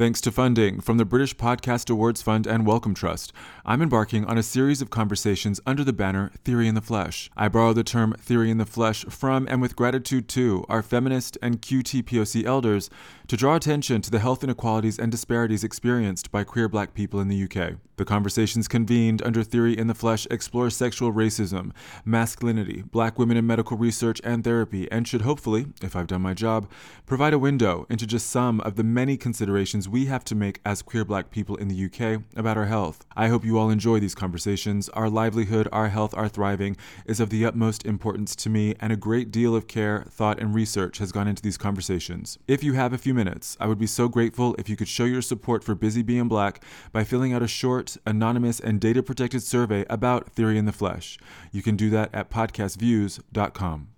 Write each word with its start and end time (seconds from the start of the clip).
Thanks 0.00 0.22
to 0.22 0.32
funding 0.32 0.80
from 0.80 0.96
the 0.96 1.04
British 1.04 1.36
Podcast 1.36 1.90
Awards 1.90 2.22
Fund 2.22 2.46
and 2.46 2.64
Wellcome 2.64 2.94
Trust, 2.94 3.34
I'm 3.66 3.82
embarking 3.82 4.24
on 4.24 4.38
a 4.38 4.42
series 4.42 4.80
of 4.80 4.88
conversations 4.88 5.60
under 5.66 5.84
the 5.84 5.92
banner 5.92 6.32
Theory 6.42 6.68
in 6.68 6.74
the 6.74 6.80
Flesh. 6.80 7.30
I 7.36 7.48
borrow 7.48 7.74
the 7.74 7.84
term 7.84 8.14
theory 8.18 8.50
in 8.50 8.56
the 8.56 8.64
flesh 8.64 9.04
from 9.10 9.46
and 9.50 9.60
with 9.60 9.76
gratitude 9.76 10.26
to 10.28 10.64
our 10.70 10.82
feminist 10.82 11.36
and 11.42 11.60
QTPOC 11.60 12.46
elders 12.46 12.88
to 13.28 13.36
draw 13.36 13.56
attention 13.56 14.00
to 14.00 14.10
the 14.10 14.20
health 14.20 14.42
inequalities 14.42 14.98
and 14.98 15.12
disparities 15.12 15.64
experienced 15.64 16.30
by 16.30 16.44
queer 16.44 16.70
black 16.70 16.94
people 16.94 17.20
in 17.20 17.28
the 17.28 17.44
UK. 17.44 17.74
The 18.00 18.06
conversations 18.06 18.66
convened 18.66 19.20
under 19.20 19.42
Theory 19.42 19.76
in 19.76 19.86
the 19.86 19.94
Flesh 19.94 20.26
explore 20.30 20.70
sexual 20.70 21.12
racism, 21.12 21.72
masculinity, 22.02 22.82
black 22.90 23.18
women 23.18 23.36
in 23.36 23.46
medical 23.46 23.76
research 23.76 24.22
and 24.24 24.42
therapy, 24.42 24.90
and 24.90 25.06
should 25.06 25.20
hopefully, 25.20 25.66
if 25.82 25.94
I've 25.94 26.06
done 26.06 26.22
my 26.22 26.32
job, 26.32 26.66
provide 27.04 27.34
a 27.34 27.38
window 27.38 27.84
into 27.90 28.06
just 28.06 28.30
some 28.30 28.58
of 28.62 28.76
the 28.76 28.84
many 28.84 29.18
considerations 29.18 29.86
we 29.86 30.06
have 30.06 30.24
to 30.24 30.34
make 30.34 30.62
as 30.64 30.80
queer 30.80 31.04
black 31.04 31.30
people 31.30 31.56
in 31.56 31.68
the 31.68 31.84
UK 31.84 32.22
about 32.36 32.56
our 32.56 32.64
health. 32.64 33.04
I 33.14 33.28
hope 33.28 33.44
you 33.44 33.58
all 33.58 33.68
enjoy 33.68 34.00
these 34.00 34.14
conversations. 34.14 34.88
Our 34.88 35.10
livelihood, 35.10 35.68
our 35.70 35.90
health, 35.90 36.14
our 36.14 36.30
thriving 36.30 36.78
is 37.04 37.20
of 37.20 37.28
the 37.28 37.44
utmost 37.44 37.84
importance 37.84 38.34
to 38.36 38.48
me, 38.48 38.74
and 38.80 38.94
a 38.94 38.96
great 38.96 39.30
deal 39.30 39.54
of 39.54 39.68
care, 39.68 40.06
thought, 40.08 40.40
and 40.40 40.54
research 40.54 40.96
has 40.96 41.12
gone 41.12 41.28
into 41.28 41.42
these 41.42 41.58
conversations. 41.58 42.38
If 42.48 42.64
you 42.64 42.72
have 42.72 42.94
a 42.94 42.98
few 42.98 43.12
minutes, 43.12 43.58
I 43.60 43.66
would 43.66 43.78
be 43.78 43.86
so 43.86 44.08
grateful 44.08 44.56
if 44.58 44.70
you 44.70 44.76
could 44.76 44.88
show 44.88 45.04
your 45.04 45.20
support 45.20 45.62
for 45.62 45.74
Busy 45.74 46.00
Being 46.00 46.28
Black 46.28 46.64
by 46.92 47.04
filling 47.04 47.34
out 47.34 47.42
a 47.42 47.46
short, 47.46 47.89
anonymous, 48.06 48.60
and 48.60 48.80
data 48.80 49.02
protected 49.02 49.42
survey 49.42 49.84
about 49.88 50.30
Theory 50.32 50.58
in 50.58 50.64
the 50.64 50.72
Flesh. 50.72 51.18
You 51.52 51.62
can 51.62 51.76
do 51.76 51.90
that 51.90 52.10
at 52.14 52.30
podcastviews.com. 52.30 53.88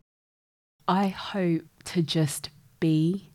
I 0.89 1.09
hope 1.09 1.63
to 1.85 2.03
just 2.03 2.51
be. 2.81 3.31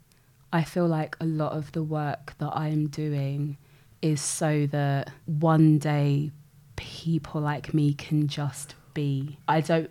I 0.51 0.63
feel 0.63 0.87
like 0.87 1.15
a 1.19 1.25
lot 1.25 1.53
of 1.53 1.71
the 1.71 1.83
work 1.83 2.33
that 2.39 2.51
I'm 2.55 2.87
doing 2.87 3.57
is 4.01 4.21
so 4.21 4.67
that 4.67 5.11
one 5.25 5.77
day 5.77 6.31
people 6.75 7.41
like 7.41 7.73
me 7.73 7.93
can 7.93 8.27
just 8.27 8.75
be. 8.93 9.37
I 9.47 9.61
don't 9.61 9.89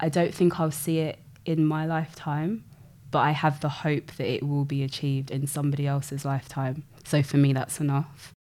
I 0.00 0.08
don't 0.08 0.34
think 0.34 0.58
I'll 0.58 0.70
see 0.70 0.98
it 0.98 1.18
in 1.44 1.64
my 1.64 1.86
lifetime, 1.86 2.64
but 3.10 3.20
I 3.20 3.30
have 3.30 3.60
the 3.60 3.68
hope 3.68 4.12
that 4.16 4.26
it 4.26 4.42
will 4.42 4.64
be 4.64 4.82
achieved 4.82 5.30
in 5.30 5.46
somebody 5.46 5.86
else's 5.86 6.24
lifetime. 6.24 6.84
So 7.04 7.22
for 7.22 7.36
me 7.36 7.52
that's 7.52 7.80
enough. 7.80 8.32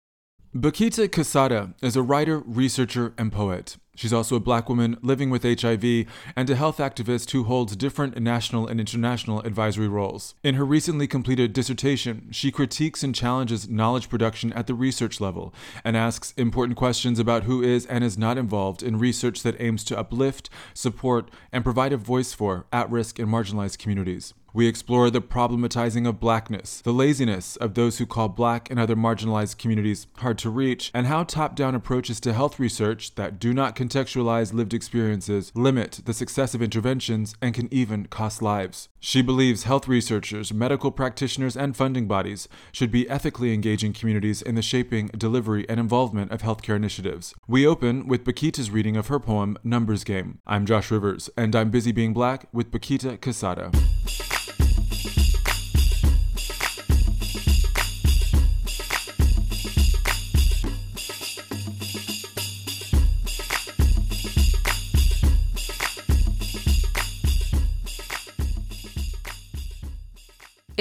Bakita 0.54 1.06
Kasadha 1.08 1.74
is 1.80 1.94
a 1.94 2.02
writer, 2.02 2.40
researcher, 2.40 3.14
and 3.16 3.30
poet. 3.30 3.76
She's 3.94 4.12
also 4.12 4.34
a 4.34 4.40
black 4.40 4.68
woman 4.68 4.96
living 5.00 5.30
with 5.30 5.44
HIV 5.44 6.06
and 6.34 6.50
a 6.50 6.56
health 6.56 6.78
activist 6.78 7.30
who 7.30 7.44
holds 7.44 7.76
different 7.76 8.20
national 8.20 8.66
and 8.66 8.80
international 8.80 9.42
advisory 9.42 9.86
roles. 9.86 10.34
In 10.42 10.56
her 10.56 10.64
recently 10.64 11.06
completed 11.06 11.52
dissertation, 11.52 12.26
she 12.32 12.50
critiques 12.50 13.04
and 13.04 13.14
challenges 13.14 13.68
knowledge 13.68 14.08
production 14.08 14.52
at 14.54 14.66
the 14.66 14.74
research 14.74 15.20
level 15.20 15.54
and 15.84 15.96
asks 15.96 16.34
important 16.36 16.76
questions 16.76 17.20
about 17.20 17.44
who 17.44 17.62
is 17.62 17.86
and 17.86 18.02
is 18.02 18.18
not 18.18 18.36
involved 18.36 18.82
in 18.82 18.98
research 18.98 19.44
that 19.44 19.60
aims 19.60 19.84
to 19.84 19.96
uplift, 19.96 20.50
support, 20.74 21.30
and 21.52 21.62
provide 21.62 21.92
a 21.92 21.96
voice 21.96 22.32
for 22.32 22.66
at 22.72 22.90
risk 22.90 23.20
and 23.20 23.28
marginalized 23.28 23.78
communities. 23.78 24.34
We 24.52 24.66
explore 24.66 25.10
the 25.10 25.20
problematizing 25.20 26.08
of 26.08 26.18
blackness, 26.18 26.80
the 26.80 26.92
laziness 26.92 27.54
of 27.56 27.74
those 27.74 27.98
who 27.98 28.06
call 28.06 28.28
black 28.28 28.68
and 28.68 28.80
other 28.80 28.96
marginalized 28.96 29.58
communities 29.58 30.08
hard 30.16 30.38
to 30.38 30.50
reach, 30.50 30.90
and 30.92 31.06
how 31.06 31.22
top 31.22 31.54
down 31.54 31.76
approaches 31.76 32.18
to 32.20 32.32
health 32.32 32.58
research 32.58 33.14
that 33.14 33.38
do 33.38 33.54
not 33.54 33.76
contextualize 33.76 34.52
lived 34.52 34.74
experiences 34.74 35.52
limit 35.54 36.00
the 36.04 36.12
success 36.12 36.52
of 36.52 36.62
interventions 36.62 37.36
and 37.40 37.54
can 37.54 37.72
even 37.72 38.06
cost 38.06 38.42
lives. 38.42 38.88
She 38.98 39.22
believes 39.22 39.62
health 39.62 39.86
researchers, 39.86 40.52
medical 40.52 40.90
practitioners, 40.90 41.56
and 41.56 41.76
funding 41.76 42.08
bodies 42.08 42.48
should 42.72 42.90
be 42.90 43.08
ethically 43.08 43.54
engaging 43.54 43.92
communities 43.92 44.42
in 44.42 44.56
the 44.56 44.62
shaping, 44.62 45.08
delivery, 45.16 45.64
and 45.68 45.78
involvement 45.78 46.32
of 46.32 46.42
healthcare 46.42 46.76
initiatives. 46.76 47.34
We 47.46 47.64
open 47.66 48.08
with 48.08 48.24
Bakita's 48.24 48.70
reading 48.70 48.96
of 48.96 49.06
her 49.06 49.20
poem, 49.20 49.56
Numbers 49.62 50.02
Game. 50.02 50.40
I'm 50.44 50.66
Josh 50.66 50.90
Rivers, 50.90 51.30
and 51.36 51.54
I'm 51.54 51.70
busy 51.70 51.92
being 51.92 52.12
black 52.12 52.46
with 52.52 52.72
Bakita 52.72 53.18
Kasadha. 53.18 54.39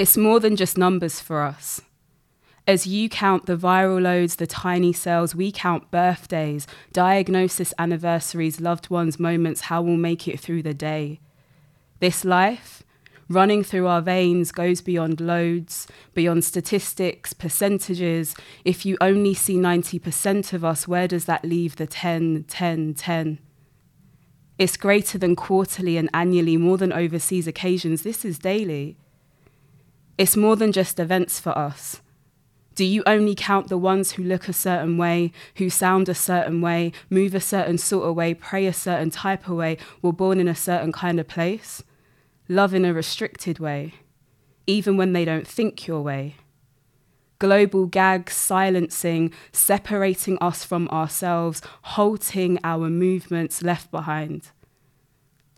It's 0.00 0.16
more 0.16 0.40
than 0.40 0.56
just 0.56 0.78
numbers 0.78 1.20
for 1.20 1.42
us. 1.42 1.82
As 2.66 2.86
you 2.86 3.10
count 3.10 3.44
the 3.44 3.54
viral 3.54 4.00
loads, 4.00 4.36
the 4.36 4.46
tiny 4.46 4.94
cells, 4.94 5.34
we 5.34 5.52
count 5.52 5.90
birthdays, 5.90 6.66
diagnosis 6.90 7.74
anniversaries, 7.78 8.62
loved 8.62 8.88
ones' 8.88 9.20
moments, 9.20 9.60
how 9.68 9.82
we'll 9.82 9.98
make 9.98 10.26
it 10.26 10.40
through 10.40 10.62
the 10.62 10.72
day. 10.72 11.20
This 11.98 12.24
life, 12.24 12.82
running 13.28 13.62
through 13.62 13.88
our 13.88 14.00
veins, 14.00 14.52
goes 14.52 14.80
beyond 14.80 15.20
loads, 15.20 15.86
beyond 16.14 16.46
statistics, 16.46 17.34
percentages. 17.34 18.34
If 18.64 18.86
you 18.86 18.96
only 19.02 19.34
see 19.34 19.56
90% 19.58 20.54
of 20.54 20.64
us, 20.64 20.88
where 20.88 21.08
does 21.08 21.26
that 21.26 21.44
leave 21.44 21.76
the 21.76 21.86
10, 21.86 22.46
10, 22.48 22.94
10? 22.94 23.38
It's 24.56 24.78
greater 24.78 25.18
than 25.18 25.36
quarterly 25.36 25.98
and 25.98 26.08
annually, 26.14 26.56
more 26.56 26.78
than 26.78 26.90
overseas 26.90 27.46
occasions. 27.46 28.00
This 28.00 28.24
is 28.24 28.38
daily. 28.38 28.96
It's 30.20 30.36
more 30.36 30.54
than 30.54 30.70
just 30.70 31.00
events 31.00 31.40
for 31.40 31.56
us. 31.56 32.02
Do 32.74 32.84
you 32.84 33.02
only 33.06 33.34
count 33.34 33.68
the 33.68 33.78
ones 33.78 34.12
who 34.12 34.22
look 34.22 34.48
a 34.48 34.52
certain 34.52 34.98
way, 34.98 35.32
who 35.56 35.70
sound 35.70 36.10
a 36.10 36.14
certain 36.14 36.60
way, 36.60 36.92
move 37.08 37.34
a 37.34 37.40
certain 37.40 37.78
sort 37.78 38.06
of 38.06 38.16
way, 38.16 38.34
pray 38.34 38.66
a 38.66 38.72
certain 38.74 39.08
type 39.08 39.48
of 39.48 39.56
way, 39.56 39.78
were 40.02 40.12
born 40.12 40.38
in 40.38 40.46
a 40.46 40.54
certain 40.54 40.92
kind 40.92 41.18
of 41.18 41.26
place, 41.26 41.82
love 42.50 42.74
in 42.74 42.84
a 42.84 42.92
restricted 42.92 43.60
way, 43.60 43.94
even 44.66 44.98
when 44.98 45.14
they 45.14 45.24
don't 45.24 45.48
think 45.48 45.86
your 45.86 46.02
way? 46.02 46.36
Global 47.38 47.86
gags 47.86 48.34
silencing, 48.34 49.32
separating 49.52 50.36
us 50.42 50.66
from 50.66 50.86
ourselves, 50.88 51.62
halting 51.96 52.58
our 52.62 52.90
movements 52.90 53.62
left 53.62 53.90
behind. 53.90 54.50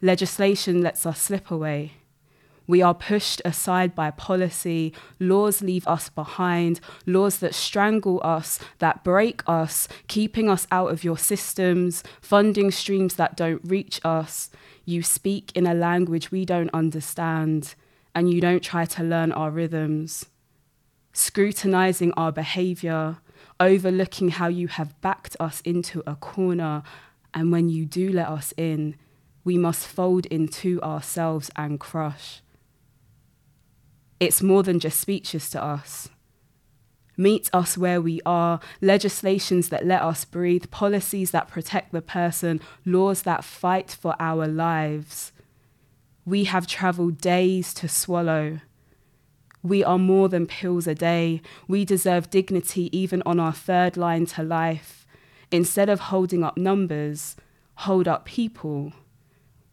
Legislation 0.00 0.82
lets 0.82 1.04
us 1.04 1.20
slip 1.20 1.50
away. 1.50 1.94
We 2.66 2.80
are 2.80 2.94
pushed 2.94 3.42
aside 3.44 3.94
by 3.94 4.10
policy. 4.10 4.94
Laws 5.18 5.62
leave 5.62 5.86
us 5.86 6.08
behind. 6.08 6.80
Laws 7.06 7.38
that 7.38 7.54
strangle 7.54 8.20
us, 8.22 8.58
that 8.78 9.02
break 9.02 9.42
us, 9.46 9.88
keeping 10.06 10.48
us 10.48 10.66
out 10.70 10.90
of 10.90 11.04
your 11.04 11.18
systems, 11.18 12.02
funding 12.20 12.70
streams 12.70 13.16
that 13.16 13.36
don't 13.36 13.60
reach 13.64 14.00
us. 14.04 14.50
You 14.84 15.02
speak 15.02 15.52
in 15.54 15.66
a 15.66 15.74
language 15.74 16.30
we 16.30 16.44
don't 16.44 16.70
understand, 16.72 17.74
and 18.14 18.30
you 18.32 18.40
don't 18.40 18.62
try 18.62 18.84
to 18.84 19.02
learn 19.02 19.32
our 19.32 19.50
rhythms. 19.50 20.26
Scrutinizing 21.12 22.12
our 22.14 22.32
behavior, 22.32 23.18
overlooking 23.60 24.30
how 24.30 24.48
you 24.48 24.68
have 24.68 24.98
backed 25.00 25.36
us 25.38 25.60
into 25.62 26.02
a 26.06 26.14
corner, 26.16 26.82
and 27.34 27.52
when 27.52 27.68
you 27.68 27.84
do 27.86 28.10
let 28.10 28.28
us 28.28 28.54
in, 28.56 28.96
we 29.44 29.58
must 29.58 29.86
fold 29.86 30.26
into 30.26 30.80
ourselves 30.82 31.50
and 31.56 31.80
crush. 31.80 32.40
It's 34.22 34.40
more 34.40 34.62
than 34.62 34.78
just 34.78 35.00
speeches 35.00 35.50
to 35.50 35.60
us. 35.60 36.08
Meet 37.16 37.50
us 37.52 37.76
where 37.76 38.00
we 38.00 38.20
are, 38.24 38.60
legislations 38.80 39.68
that 39.70 39.84
let 39.84 40.00
us 40.00 40.24
breathe, 40.24 40.70
policies 40.70 41.32
that 41.32 41.48
protect 41.48 41.90
the 41.90 42.00
person, 42.00 42.60
laws 42.84 43.22
that 43.22 43.42
fight 43.42 43.90
for 43.90 44.14
our 44.20 44.46
lives. 44.46 45.32
We 46.24 46.44
have 46.44 46.68
traveled 46.68 47.18
days 47.18 47.74
to 47.74 47.88
swallow. 47.88 48.60
We 49.60 49.82
are 49.82 49.98
more 49.98 50.28
than 50.28 50.46
pills 50.46 50.86
a 50.86 50.94
day. 50.94 51.42
We 51.66 51.84
deserve 51.84 52.30
dignity 52.30 52.96
even 52.96 53.24
on 53.26 53.40
our 53.40 53.52
third 53.52 53.96
line 53.96 54.26
to 54.26 54.44
life. 54.44 55.04
Instead 55.50 55.88
of 55.88 55.98
holding 55.98 56.44
up 56.44 56.56
numbers, 56.56 57.34
hold 57.74 58.06
up 58.06 58.24
people. 58.24 58.92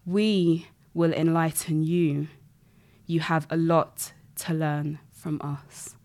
We 0.08 0.70
will 0.96 1.14
enlighten 1.14 1.84
you. 1.84 2.30
You 3.06 3.20
have 3.20 3.46
a 3.52 3.56
lot 3.56 4.14
to 4.40 4.54
learn 4.54 5.00
from 5.12 5.42
us. 5.42 5.96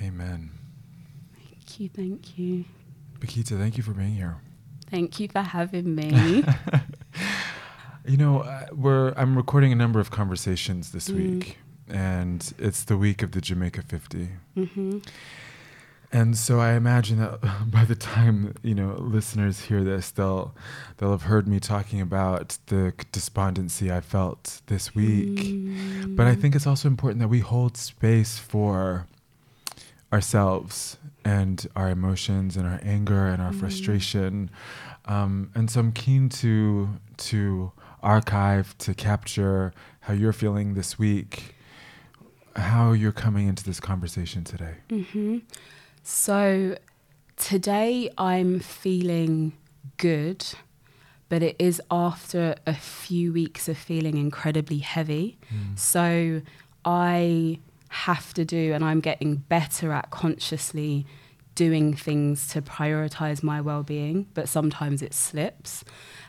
Amen. 0.00 0.50
Thank 1.34 1.80
you, 1.80 1.88
thank 1.88 2.38
you. 2.38 2.64
Bakita, 3.18 3.58
thank 3.58 3.76
you 3.76 3.82
for 3.82 3.92
being 3.92 4.14
here. 4.14 4.36
Thank 4.90 5.18
you 5.18 5.28
for 5.28 5.42
having 5.42 5.94
me. 5.94 6.44
you 8.06 8.16
know, 8.16 8.40
uh, 8.40 8.66
we're 8.72 9.12
I'm 9.16 9.36
recording 9.36 9.72
a 9.72 9.76
number 9.76 9.98
of 9.98 10.10
conversations 10.10 10.92
this 10.92 11.08
mm. 11.08 11.16
week, 11.16 11.58
and 11.88 12.52
it's 12.58 12.84
the 12.84 12.96
week 12.96 13.22
of 13.22 13.32
the 13.32 13.40
Jamaica 13.40 13.82
50. 13.82 14.28
Mm-hmm. 14.56 14.98
And 16.10 16.38
so 16.38 16.58
I 16.58 16.72
imagine 16.72 17.18
that 17.18 17.40
by 17.70 17.84
the 17.84 17.94
time 17.94 18.54
you 18.62 18.74
know 18.74 18.96
listeners 18.98 19.60
hear 19.60 19.84
this, 19.84 20.10
they'll 20.10 20.54
they'll 20.96 21.10
have 21.10 21.22
heard 21.22 21.46
me 21.46 21.60
talking 21.60 22.00
about 22.00 22.58
the 22.66 22.92
despondency 23.12 23.92
I 23.92 24.00
felt 24.00 24.62
this 24.66 24.94
week. 24.94 25.38
Mm. 25.38 26.16
But 26.16 26.26
I 26.26 26.34
think 26.34 26.54
it's 26.54 26.66
also 26.66 26.88
important 26.88 27.20
that 27.20 27.28
we 27.28 27.40
hold 27.40 27.76
space 27.76 28.38
for 28.38 29.06
ourselves 30.12 30.96
and 31.24 31.66
our 31.76 31.90
emotions 31.90 32.56
and 32.56 32.66
our 32.66 32.80
anger 32.82 33.26
and 33.26 33.42
our 33.42 33.52
mm. 33.52 33.60
frustration. 33.60 34.50
Um, 35.04 35.50
and 35.54 35.70
so 35.70 35.80
I'm 35.80 35.92
keen 35.92 36.28
to 36.30 36.88
to 37.18 37.72
archive 38.02 38.76
to 38.78 38.94
capture 38.94 39.72
how 40.00 40.14
you're 40.14 40.32
feeling 40.32 40.74
this 40.74 40.98
week, 40.98 41.54
how 42.56 42.92
you're 42.92 43.12
coming 43.12 43.48
into 43.48 43.64
this 43.64 43.80
conversation 43.80 44.44
today. 44.44 44.74
Mm-hmm. 44.88 45.38
So 46.10 46.78
today 47.36 48.10
I'm 48.16 48.60
feeling 48.60 49.52
good, 49.98 50.42
but 51.28 51.42
it 51.42 51.54
is 51.58 51.82
after 51.90 52.54
a 52.66 52.72
few 52.72 53.30
weeks 53.30 53.68
of 53.68 53.76
feeling 53.76 54.16
incredibly 54.16 54.78
heavy. 54.78 55.36
Mm. 55.52 55.78
So 55.78 56.40
I 56.82 57.58
have 57.90 58.32
to 58.34 58.46
do, 58.46 58.72
and 58.72 58.82
I'm 58.82 59.00
getting 59.00 59.36
better 59.36 59.92
at 59.92 60.10
consciously 60.10 61.04
doing 61.54 61.92
things 61.92 62.48
to 62.48 62.62
prioritize 62.62 63.42
my 63.42 63.60
well 63.60 63.82
being, 63.82 64.28
but 64.32 64.48
sometimes 64.48 65.02
it 65.02 65.12
slips. 65.12 65.84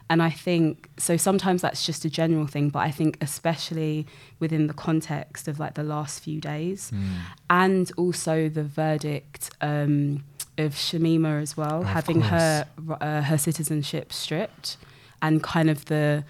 And 0.09 0.23
I 0.23 0.31
think, 0.31 0.89
so 0.97 1.17
sometimes 1.17 1.61
that's 1.61 1.85
just 1.85 2.03
a 2.03 2.09
general 2.09 2.47
thing, 2.47 2.69
but 2.69 2.79
I 2.79 2.89
think 2.89 3.17
especially 3.21 4.07
within 4.39 4.65
the 4.65 4.73
context 4.73 5.47
of 5.47 5.59
like 5.59 5.75
the 5.75 5.83
last 5.83 6.23
few 6.23 6.41
days 6.41 6.91
mm. 6.91 7.07
and 7.49 7.91
also 7.95 8.49
the 8.49 8.63
verdict 8.63 9.51
um, 9.61 10.23
of 10.57 10.73
Shamima 10.73 11.39
as 11.41 11.55
well, 11.55 11.83
having 11.83 12.21
her, 12.21 12.65
uh, 12.99 13.21
her 13.21 13.37
citizenship 13.37 14.11
stripped 14.11 14.77
and 15.21 15.43
kind 15.43 15.69
of 15.69 15.85
the, 15.85 16.23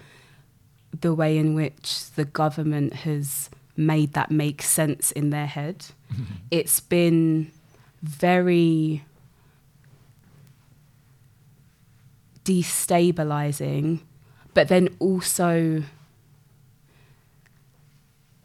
the 1.00 1.14
way 1.14 1.38
in 1.38 1.54
which 1.54 2.10
the 2.16 2.26
government 2.26 2.92
has 2.92 3.48
made 3.78 4.12
that 4.12 4.30
make 4.30 4.60
sense 4.60 5.10
in 5.12 5.30
their 5.30 5.46
head. 5.46 5.86
it's 6.50 6.80
been 6.80 7.50
very 8.02 9.04
destabilizing, 12.44 14.00
but 14.54 14.68
then 14.68 14.88
also 14.98 15.82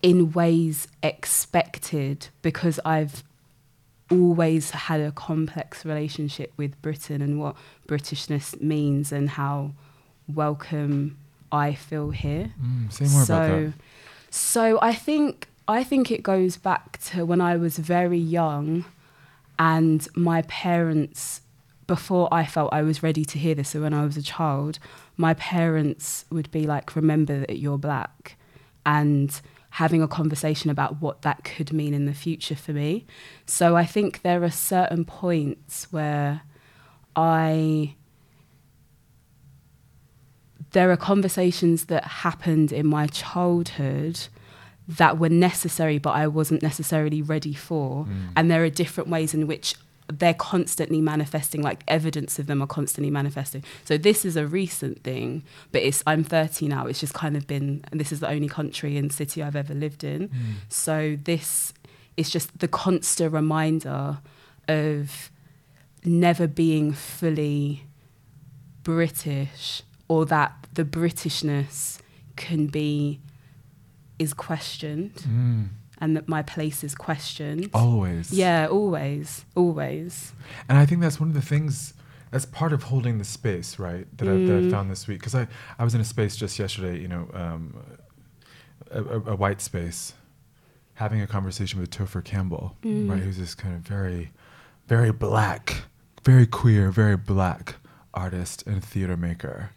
in 0.01 0.31
ways 0.31 0.88
expected 1.01 2.27
because 2.42 2.80
I've 2.86 3.24
always 4.12 4.69
had 4.69 5.01
a 5.01 5.12
complex 5.12 5.83
relationship 5.83 6.53
with 6.57 6.80
Britain 6.81 7.21
and 7.21 7.39
what 7.39 7.56
Britishness 7.88 8.62
means 8.62 9.12
and 9.12 9.30
how 9.31 9.71
welcome 10.27 11.18
I 11.51 11.74
feel 11.74 12.12
here. 12.12 12.53
Mm, 12.62 12.91
say 12.91 13.06
more 13.06 13.25
so, 13.25 13.36
about 13.36 13.50
that. 13.50 13.74
So 14.30 14.80
I 14.81 14.94
think 14.94 15.48
I 15.68 15.83
think 15.83 16.12
it 16.12 16.21
goes 16.21 16.57
back 16.57 17.00
to 17.06 17.25
when 17.25 17.41
I 17.41 17.57
was 17.57 17.77
very 17.77 18.19
young 18.19 18.86
and 19.57 20.07
my 20.15 20.44
parents 20.44 21.41
before 21.87 22.27
I 22.31 22.45
felt 22.45 22.73
I 22.73 22.81
was 22.81 23.03
ready 23.03 23.25
to 23.25 23.37
hear 23.37 23.55
this, 23.55 23.69
so 23.69 23.81
when 23.81 23.93
I 23.93 24.05
was 24.05 24.17
a 24.17 24.21
child, 24.21 24.79
my 25.17 25.33
parents 25.33 26.25
would 26.31 26.49
be 26.51 26.65
like, 26.65 26.95
Remember 26.95 27.39
that 27.41 27.57
you're 27.59 27.77
black 27.77 28.37
and 28.85 29.41
having 29.71 30.01
a 30.01 30.07
conversation 30.07 30.69
about 30.69 31.01
what 31.01 31.21
that 31.23 31.43
could 31.43 31.73
mean 31.73 31.93
in 31.93 32.05
the 32.05 32.13
future 32.13 32.55
for 32.55 32.71
me. 32.71 33.05
So 33.45 33.75
I 33.75 33.85
think 33.85 34.21
there 34.21 34.41
are 34.43 34.51
certain 34.51 35.03
points 35.03 35.91
where 35.91 36.43
I 37.15 37.95
there 40.71 40.91
are 40.91 40.97
conversations 40.97 41.85
that 41.85 42.03
happened 42.03 42.71
in 42.71 42.85
my 42.85 43.07
childhood 43.07 44.27
that 44.88 45.17
were 45.17 45.29
necessary, 45.29 45.97
but 45.97 46.11
I 46.11 46.27
wasn't 46.27 46.61
necessarily 46.61 47.21
ready 47.21 47.53
for. 47.53 48.05
Mm. 48.05 48.29
And 48.35 48.51
there 48.51 48.63
are 48.63 48.69
different 48.69 49.09
ways 49.09 49.33
in 49.33 49.47
which 49.47 49.75
they're 50.07 50.33
constantly 50.33 51.01
manifesting, 51.01 51.61
like 51.61 51.83
evidence 51.87 52.37
of 52.37 52.47
them 52.47 52.61
are 52.61 52.67
constantly 52.67 53.09
manifesting. 53.09 53.63
So 53.85 53.97
this 53.97 54.23
is 54.23 54.35
a 54.35 54.45
recent 54.45 55.03
thing, 55.03 55.43
but 55.71 55.81
it's 55.81 56.03
I'm 56.05 56.23
30 56.23 56.67
now. 56.67 56.85
It's 56.85 56.99
just 56.99 57.13
kind 57.13 57.35
of 57.35 57.47
been, 57.47 57.83
and 57.91 57.99
this 57.99 58.11
is 58.11 58.19
the 58.19 58.29
only 58.29 58.47
country 58.47 58.97
and 58.97 59.11
city 59.11 59.41
I've 59.41 59.55
ever 59.55 59.73
lived 59.73 60.03
in. 60.03 60.29
Mm. 60.29 60.53
So 60.69 61.17
this 61.23 61.73
is 62.17 62.29
just 62.29 62.59
the 62.59 62.67
constant 62.67 63.33
reminder 63.33 64.19
of 64.67 65.31
never 66.03 66.47
being 66.47 66.91
fully 66.93 67.85
British 68.83 69.81
or 70.07 70.25
that 70.27 70.67
the 70.73 70.85
Britishness 70.85 71.99
can 72.35 72.67
be 72.67 73.19
is 74.19 74.33
questioned 74.33 75.13
mm. 75.15 75.67
And 76.00 76.15
that 76.15 76.27
my 76.27 76.42
place 76.42 76.84
is 76.84 76.96
questioned. 76.96 77.69
Always. 77.74 78.31
Yeah, 78.31 78.67
always. 78.67 79.46
Always. 79.55 80.34
And 80.67 80.77
I 80.77 80.86
think 80.86 81.01
that's 81.01 81.19
one 81.19 81.29
of 81.29 81.36
the 81.36 81.41
things 81.41 81.93
that's 82.31 82.46
part 82.46 82.74
of 82.74 82.84
holding 82.84 83.17
the 83.17 83.24
space, 83.24 83.79
right? 83.79 84.05
That, 84.17 84.25
mm. 84.25 84.43
I, 84.43 84.48
that 84.48 84.58
I 84.58 84.62
mm. 84.62 84.72
found 84.72 84.91
this 84.91 85.08
week. 85.08 85.19
Because 85.19 85.36
I, 85.36 85.48
I 85.79 85.84
was 85.84 85.96
in 85.96 86.01
a 86.01 86.05
space 86.05 86.36
just 86.36 86.60
yesterday, 86.60 87.00
you 87.00 87.08
know, 87.08 87.27
um, 87.34 87.77
a, 88.91 89.01
a, 89.01 89.22
a, 89.31 89.36
white 89.36 89.62
space, 89.62 90.13
having 90.96 91.22
a 91.22 91.27
conversation 91.27 91.79
with 91.79 91.91
Topher 91.91 92.24
Campbell, 92.24 92.75
mm. 92.84 93.10
right? 93.10 93.19
Who's 93.19 93.38
this 93.38 93.55
kind 93.55 93.75
of 93.75 93.81
very, 93.81 94.31
very 94.88 95.12
black, 95.12 95.84
very 96.24 96.46
queer, 96.46 96.91
very 96.91 97.17
black 97.17 97.75
artist 98.15 98.65
and 98.65 98.84
theater 98.84 99.17
maker. 99.17 99.72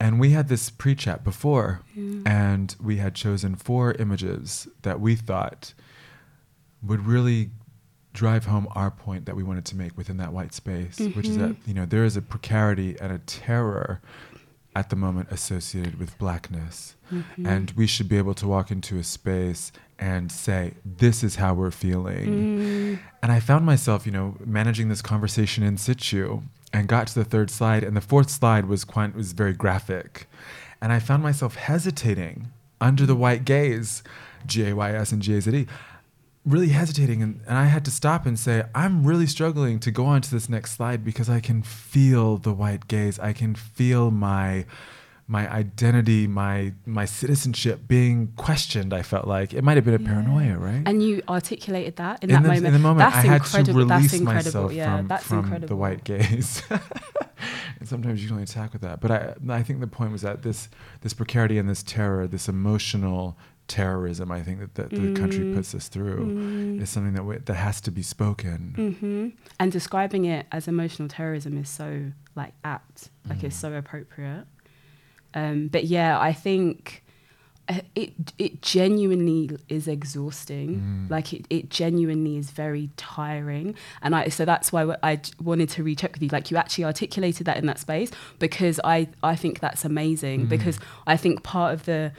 And 0.00 0.20
we 0.20 0.30
had 0.30 0.48
this 0.48 0.70
pre 0.70 0.94
chat 0.94 1.24
before, 1.24 1.82
yeah. 1.94 2.20
and 2.24 2.76
we 2.80 2.98
had 2.98 3.14
chosen 3.14 3.56
four 3.56 3.92
images 3.92 4.68
that 4.82 5.00
we 5.00 5.16
thought 5.16 5.74
would 6.82 7.06
really 7.06 7.50
drive 8.12 8.46
home 8.46 8.68
our 8.72 8.90
point 8.90 9.26
that 9.26 9.36
we 9.36 9.42
wanted 9.42 9.64
to 9.64 9.76
make 9.76 9.96
within 9.96 10.16
that 10.18 10.32
white 10.32 10.54
space, 10.54 10.98
mm-hmm. 10.98 11.16
which 11.16 11.26
is 11.26 11.38
that, 11.38 11.50
mm-hmm. 11.50 11.68
you 11.68 11.74
know, 11.74 11.84
there 11.84 12.04
is 12.04 12.16
a 12.16 12.22
precarity 12.22 12.96
and 13.00 13.12
a 13.12 13.18
terror 13.18 14.00
at 14.74 14.90
the 14.90 14.96
moment 14.96 15.28
associated 15.30 15.98
with 15.98 16.16
blackness. 16.18 16.94
Mm-hmm. 17.12 17.46
And 17.46 17.70
we 17.72 17.86
should 17.86 18.08
be 18.08 18.18
able 18.18 18.34
to 18.34 18.46
walk 18.46 18.70
into 18.70 18.98
a 18.98 19.04
space 19.04 19.72
and 19.98 20.30
say, 20.30 20.74
this 20.84 21.24
is 21.24 21.36
how 21.36 21.54
we're 21.54 21.72
feeling. 21.72 22.26
Mm. 22.26 22.98
And 23.22 23.32
I 23.32 23.40
found 23.40 23.66
myself, 23.66 24.06
you 24.06 24.12
know, 24.12 24.36
managing 24.44 24.88
this 24.88 25.02
conversation 25.02 25.64
in 25.64 25.76
situ 25.76 26.42
and 26.72 26.88
got 26.88 27.06
to 27.08 27.14
the 27.14 27.24
third 27.24 27.50
slide, 27.50 27.82
and 27.82 27.96
the 27.96 28.00
fourth 28.00 28.30
slide 28.30 28.66
was 28.66 28.84
quite 28.84 29.14
was 29.14 29.32
very 29.32 29.52
graphic, 29.52 30.28
and 30.80 30.92
I 30.92 30.98
found 30.98 31.22
myself 31.22 31.56
hesitating 31.56 32.48
under 32.80 33.06
the 33.06 33.16
white 33.16 33.44
gaze, 33.44 34.02
G 34.46 34.68
A 34.68 34.74
Y 34.74 34.92
S 34.92 35.12
and 35.12 35.22
G 35.22 35.36
A 35.36 35.40
Z 35.40 35.56
E, 35.56 35.66
really 36.44 36.68
hesitating, 36.68 37.22
and, 37.22 37.40
and 37.46 37.58
I 37.58 37.64
had 37.66 37.84
to 37.84 37.90
stop 37.90 38.26
and 38.26 38.38
say, 38.38 38.64
I'm 38.74 39.06
really 39.06 39.26
struggling 39.26 39.78
to 39.80 39.90
go 39.90 40.06
on 40.06 40.22
to 40.22 40.30
this 40.30 40.48
next 40.48 40.72
slide 40.72 41.04
because 41.04 41.28
I 41.28 41.40
can 41.40 41.62
feel 41.62 42.38
the 42.38 42.52
white 42.52 42.88
gaze, 42.88 43.18
I 43.18 43.32
can 43.32 43.54
feel 43.54 44.10
my 44.10 44.64
my 45.30 45.48
identity, 45.52 46.26
my 46.26 46.72
my 46.86 47.04
citizenship 47.04 47.86
being 47.86 48.32
questioned. 48.36 48.94
I 48.94 49.02
felt 49.02 49.26
like 49.26 49.52
it 49.52 49.62
might 49.62 49.76
have 49.76 49.84
been 49.84 49.94
a 49.94 50.02
yeah. 50.02 50.08
paranoia, 50.08 50.56
right? 50.58 50.82
And 50.86 51.02
you 51.02 51.22
articulated 51.28 51.96
that 51.96 52.24
in, 52.24 52.30
in 52.30 52.34
that 52.34 52.42
the, 52.42 52.48
moment. 52.48 52.66
In 52.66 52.72
the 52.72 52.78
moment, 52.78 52.98
that's 53.12 53.24
I 53.24 53.28
had 53.28 53.42
incredible. 53.42 53.72
to 53.72 53.78
release 53.78 54.10
that's 54.12 54.22
myself 54.22 54.72
yeah, 54.72 54.96
from, 54.96 55.08
that's 55.08 55.24
from 55.24 55.38
incredible. 55.40 55.68
the 55.68 55.76
white 55.76 56.02
gaze. 56.04 56.62
and 57.78 57.86
sometimes 57.86 58.22
you 58.22 58.28
can 58.28 58.34
only 58.36 58.44
attack 58.44 58.72
with 58.72 58.82
that. 58.82 59.00
But 59.00 59.10
I 59.10 59.34
I 59.50 59.62
think 59.62 59.80
the 59.80 59.86
point 59.86 60.12
was 60.12 60.22
that 60.22 60.42
this 60.42 60.70
this 61.02 61.12
precarity 61.12 61.58
and 61.58 61.68
this 61.68 61.82
terror, 61.82 62.26
this 62.26 62.48
emotional 62.48 63.36
terrorism 63.68 64.32
I 64.32 64.40
think 64.42 64.60
that, 64.60 64.74
that 64.76 64.90
the 64.90 65.12
country 65.12 65.44
Mm. 65.44 65.54
puts 65.54 65.74
us 65.74 65.88
through 65.88 66.78
is 66.80 66.88
something 66.88 67.12
that 67.12 67.24
we, 67.24 67.36
that 67.36 67.54
has 67.54 67.82
to 67.82 67.90
be 67.90 68.00
spoken. 68.02 68.72
hmm 68.74 69.28
And 69.60 69.70
describing 69.70 70.24
it 70.24 70.46
as 70.50 70.68
emotional 70.68 71.06
terrorism 71.06 71.58
is 71.58 71.68
so 71.68 72.12
like 72.34 72.54
apt, 72.64 73.10
like 73.28 73.44
it's 73.44 73.56
so 73.56 73.74
appropriate. 73.74 74.46
Um, 75.34 75.68
but 75.68 75.84
yeah, 75.84 76.18
I 76.18 76.32
think 76.32 77.04
uh, 77.68 77.80
it 77.94 78.12
it 78.38 78.62
genuinely 78.62 79.50
is 79.68 79.86
exhausting. 79.86 81.06
Like 81.10 81.32
it, 81.34 81.46
it 81.50 81.68
genuinely 81.70 82.38
is 82.38 82.50
very 82.50 82.90
tiring, 82.96 83.74
and 84.00 84.16
I 84.16 84.28
so 84.28 84.44
that's 84.46 84.72
why 84.72 84.96
I 85.02 85.20
wanted 85.42 85.68
to 85.70 85.82
recheck 85.82 86.14
with 86.14 86.22
you. 86.22 86.30
Like 86.32 86.50
you 86.50 86.56
actually 86.56 86.84
articulated 86.84 87.46
that 87.46 87.58
in 87.58 87.66
that 87.66 87.78
space 87.78 88.10
because 88.38 88.80
I 88.84 89.08
I 89.22 89.36
think 89.36 89.60
that's 89.60 89.84
amazing 89.84 90.46
because 90.46 90.78
I 91.06 91.16
think 91.18 91.42
part 91.42 91.74
of 91.74 91.84
the 91.84 92.12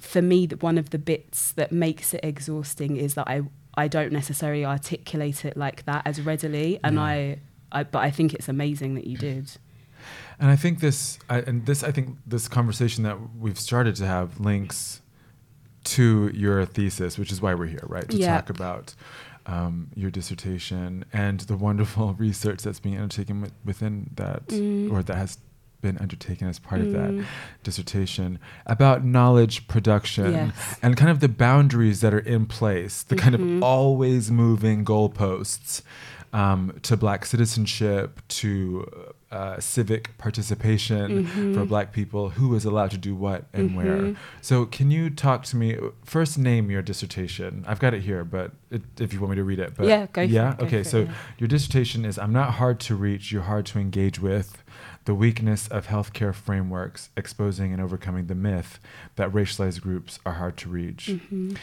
for 0.00 0.22
me 0.22 0.46
that 0.46 0.62
one 0.62 0.78
of 0.78 0.90
the 0.90 0.98
bits 0.98 1.52
that 1.52 1.72
makes 1.72 2.14
it 2.14 2.20
exhausting 2.24 2.96
is 2.96 3.14
that 3.14 3.28
I 3.28 3.42
I 3.74 3.88
don't 3.88 4.12
necessarily 4.12 4.64
articulate 4.64 5.44
it 5.44 5.56
like 5.56 5.84
that 5.84 6.02
as 6.06 6.20
readily 6.20 6.80
and 6.82 6.96
Yeah. 6.96 7.02
I, 7.02 7.38
I 7.70 7.82
but 7.84 8.00
I 8.00 8.10
think 8.10 8.34
it's 8.34 8.48
amazing 8.48 8.94
that 8.94 9.06
you 9.06 9.16
did. 9.16 9.52
And 10.40 10.50
I 10.50 10.56
think 10.56 10.80
this, 10.80 11.18
I, 11.28 11.38
and 11.40 11.66
this, 11.66 11.82
I 11.82 11.90
think 11.90 12.16
this 12.26 12.46
conversation 12.48 13.02
that 13.04 13.18
we've 13.38 13.58
started 13.58 13.96
to 13.96 14.06
have 14.06 14.38
links 14.40 15.00
to 15.84 16.30
your 16.34 16.64
thesis, 16.64 17.18
which 17.18 17.32
is 17.32 17.40
why 17.40 17.54
we're 17.54 17.66
here, 17.66 17.84
right? 17.86 18.08
To 18.08 18.16
Yeah. 18.16 18.34
talk 18.36 18.50
about 18.50 18.94
um, 19.46 19.88
your 19.94 20.10
dissertation 20.10 21.06
and 21.10 21.40
the 21.40 21.56
wonderful 21.56 22.12
research 22.18 22.62
that's 22.62 22.80
being 22.80 22.98
undertaken 22.98 23.36
wi- 23.40 23.54
within 23.64 24.10
that, 24.16 24.46
Mm. 24.48 24.92
or 24.92 25.02
that 25.02 25.16
has 25.16 25.38
been 25.80 25.96
undertaken 25.98 26.48
as 26.48 26.58
part 26.58 26.82
of 26.82 26.92
that 26.92 27.10
Mm. 27.10 27.24
dissertation 27.62 28.38
about 28.66 29.04
knowledge 29.06 29.66
production 29.66 30.32
Yes. 30.32 30.78
and 30.82 30.96
kind 30.98 31.10
of 31.10 31.20
the 31.20 31.28
boundaries 31.28 32.00
that 32.02 32.12
are 32.12 32.18
in 32.18 32.44
place, 32.44 33.02
the 33.04 33.16
kind 33.16 33.34
Mm-hmm. 33.36 33.56
of 33.58 33.62
always 33.62 34.30
moving 34.30 34.84
goalposts 34.84 35.80
um, 36.32 36.78
to 36.82 36.96
black 36.96 37.24
citizenship, 37.26 38.20
to 38.28 39.12
uh, 39.30 39.58
civic 39.60 40.16
participation 40.18 41.24
Mm-hmm. 41.24 41.54
for 41.54 41.64
black 41.64 41.92
people, 41.92 42.30
who 42.30 42.54
is 42.54 42.64
allowed 42.64 42.90
to 42.92 42.98
do 42.98 43.14
what 43.14 43.44
and 43.52 43.76
where. 43.76 44.16
So, 44.40 44.64
can 44.66 44.90
you 44.90 45.10
talk 45.10 45.44
to 45.44 45.56
me? 45.56 45.76
First, 46.04 46.38
name 46.38 46.70
your 46.70 46.82
dissertation. 46.82 47.64
I've 47.66 47.78
got 47.78 47.92
it 47.94 48.02
here, 48.02 48.24
but 48.24 48.52
it, 48.70 48.82
if 48.98 49.12
you 49.12 49.20
want 49.20 49.30
me 49.32 49.36
to 49.36 49.44
read 49.44 49.58
it, 49.58 49.74
but 49.76 49.86
Yeah, 49.86 50.06
go 50.12 50.26
for 50.26 50.32
yeah, 50.32 50.52
it, 50.52 50.58
go 50.58 50.66
okay. 50.66 50.76
for 50.82 50.88
it, 50.88 50.90
so, 50.90 50.98
yeah. 51.00 51.12
your 51.38 51.48
dissertation 51.48 52.04
is 52.04 52.18
"I'm 52.18 52.32
not 52.32 52.54
hard 52.54 52.80
to 52.80 52.94
reach. 52.94 53.30
You're 53.32 53.42
hard 53.42 53.66
to 53.66 53.78
engage 53.78 54.18
with." 54.20 54.62
The 55.04 55.14
weakness 55.14 55.68
of 55.68 55.86
healthcare 55.86 56.34
frameworks, 56.34 57.08
exposing 57.16 57.72
and 57.72 57.80
overcoming 57.80 58.26
the 58.26 58.34
myth 58.34 58.78
that 59.16 59.30
racialized 59.32 59.80
groups 59.80 60.18
are 60.26 60.34
hard 60.34 60.58
to 60.58 60.68
reach. 60.68 61.06
Mm-hmm. 61.08 61.54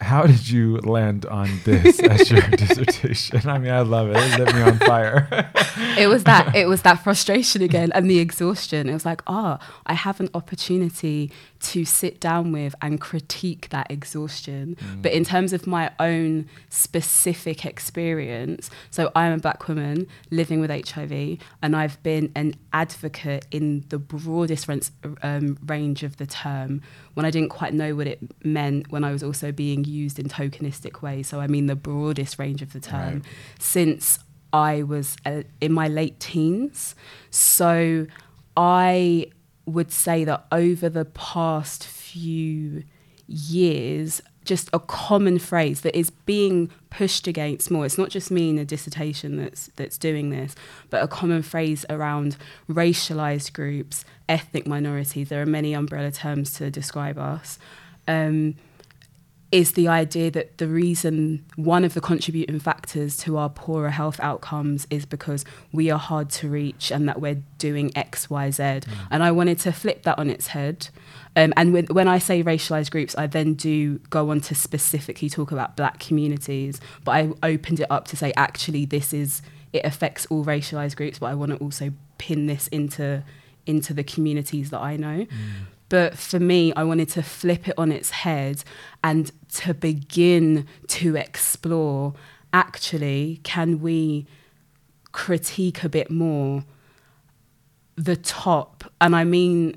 How 0.00 0.26
did 0.26 0.48
you 0.48 0.76
land 0.78 1.24
on 1.24 1.48
this 1.64 2.00
as 2.00 2.30
your 2.30 2.42
dissertation? 2.50 3.48
I 3.48 3.58
mean, 3.58 3.72
I 3.72 3.80
love 3.80 4.10
it. 4.10 4.16
It 4.16 4.38
lit 4.38 4.54
me 4.54 4.62
on 4.62 4.78
fire. 4.78 5.26
it 5.98 6.06
was 6.08 6.24
that 6.24 6.54
it 6.54 6.68
was 6.68 6.82
that 6.82 7.02
frustration 7.02 7.62
again 7.62 7.92
and 7.92 8.10
the 8.10 8.18
exhaustion. 8.18 8.88
It 8.90 8.92
was 8.92 9.06
like, 9.06 9.22
ah, 9.26 9.58
I 9.86 9.94
have 9.94 10.20
an 10.20 10.28
opportunity 10.34 11.32
to 11.60 11.86
sit 11.86 12.20
down 12.20 12.52
with 12.52 12.74
and 12.82 13.00
critique 13.00 13.68
that 13.70 13.90
exhaustion. 13.90 14.76
But 15.00 15.12
in 15.12 15.24
terms 15.24 15.54
of 15.54 15.66
my 15.66 15.90
own 15.98 16.46
specific 16.68 17.64
experience, 17.64 18.70
so 18.90 19.10
I'm 19.16 19.32
a 19.32 19.38
black 19.38 19.66
woman 19.66 20.06
living 20.30 20.60
with 20.60 20.70
HIV, 20.70 21.38
and 21.62 21.74
I've 21.74 22.00
been 22.02 22.30
an 22.36 22.54
advocate 22.72 23.46
in 23.50 23.84
the 23.88 23.98
broadest 23.98 24.68
um, 25.22 25.58
range 25.66 26.02
of 26.02 26.18
the 26.18 26.26
term 26.26 26.82
when 27.16 27.24
I 27.26 27.30
didn't 27.30 27.48
quite 27.48 27.72
know 27.74 27.94
what 27.96 28.06
it 28.06 28.18
meant 28.44 28.90
when 28.92 29.02
I 29.04 29.10
was 29.10 29.22
also 29.22 29.50
being 29.50 29.84
used 29.84 30.18
in 30.18 30.28
tokenistic 30.28 31.00
ways. 31.02 31.26
So 31.28 31.40
I 31.40 31.46
mean 31.46 31.66
the 31.66 31.74
broadest 31.76 32.38
range 32.38 32.60
of 32.62 32.72
the 32.72 32.80
term 32.80 33.14
Right. 33.14 33.22
since 33.58 34.18
I 34.52 34.82
was 34.82 35.16
uh, 35.24 35.42
in 35.60 35.72
my 35.72 35.88
late 35.88 36.20
teens. 36.20 36.94
So 37.30 38.06
I 38.56 39.26
would 39.64 39.90
say 39.90 40.24
that 40.24 40.46
over 40.52 40.88
the 40.88 41.04
past 41.06 41.84
few 41.86 42.84
years, 43.26 44.22
just 44.46 44.70
a 44.72 44.78
common 44.78 45.38
phrase 45.38 45.82
that 45.82 45.96
is 45.96 46.10
being 46.10 46.70
pushed 46.90 47.26
against 47.26 47.70
more. 47.70 47.84
It's 47.84 47.98
not 47.98 48.08
just 48.08 48.30
me 48.30 48.50
in 48.50 48.58
a 48.58 48.64
dissertation 48.64 49.36
that's 49.36 49.70
that's 49.76 49.98
doing 49.98 50.30
this, 50.30 50.54
but 50.88 51.02
a 51.02 51.08
common 51.08 51.42
phrase 51.42 51.84
around 51.90 52.36
racialized 52.68 53.52
groups, 53.52 54.04
ethnic 54.28 54.66
minorities. 54.66 55.28
There 55.28 55.42
are 55.42 55.46
many 55.46 55.74
umbrella 55.74 56.10
terms 56.10 56.54
to 56.54 56.70
describe 56.70 57.18
us. 57.18 57.58
Um, 58.08 58.54
is 59.52 59.72
the 59.72 59.86
idea 59.86 60.30
that 60.30 60.58
the 60.58 60.66
reason 60.66 61.44
one 61.54 61.84
of 61.84 61.94
the 61.94 62.00
contributing 62.00 62.58
factors 62.58 63.16
to 63.16 63.36
our 63.36 63.48
poorer 63.48 63.90
health 63.90 64.18
outcomes 64.20 64.86
is 64.90 65.06
because 65.06 65.44
we 65.72 65.88
are 65.90 65.98
hard 65.98 66.28
to 66.30 66.48
reach 66.48 66.90
and 66.90 67.08
that 67.08 67.20
we're 67.20 67.40
doing 67.58 67.96
X, 67.96 68.28
Y, 68.28 68.50
Z. 68.50 68.80
And 69.10 69.22
I 69.22 69.30
wanted 69.30 69.58
to 69.60 69.72
flip 69.72 70.02
that 70.02 70.18
on 70.18 70.30
its 70.30 70.48
head. 70.48 70.88
Um, 71.36 71.52
and 71.56 71.72
when, 71.72 71.86
when 71.86 72.08
I 72.08 72.18
say 72.18 72.42
racialized 72.42 72.90
groups, 72.90 73.14
I 73.16 73.26
then 73.26 73.54
do 73.54 73.98
go 74.10 74.30
on 74.30 74.40
to 74.40 74.54
specifically 74.54 75.28
talk 75.28 75.52
about 75.52 75.76
black 75.76 76.00
communities, 76.00 76.80
but 77.04 77.12
I 77.12 77.32
opened 77.42 77.80
it 77.80 77.90
up 77.90 78.08
to 78.08 78.16
say 78.16 78.32
actually 78.36 78.86
this 78.86 79.12
is 79.12 79.42
it 79.72 79.84
affects 79.84 80.26
all 80.26 80.44
racialized 80.44 80.96
groups, 80.96 81.18
but 81.18 81.26
I 81.26 81.34
want 81.34 81.52
to 81.52 81.58
also 81.58 81.92
pin 82.18 82.46
this 82.46 82.66
into 82.68 83.22
into 83.66 83.92
the 83.92 84.04
communities 84.04 84.70
that 84.70 84.80
I 84.80 84.96
know. 84.96 85.26
But 85.88 86.18
for 86.18 86.40
me, 86.40 86.72
I 86.74 86.82
wanted 86.84 87.08
to 87.10 87.22
flip 87.22 87.68
it 87.68 87.74
on 87.78 87.92
its 87.92 88.10
head 88.10 88.64
and 89.04 89.30
to 89.54 89.74
begin 89.74 90.66
to 90.88 91.16
explore 91.16 92.14
actually, 92.52 93.40
can 93.44 93.80
we 93.80 94.26
critique 95.12 95.84
a 95.84 95.88
bit 95.88 96.10
more 96.10 96.64
the 97.96 98.16
top? 98.16 98.84
And 99.00 99.14
I 99.14 99.24
mean, 99.24 99.76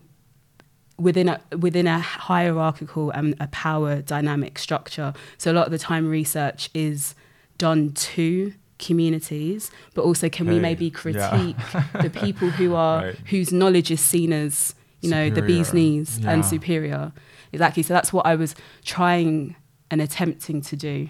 within 1.00 1.30
a 1.30 1.40
within 1.58 1.88
a 1.88 2.00
hierarchical 2.00 3.12
and 3.12 3.36
a 3.40 3.48
power 3.48 4.02
dynamic 4.02 4.60
structure. 4.60 5.14
So 5.38 5.52
a 5.52 5.56
lot 5.56 5.66
of 5.66 5.72
the 5.72 5.78
time, 5.80 6.08
research 6.10 6.70
is 6.74 7.16
done 7.58 7.92
to 7.94 8.54
communities, 8.78 9.72
but 9.94 10.04
also 10.04 10.30
can 10.30 10.48
we 10.48 10.56
Hey, 10.56 10.60
maybe 10.62 10.86
yeah. 10.86 10.92
critique 10.92 11.56
the 12.02 12.10
people 12.24 12.50
who 12.50 12.76
are 12.76 13.04
Right. 13.04 13.16
whose 13.30 13.52
knowledge 13.52 13.92
is 13.92 14.02
seen 14.02 14.32
as 14.34 14.76
you 15.02 15.10
know 15.10 15.30
the 15.30 15.42
bee's 15.42 15.74
knees 15.74 16.20
Yeah. 16.22 16.32
and 16.32 16.46
superior. 16.46 17.12
Exactly. 17.52 17.84
So 17.84 17.94
that's 17.94 18.12
what 18.14 18.26
I 18.26 18.36
was 18.36 18.56
trying 18.86 19.56
and 19.92 20.02
attempting 20.02 20.62
to 20.62 20.76
do. 20.76 21.10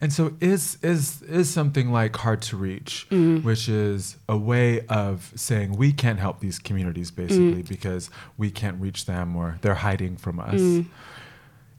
And 0.00 0.12
so 0.12 0.34
is 0.40 0.78
is 0.82 1.22
is 1.22 1.48
something 1.50 1.90
like 1.90 2.16
hard 2.16 2.42
to 2.42 2.56
reach, 2.56 3.06
Mm. 3.10 3.42
which 3.42 3.68
is 3.68 4.16
a 4.28 4.36
way 4.36 4.80
of 4.88 5.32
saying 5.34 5.72
we 5.76 5.92
can't 5.92 6.18
help 6.18 6.40
these 6.40 6.58
communities 6.58 7.10
basically 7.10 7.62
Mm. 7.62 7.68
because 7.68 8.10
we 8.36 8.50
can't 8.50 8.80
reach 8.80 9.06
them 9.06 9.36
or 9.36 9.58
they're 9.62 9.74
hiding 9.88 10.16
from 10.16 10.40
us. 10.40 10.60
Mm. 10.60 10.86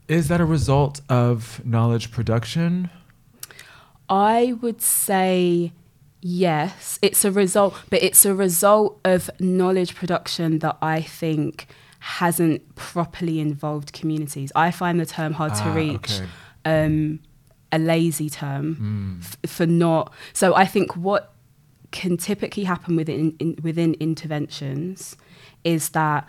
Is 0.08 0.28
that 0.28 0.40
a 0.40 0.44
result 0.44 1.00
of 1.08 1.60
knowledge 1.64 2.10
production? 2.10 2.90
I 4.08 4.54
would 4.60 4.80
say 4.80 5.72
yes. 6.22 6.98
It's 7.02 7.24
a 7.24 7.32
result, 7.32 7.74
but 7.90 8.02
it's 8.02 8.24
a 8.24 8.34
result 8.34 9.00
of 9.04 9.30
knowledge 9.40 9.94
production 9.94 10.60
that 10.60 10.76
I 10.80 11.00
think 11.02 11.66
hasn't 11.98 12.76
properly 12.76 13.40
involved 13.40 13.92
communities. 13.92 14.52
I 14.54 14.70
find 14.70 15.00
the 15.00 15.06
term 15.06 15.32
hard 15.34 15.54
to 15.54 15.62
Ah, 15.64 15.74
reach 15.74 16.20
okay. 16.20 16.26
um, 16.64 17.18
a 17.76 17.78
lazy 17.78 18.30
term 18.30 18.74
hmm. 18.74 19.20
f- 19.20 19.50
for 19.50 19.66
not. 19.66 20.12
So 20.32 20.54
I 20.54 20.66
think 20.66 20.96
what 20.96 21.32
can 21.92 22.16
typically 22.16 22.64
happen 22.64 22.96
within 22.96 23.36
in, 23.38 23.56
within 23.62 23.94
interventions 24.00 25.16
is 25.64 25.90
that 25.90 26.28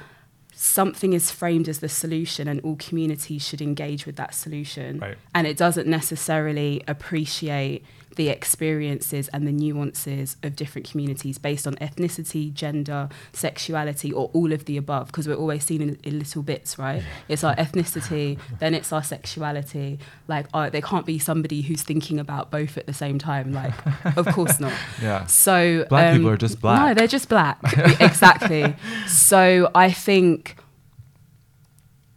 something 0.54 1.13
is 1.13 1.32
framed 1.32 1.68
as 1.70 1.80
the 1.80 1.89
solution 1.89 2.48
and 2.48 2.60
all 2.62 2.75
communities 2.77 3.46
should 3.48 3.62
engage 3.62 4.06
with 4.08 4.16
that 4.16 4.34
solution 4.34 4.98
Right. 4.98 5.18
and 5.36 5.46
it 5.46 5.56
doesn't 5.56 5.88
necessarily 5.88 6.82
appreciate 6.88 7.84
the 8.17 8.29
experiences 8.29 9.29
and 9.29 9.47
the 9.47 9.51
nuances 9.51 10.36
of 10.43 10.55
different 10.55 10.89
communities 10.89 11.38
based 11.38 11.65
on 11.65 11.75
ethnicity, 11.75 12.53
gender, 12.53 13.07
sexuality, 13.31 14.12
or 14.12 14.29
all 14.33 14.51
of 14.51 14.65
the 14.65 14.75
above, 14.75 15.07
because 15.07 15.27
we're 15.27 15.36
always 15.36 15.63
seen 15.63 15.81
in, 15.81 15.97
in 16.03 16.19
little 16.19 16.43
bits, 16.43 16.77
right? 16.77 17.03
It's 17.29 17.43
our 17.43 17.55
ethnicity, 17.55 18.39
then 18.59 18.74
it's 18.74 18.91
our 18.91 19.03
sexuality. 19.03 20.00
Like, 20.27 20.47
uh, 20.53 20.69
there 20.69 20.81
can't 20.81 21.05
be 21.05 21.19
somebody 21.19 21.62
who's 21.62 21.83
thinking 21.83 22.19
about 22.19 22.51
both 22.51 22.77
at 22.77 22.88
the 22.88 22.93
same 22.93 23.19
time. 23.19 23.53
Like, 23.53 23.74
of 24.17 24.25
course 24.27 24.59
not. 24.59 24.74
Yeah. 25.01 25.25
So 25.27 25.86
Black 25.89 26.07
um, 26.07 26.17
people 26.17 26.31
are 26.31 26.38
just 26.38 26.59
black. 26.59 26.88
No, 26.88 26.93
they're 26.93 27.07
just 27.07 27.29
black. 27.29 27.59
exactly. 28.00 28.75
So 29.07 29.69
I 29.75 29.91
think 29.91 30.55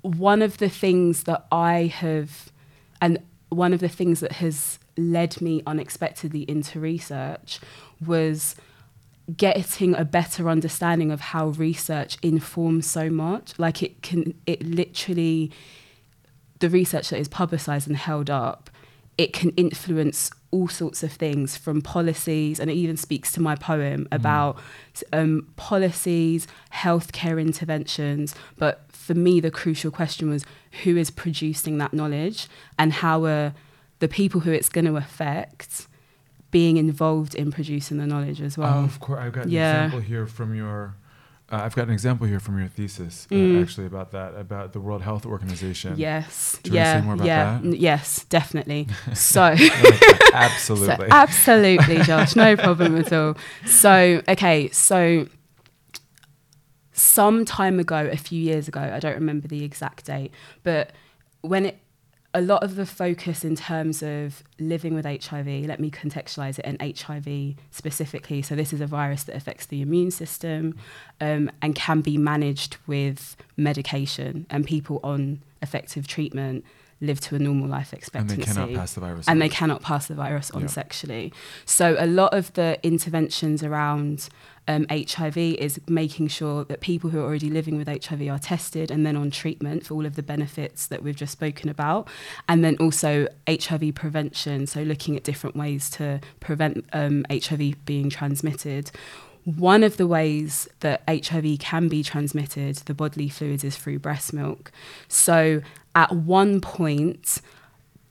one 0.00 0.40
of 0.40 0.59
the 0.59 0.71
things 0.71 1.25
that 1.25 1.47
I 1.52 1.92
have, 1.95 2.50
and 3.02 3.19
one 3.50 3.75
of 3.75 3.80
the 3.80 3.88
things 3.88 4.21
that 4.21 4.33
has 4.33 4.80
led 5.00 5.40
me 5.40 5.62
unexpectedly 5.66 6.42
into 6.42 6.80
research 6.80 7.61
was 8.04 8.57
getting 9.37 9.95
a 9.95 10.04
better 10.04 10.49
understanding 10.49 11.11
of 11.11 11.21
how 11.21 11.49
research 11.49 12.19
informs 12.23 12.87
so 12.87 13.11
much. 13.11 13.59
Like 13.59 13.83
it 13.83 14.02
can, 14.02 14.35
it 14.47 14.62
literally 14.62 15.52
the 16.59 16.69
research 16.69 17.11
that 17.11 17.19
is 17.19 17.28
publicized 17.28 17.88
and 17.88 17.97
held 17.97 18.30
up, 18.30 18.71
it 19.19 19.33
can 19.33 19.50
influence 19.50 20.30
all 20.50 20.69
sorts 20.69 21.02
of 21.02 21.12
things 21.12 21.57
from 21.57 21.80
policies, 21.80 22.59
and 22.59 22.71
it 22.71 22.75
even 22.75 22.97
speaks 22.97 23.30
to 23.33 23.40
my 23.40 23.54
poem 23.54 24.09
about 24.11 24.59
um, 25.12 25.47
policies, 25.57 26.47
healthcare 26.73 27.40
interventions. 27.40 28.35
But 28.57 28.85
for 28.88 29.14
me, 29.14 29.40
the 29.40 29.50
crucial 29.50 29.90
question 29.90 30.28
was 30.28 30.45
who 30.85 30.97
is 30.97 31.11
producing 31.11 31.78
that 31.78 31.92
knowledge 31.92 32.49
and 32.78 32.92
how 32.92 33.25
are 33.25 33.54
the 34.00 34.09
people 34.09 34.40
who 34.42 34.50
it's 34.52 34.69
going 34.69 34.85
to 34.87 34.97
affect 34.97 35.87
being 36.50 36.76
involved 36.78 37.35
in 37.35 37.52
producing 37.52 37.99
the 37.99 38.07
knowledge 38.07 38.40
as 38.40 38.59
well. 38.59 38.80
Oh, 38.80 38.85
of 38.85 38.99
course, 38.99 39.21
I've 39.21 39.33
got 39.33 39.45
an 39.45 39.50
Yeah. 39.52 39.85
example 39.85 40.00
here 40.00 40.26
from 40.26 40.54
your. 40.54 40.97
Uh, 41.52 41.62
I've 41.64 41.75
got 41.75 41.88
an 41.88 41.92
example 41.92 42.26
here 42.28 42.38
from 42.38 42.59
your 42.59 42.69
thesis, 42.69 43.26
uh, 43.30 43.35
Mm. 43.35 43.62
actually, 43.62 43.87
about 43.87 44.12
that, 44.12 44.35
about 44.37 44.73
the 44.73 44.78
World 44.80 45.02
Health 45.02 45.26
Organization. 45.26 45.95
Yes. 45.97 46.59
Do 46.62 46.71
you 46.71 46.76
wanna 46.76 46.87
say 46.87 46.95
yeah. 46.99 47.02
more 47.04 47.14
about 47.14 47.26
yeah. 47.26 47.45
that? 47.59 47.64
n- 47.66 47.73
Yes, 47.76 48.25
definitely. 48.28 48.87
so. 49.14 49.54
Absolutely. 50.33 50.95
So, 50.97 51.07
absolutely, 51.11 51.99
Josh. 52.02 52.37
No 52.37 52.57
problem 52.57 52.97
at 52.97 53.12
all. 53.12 53.37
So, 53.66 54.23
okay, 54.28 54.71
so 54.71 55.26
some 56.92 57.45
time 57.45 57.80
ago, 57.80 58.09
a 58.12 58.16
few 58.16 58.40
years 58.40 58.69
ago, 58.69 58.80
I 58.80 58.99
don't 59.00 59.14
remember 59.14 59.49
the 59.49 59.64
exact 59.64 60.04
date, 60.07 60.33
but 60.62 60.92
when 61.40 61.66
it, 61.66 61.78
a 62.33 62.41
lot 62.41 62.63
of 62.63 62.77
the 62.77 62.87
focus 62.87 63.45
in 63.45 63.57
terms 63.57 64.03
of 64.03 64.45
living 64.59 64.95
with 64.95 65.05
HIV, 65.05 65.47
let 65.67 65.81
me 65.81 65.91
contextualize 65.91 66.59
it, 66.59 66.65
and 66.65 66.81
HIV 66.81 67.57
specifically. 67.71 68.41
So, 68.43 68.55
this 68.55 68.73
is 68.73 68.81
a 68.81 68.87
virus 68.87 69.25
that 69.25 69.37
affects 69.37 69.67
the 69.67 69.83
immune 69.83 70.11
system 70.11 70.79
um, 71.21 71.51
and 71.61 71.75
can 71.75 72.01
be 72.03 72.17
managed 72.19 72.77
with 72.87 73.37
medication, 73.57 74.47
and 74.49 74.65
people 74.65 75.01
on 75.03 75.43
effective 75.63 76.07
treatment 76.07 76.65
live 77.00 77.21
to 77.21 77.35
a 77.35 77.38
normal 77.38 77.69
life 77.69 77.92
expectancy. 77.92 78.35
and 78.35 78.42
they 78.42 78.47
cannot 78.47 78.75
pass 78.75 78.92
the 78.95 79.00
virus. 79.00 79.26
and 79.26 79.37
on. 79.37 79.38
they 79.38 79.49
cannot 79.49 79.83
pass 79.83 80.07
the 80.07 80.14
virus 80.14 80.50
on 80.50 80.62
Yeah. 80.62 80.66
sexually. 80.69 81.33
So 81.64 81.97
a 81.99 82.07
lot 82.07 82.35
of 82.35 82.52
the 82.54 82.78
interventions 82.83 83.62
around 83.62 84.28
um, 84.69 84.87
HIV 84.90 85.37
is 85.38 85.80
making 85.88 86.28
sure 86.28 86.64
that 86.64 86.80
people 86.80 87.11
who 87.11 87.19
are 87.19 87.25
already 87.25 87.50
living 87.50 87.76
with 87.76 87.88
HIV 87.88 88.28
are 88.28 88.38
tested 88.38 88.90
and 88.90 89.04
then 89.04 89.16
on 89.16 89.30
treatment 89.30 89.87
for 89.87 89.95
all 89.95 90.07
of 90.07 90.14
the 90.14 90.23
benefits 90.23 90.87
that 90.87 91.02
we've 91.02 91.16
just 91.16 91.33
spoken 91.33 91.69
about, 91.71 92.07
and 92.49 92.62
then 92.62 92.76
also 92.78 93.26
HIV 93.49 93.95
prevention. 93.95 94.66
So 94.66 94.83
looking 94.83 95.16
at 95.16 95.25
different 95.25 95.57
ways 95.57 95.90
to 95.90 96.21
prevent 96.38 96.85
um, 96.92 97.25
HIV 97.30 97.85
being 97.85 98.11
transmitted. 98.11 98.90
One 99.45 99.83
of 99.83 99.97
the 99.97 100.07
ways 100.07 100.69
that 100.80 101.02
HIV 101.09 101.59
can 101.59 101.88
be 101.88 102.02
transmitted, 102.02 102.76
the 102.76 102.92
bodily 102.95 103.30
fluids, 103.30 103.64
is 103.64 103.75
through 103.76 103.99
breast 103.99 104.33
milk. 104.35 104.71
So 105.09 105.62
at 105.94 106.12
one 106.12 106.61
point, 106.61 107.40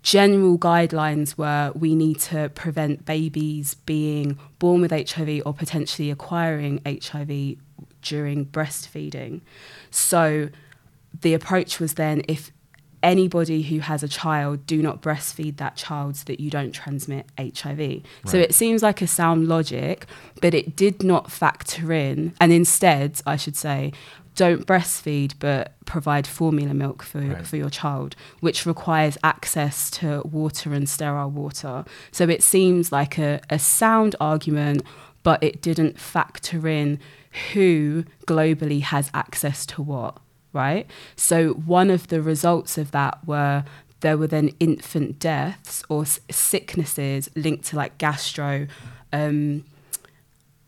general 0.01 0.57
guidelines 0.57 1.37
were 1.37 1.71
we 1.75 1.95
need 1.95 2.19
to 2.19 2.49
prevent 2.49 3.05
babies 3.05 3.75
being 3.85 4.39
born 4.57 4.81
with 4.81 4.91
HIV 4.91 5.41
or 5.45 5.53
potentially 5.53 6.09
acquiring 6.09 6.81
HIV 6.85 7.57
during 8.01 8.45
breastfeeding. 8.45 9.41
So 9.91 10.49
the 11.21 11.33
approach 11.33 11.79
was 11.79 11.95
then 11.95 12.23
if 12.27 12.51
anybody 13.01 13.61
who 13.63 13.79
has 13.79 14.03
a 14.03 14.07
child 14.07 14.65
do 14.65 14.81
not 14.81 15.01
breastfeed 15.01 15.57
that 15.57 15.75
child 15.75 16.17
so 16.17 16.23
that 16.25 16.39
you 16.39 16.49
don't 16.49 16.71
transmit 16.71 17.25
HIV. 17.37 18.01
So 18.25 18.37
it 18.37 18.53
seems 18.53 18.83
like 18.83 19.01
a 19.01 19.07
sound 19.07 19.47
logic, 19.47 20.05
but 20.41 20.53
it 20.53 20.75
did 20.75 21.03
not 21.03 21.31
factor 21.31 21.93
in 21.93 22.33
and 22.39 22.51
instead 22.51 23.21
I 23.25 23.35
should 23.37 23.55
say 23.55 23.93
don't 24.35 24.65
breastfeed 24.65 25.33
but 25.39 25.73
provide 25.85 26.25
formula 26.25 26.73
milk 26.73 27.03
for 27.03 27.19
Right. 27.19 27.45
for 27.45 27.57
your 27.57 27.69
child 27.69 28.15
which 28.39 28.65
requires 28.65 29.17
access 29.23 29.89
to 29.91 30.21
water 30.21 30.73
and 30.73 30.87
sterile 30.87 31.29
water. 31.31 31.83
So 32.11 32.23
it 32.29 32.41
seems 32.43 32.91
like 32.91 33.17
a, 33.17 33.41
a 33.49 33.59
sound 33.59 34.15
argument 34.21 34.83
but 35.23 35.43
it 35.43 35.61
didn't 35.61 35.99
factor 35.99 36.67
in 36.67 36.99
who 37.53 38.05
globally 38.27 38.81
has 38.81 39.09
access 39.13 39.65
to 39.67 39.81
what 39.81 40.17
right? 40.53 40.85
So 41.15 41.53
one 41.53 41.89
of 41.89 42.07
the 42.07 42.21
results 42.21 42.77
of 42.77 42.91
that 42.91 43.25
were 43.27 43.63
there 44.01 44.17
were 44.17 44.27
then 44.27 44.49
infant 44.61 45.19
deaths 45.19 45.83
or 45.89 46.03
s- 46.03 46.19
sicknesses 46.31 47.29
linked 47.35 47.65
to 47.65 47.75
like 47.75 47.97
gastro, 47.97 48.67
um, 49.11 49.65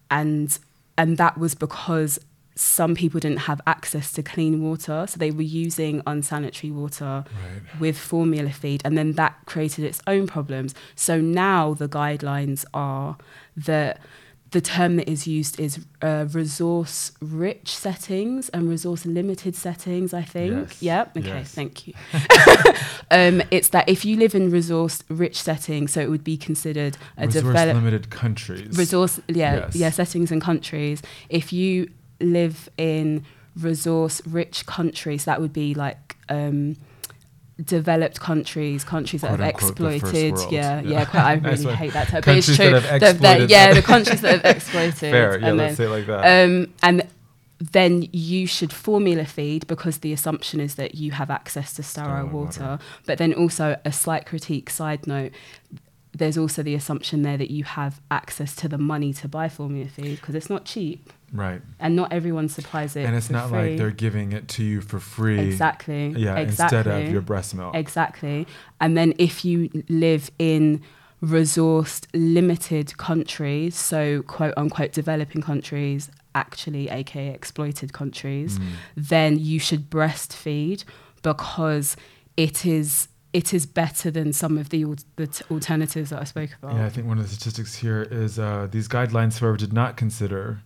and 0.10 0.58
and 0.98 1.18
that 1.18 1.38
was 1.38 1.56
because 1.56 2.20
some 2.56 2.94
people 2.94 3.20
didn't 3.20 3.40
have 3.40 3.62
access 3.66 4.12
to 4.12 4.22
clean 4.22 4.62
water, 4.62 5.06
so 5.08 5.18
they 5.18 5.32
were 5.32 5.42
using 5.42 6.02
unsanitary 6.06 6.70
water 6.70 7.24
Right. 7.26 7.80
with 7.80 7.98
formula 7.98 8.50
feed, 8.52 8.82
and 8.84 8.98
then 8.98 9.14
that 9.14 9.38
created 9.46 9.86
its 9.86 10.02
own 10.06 10.28
problems. 10.28 10.76
So 10.96 11.20
now 11.22 11.74
the 11.74 11.88
guidelines 11.88 12.66
are 12.74 13.18
that 13.56 14.00
the 14.52 14.62
term 14.62 14.98
that 14.98 15.10
is 15.10 15.26
used 15.28 15.60
is 15.60 15.80
uh, 16.02 16.26
resource 16.34 17.14
rich 17.22 17.74
settings 17.74 18.50
and 18.50 18.70
resource 18.70 19.06
limited 19.06 19.56
settings, 19.56 20.14
I 20.14 20.24
think. 20.24 20.70
Yes. 20.70 20.82
Yep. 20.82 21.18
Okay, 21.18 21.28
Yes. 21.28 21.52
thank 21.54 21.88
you. 21.88 21.94
um, 23.12 23.42
it's 23.52 23.70
that 23.70 23.88
if 23.88 24.04
you 24.06 24.18
live 24.18 24.36
in 24.36 24.50
resource 24.52 25.04
rich 25.10 25.42
settings, 25.42 25.92
so 25.94 26.02
it 26.02 26.10
would 26.10 26.24
be 26.24 26.38
considered 26.38 26.98
a 27.18 27.28
Resource 27.28 27.44
developed 27.46 27.76
limited 27.76 28.10
countries. 28.10 28.78
resource 28.78 29.20
yeah 29.28 29.56
Yes. 29.56 29.76
yeah 29.76 29.90
settings 29.90 30.32
and 30.32 30.42
countries 30.42 31.02
if 31.30 31.52
you 31.54 31.90
live 32.20 32.70
in 32.78 33.24
resource 33.60 34.22
rich 34.26 34.66
countries 34.66 35.26
that 35.26 35.42
would 35.42 35.54
be 35.54 35.74
like 35.74 36.16
um 36.30 36.76
developed 37.64 38.20
countries 38.20 38.84
countries 38.84 39.22
that 39.22 39.30
have 39.40 39.40
Quote, 39.54 39.72
exploited 39.72 40.36
yeah, 40.52 40.82
Yeah. 40.82 40.90
yeah 40.90 41.06
quite 41.06 41.24
i 41.24 41.34
really 41.34 41.76
hate 41.76 41.94
that 41.94 42.08
term 42.08 42.22
but 42.26 42.38
it's 42.38 42.48
true 42.56 42.72
that 42.72 42.84
have 42.84 43.00
The- 43.22 43.38
the- 43.40 43.48
yeah 43.48 43.74
the 43.74 43.82
countries 43.84 44.22
that 44.22 44.42
have 44.44 44.56
exploited 44.56 44.96
Fair. 45.12 45.40
Yeah, 45.40 45.48
and 45.48 45.58
let's 45.58 45.78
then, 45.78 45.88
say 45.88 45.92
like 45.92 46.08
that. 46.08 46.46
um, 46.46 46.74
and 46.82 47.08
then 47.60 48.08
you 48.12 48.48
should 48.48 48.74
formula 48.74 49.26
feed 49.26 49.68
because 49.68 50.00
the 50.00 50.12
assumption 50.12 50.60
is 50.60 50.74
that 50.76 50.96
you 50.96 51.12
have 51.12 51.30
access 51.30 51.74
to 51.74 51.84
sterile 51.84 52.26
Sterile 52.26 52.28
water. 52.30 52.62
water. 52.64 52.80
But 53.06 53.20
then 53.20 53.36
also 53.36 53.78
a 53.86 53.92
slight 53.92 54.26
critique 54.26 54.72
side 54.72 55.06
note. 55.06 55.32
There's 56.12 56.40
also 56.40 56.64
the 56.64 56.74
assumption 56.74 57.22
there 57.22 57.38
that 57.38 57.52
you 57.52 57.64
have 57.64 58.02
access 58.10 58.56
to 58.56 58.68
the 58.68 58.80
money 58.80 59.14
to 59.14 59.28
buy 59.28 59.48
formula 59.48 59.88
feed 59.90 60.16
because 60.20 60.34
it's 60.34 60.50
not 60.50 60.66
cheap 60.66 61.14
right. 61.34 61.62
and 61.80 61.96
not 61.96 62.12
everyone 62.14 62.50
supplies 62.50 62.96
it. 62.96 63.06
And 63.06 63.16
it's 63.16 63.30
not 63.30 63.50
free. 63.50 63.58
like 63.70 63.78
they're 63.78 63.92
giving 63.92 64.32
it 64.34 64.48
to 64.50 64.64
you 64.64 64.82
for 64.82 65.00
free. 65.00 65.40
exactly 65.40 66.10
Yeah, 66.10 66.36
exactly. 66.38 66.78
instead 66.78 66.88
of 66.88 67.12
your 67.12 67.22
breast 67.22 67.56
milk. 67.56 67.76
Exactly. 67.76 68.48
And 68.80 68.98
then 68.98 69.14
if 69.18 69.44
you 69.46 69.70
live 69.90 70.32
in 70.40 70.82
resourced 71.24 72.08
limited 72.14 72.98
countries, 72.98 73.76
so 73.76 74.22
quote 74.24 74.54
unquote 74.58 74.92
developing 74.92 75.42
countries, 75.42 76.10
actually 76.34 76.90
aka 76.90 77.28
exploited 77.28 77.94
countries, 77.94 78.58
Mm. 78.58 78.66
then 78.96 79.38
you 79.40 79.60
should 79.60 79.90
breastfeed 79.90 80.84
because 81.22 81.96
it 82.38 82.66
is 82.66 83.08
it 83.34 83.54
is 83.54 83.66
better 83.66 84.12
than 84.12 84.34
some 84.34 84.58
of 84.58 84.70
the, 84.72 84.84
al- 84.84 84.96
the 85.16 85.26
t- 85.28 85.46
alternatives 85.50 86.10
that 86.10 86.20
I 86.20 86.26
spoke 86.26 86.50
about. 86.62 86.76
Yeah, 86.76 86.86
I 86.86 86.90
think 86.90 87.08
one 87.08 87.18
of 87.18 87.24
the 87.30 87.34
statistics 87.34 87.76
here 87.76 88.02
is 88.12 88.38
uh, 88.38 88.68
these 88.70 88.90
guidelines, 88.90 89.40
however, 89.40 89.56
did 89.56 89.72
not 89.72 89.96
consider 89.96 90.60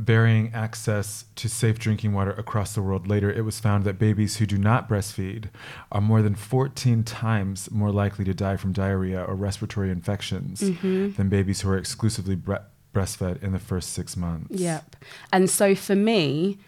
varying 0.00 0.50
access 0.54 1.24
to 1.36 1.48
safe 1.48 1.78
drinking 1.78 2.12
water 2.12 2.32
across 2.32 2.74
the 2.74 2.82
world. 2.82 3.06
Later, 3.06 3.30
it 3.30 3.42
was 3.44 3.60
found 3.60 3.84
that 3.84 3.98
babies 3.98 4.36
who 4.38 4.46
do 4.46 4.56
not 4.58 4.88
breastfeed 4.88 5.50
are 5.92 6.00
more 6.00 6.22
than 6.22 6.34
14 6.34 7.04
times 7.04 7.70
more 7.70 7.90
likely 7.92 8.24
to 8.24 8.34
die 8.34 8.56
from 8.56 8.72
diarrhea 8.72 9.22
or 9.22 9.34
respiratory 9.34 9.90
infections 9.90 10.60
Mm-hmm. 10.62 11.12
than 11.12 11.28
babies 11.28 11.60
who 11.60 11.68
are 11.70 11.76
exclusively 11.76 12.34
bre- 12.34 12.54
breastfed 12.94 13.42
in 13.42 13.52
the 13.52 13.58
first 13.58 13.92
six 13.92 14.16
months. 14.16 14.58
Yep. 14.60 14.96
And 15.32 15.48
so 15.50 15.74
for 15.74 15.94
me, 15.94 16.58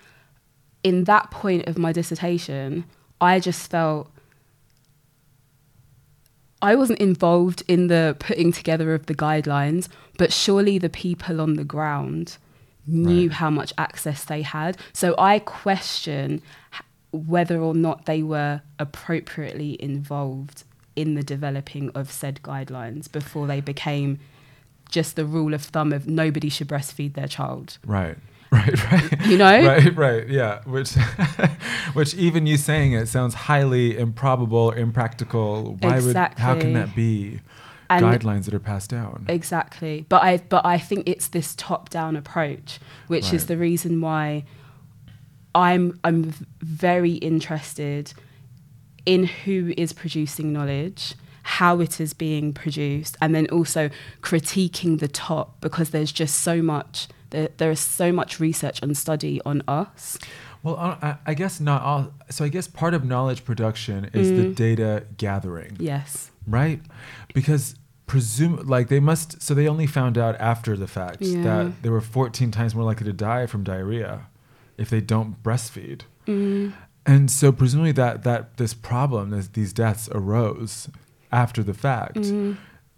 in 0.83 1.05
that 1.05 1.31
point 1.31 1.67
of 1.67 1.79
my 1.79 1.93
dissertation, 1.93 2.85
I 3.21 3.41
just 3.41 3.71
felt 3.71 4.11
I 6.61 6.77
wasn't 6.77 7.01
involved 7.01 7.63
in 7.67 7.89
the 7.89 8.17
putting 8.21 8.53
together 8.53 8.95
of 8.95 9.07
the 9.07 9.15
guidelines, 9.15 9.89
but 10.19 10.33
surely 10.33 10.79
the 10.79 10.89
people 10.91 11.41
on 11.41 11.55
the 11.55 11.65
ground 11.65 12.37
knew 12.87 13.29
Right. 13.29 13.37
how 13.37 13.51
much 13.51 13.73
access 13.79 14.25
they 14.25 14.43
had. 14.43 14.77
So 14.93 15.15
I 15.19 15.39
question 15.39 16.43
whether 17.13 17.61
or 17.61 17.75
not 17.75 18.07
they 18.07 18.23
were 18.23 18.63
appropriately 18.79 19.81
involved 19.83 20.65
in 20.97 21.15
the 21.15 21.23
developing 21.23 21.91
of 21.95 22.11
said 22.11 22.41
guidelines 22.43 23.11
before 23.11 23.47
they 23.47 23.61
became 23.61 24.19
just 24.89 25.17
the 25.17 25.25
rule 25.25 25.55
of 25.55 25.63
thumb 25.63 25.93
of 25.93 26.07
nobody 26.07 26.49
should 26.49 26.69
breastfeed 26.69 27.15
their 27.15 27.29
child. 27.29 27.79
Right. 27.87 28.17
Right, 28.53 28.93
right. 28.93 29.27
You 29.27 29.39
know? 29.39 29.65
Right, 29.67 29.97
right, 29.97 30.29
yeah. 30.29 30.61
Which, 30.67 30.93
which 31.95 32.13
even 32.13 32.47
you 32.47 32.59
saying 32.59 32.93
it 32.93 33.07
sounds 33.07 33.33
highly 33.33 33.97
improbable, 33.97 34.73
impractical. 34.73 35.79
Why 35.81 36.01
would? 36.01 36.15
How 36.15 36.59
can 36.59 36.75
that 36.75 36.95
be? 36.95 37.41
And- 37.97 38.05
Guidelines 38.07 38.45
that 38.45 38.55
are 38.55 38.59
passed 38.61 38.91
down. 38.91 39.25
Exactly. 39.29 40.07
But 40.09 40.23
I 40.23 40.37
but 40.39 40.65
I 40.65 40.79
think 40.79 41.09
it's 41.09 41.29
this 41.29 41.55
top 41.57 41.91
down 41.91 42.17
approach, 42.17 42.79
which 43.09 43.33
is 43.33 43.47
the 43.47 43.57
reason 43.57 44.01
why 44.01 44.45
I'm 45.55 45.99
I'm 46.05 46.33
very 46.61 47.13
interested 47.15 48.13
in 49.05 49.25
who 49.25 49.75
is 49.77 49.93
producing 49.93 50.53
knowledge, 50.53 51.15
how 51.43 51.81
it 51.81 52.01
is 52.01 52.15
being 52.15 52.53
produced, 52.53 53.17
and 53.21 53.35
then 53.35 53.47
also 53.49 53.91
critiquing 54.23 55.01
the 55.01 55.09
top 55.09 55.61
because 55.61 55.91
there's 55.91 56.13
just 56.13 56.37
so 56.37 56.63
much. 56.63 57.09
There, 57.31 57.49
there 57.57 57.71
is 57.71 57.81
so 57.81 58.13
much 58.13 58.39
research 58.41 58.83
and 58.83 58.97
study 58.97 59.41
on 59.47 59.63
us. 59.67 60.19
Well, 60.63 60.77
uh, 60.79 60.97
I, 61.03 61.17
I 61.27 61.35
guess 61.35 61.61
not 61.61 61.83
all. 61.83 62.13
So 62.31 62.45
I 62.45 62.49
guess 62.49 62.69
part 62.69 62.95
of 62.95 63.05
knowledge 63.05 63.45
production 63.45 64.11
is 64.13 64.29
the 64.31 64.45
Mm. 64.49 64.55
data 64.55 65.05
gathering, 65.17 65.77
Yes. 65.81 66.31
right? 66.47 66.81
Because 67.35 67.75
presume 68.07 68.57
like 68.67 68.89
they 68.89 69.01
must. 69.01 69.41
So 69.43 69.55
they 69.55 69.69
only 69.69 69.87
found 69.87 70.19
out 70.19 70.35
after 70.41 70.77
the 70.77 70.87
fact 70.89 71.21
Yeah. 71.23 71.43
that 71.43 71.83
they 71.83 71.89
were 71.89 72.01
14 72.01 72.51
times 72.51 72.75
more 72.75 72.85
likely 72.85 73.05
to 73.07 73.13
die 73.13 73.47
from 73.47 73.65
diarrhea 73.65 74.27
if 74.77 74.91
they 74.91 75.01
don't 75.01 75.43
breastfeed. 75.43 76.03
Mm. 76.27 76.73
And 77.07 77.31
so 77.31 77.53
presumably 77.53 77.93
that 77.93 78.23
that 78.25 78.57
this 78.59 78.75
problem, 78.75 79.31
this, 79.31 79.49
these 79.49 79.73
deaths 79.73 80.09
arose 80.13 80.89
after 81.31 81.63
the 81.63 81.75
fact. 81.75 82.17
Mm-hmm. 82.17 82.53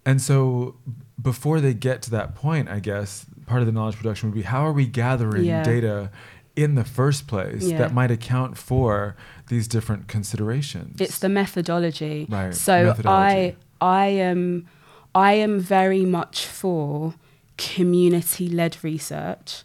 And 0.05 0.21
so 0.21 0.75
before 1.21 1.59
they 1.61 1.73
get 1.73 2.01
to 2.03 2.11
that 2.11 2.35
point, 2.35 2.69
I 2.69 2.79
guess 2.79 3.25
part 3.47 3.61
of 3.61 3.65
the 3.67 3.71
knowledge 3.71 3.95
production 3.95 4.29
would 4.29 4.35
be 4.35 4.43
how 4.43 4.65
are 4.65 4.73
we 4.73 4.85
gathering 4.85 5.45
Yeah. 5.45 5.63
data 5.63 6.11
in 6.55 6.75
the 6.75 6.83
first 6.83 7.27
place 7.27 7.63
Yeah. 7.63 7.77
that 7.79 7.93
might 7.93 8.11
account 8.11 8.57
for 8.57 9.15
these 9.47 9.67
different 9.67 10.07
considerations? 10.07 10.99
It's 11.01 11.19
the 11.19 11.29
methodology. 11.29 12.27
Right, 12.29 12.53
So 12.53 12.85
methodology. 12.85 13.55
I 13.81 14.01
I 14.03 14.05
am 14.07 14.67
I 15.15 15.33
am 15.33 15.59
very 15.59 16.05
much 16.05 16.45
for 16.45 17.15
community 17.57 18.49
led 18.49 18.77
research 18.83 19.63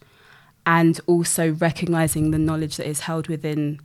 and 0.65 1.01
also 1.07 1.53
recognizing 1.55 2.31
the 2.31 2.39
knowledge 2.39 2.77
that 2.77 2.87
is 2.87 3.01
held 3.01 3.27
within 3.27 3.81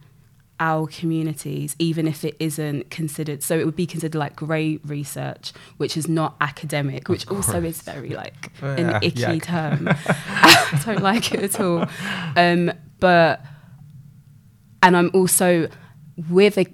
our 0.60 0.88
communities, 0.88 1.76
even 1.80 2.08
if 2.08 2.24
it 2.24 2.36
isn't 2.40 2.90
considered. 2.90 3.44
So 3.44 3.58
it 3.60 3.66
would 3.66 3.76
be 3.76 3.88
considered 3.88 4.18
like 4.18 4.36
grey 4.36 4.78
research, 4.86 5.52
which 5.78 5.98
is 5.98 6.08
not 6.08 6.36
academic, 6.40 7.10
which 7.10 7.28
also 7.28 7.62
is 7.64 7.82
very 7.82 8.10
like 8.10 8.52
an 8.62 9.04
icky 9.04 9.22
yuck. 9.22 9.44
term. 9.44 9.90
I 9.90 10.82
don't 10.86 11.02
like 11.02 11.34
it 11.34 11.42
at 11.42 11.60
all. 11.60 11.88
Um, 12.36 12.72
but 13.00 13.42
and 14.82 14.96
I'm 14.96 15.10
also 15.14 15.68
with 16.30 16.58
a 16.58 16.68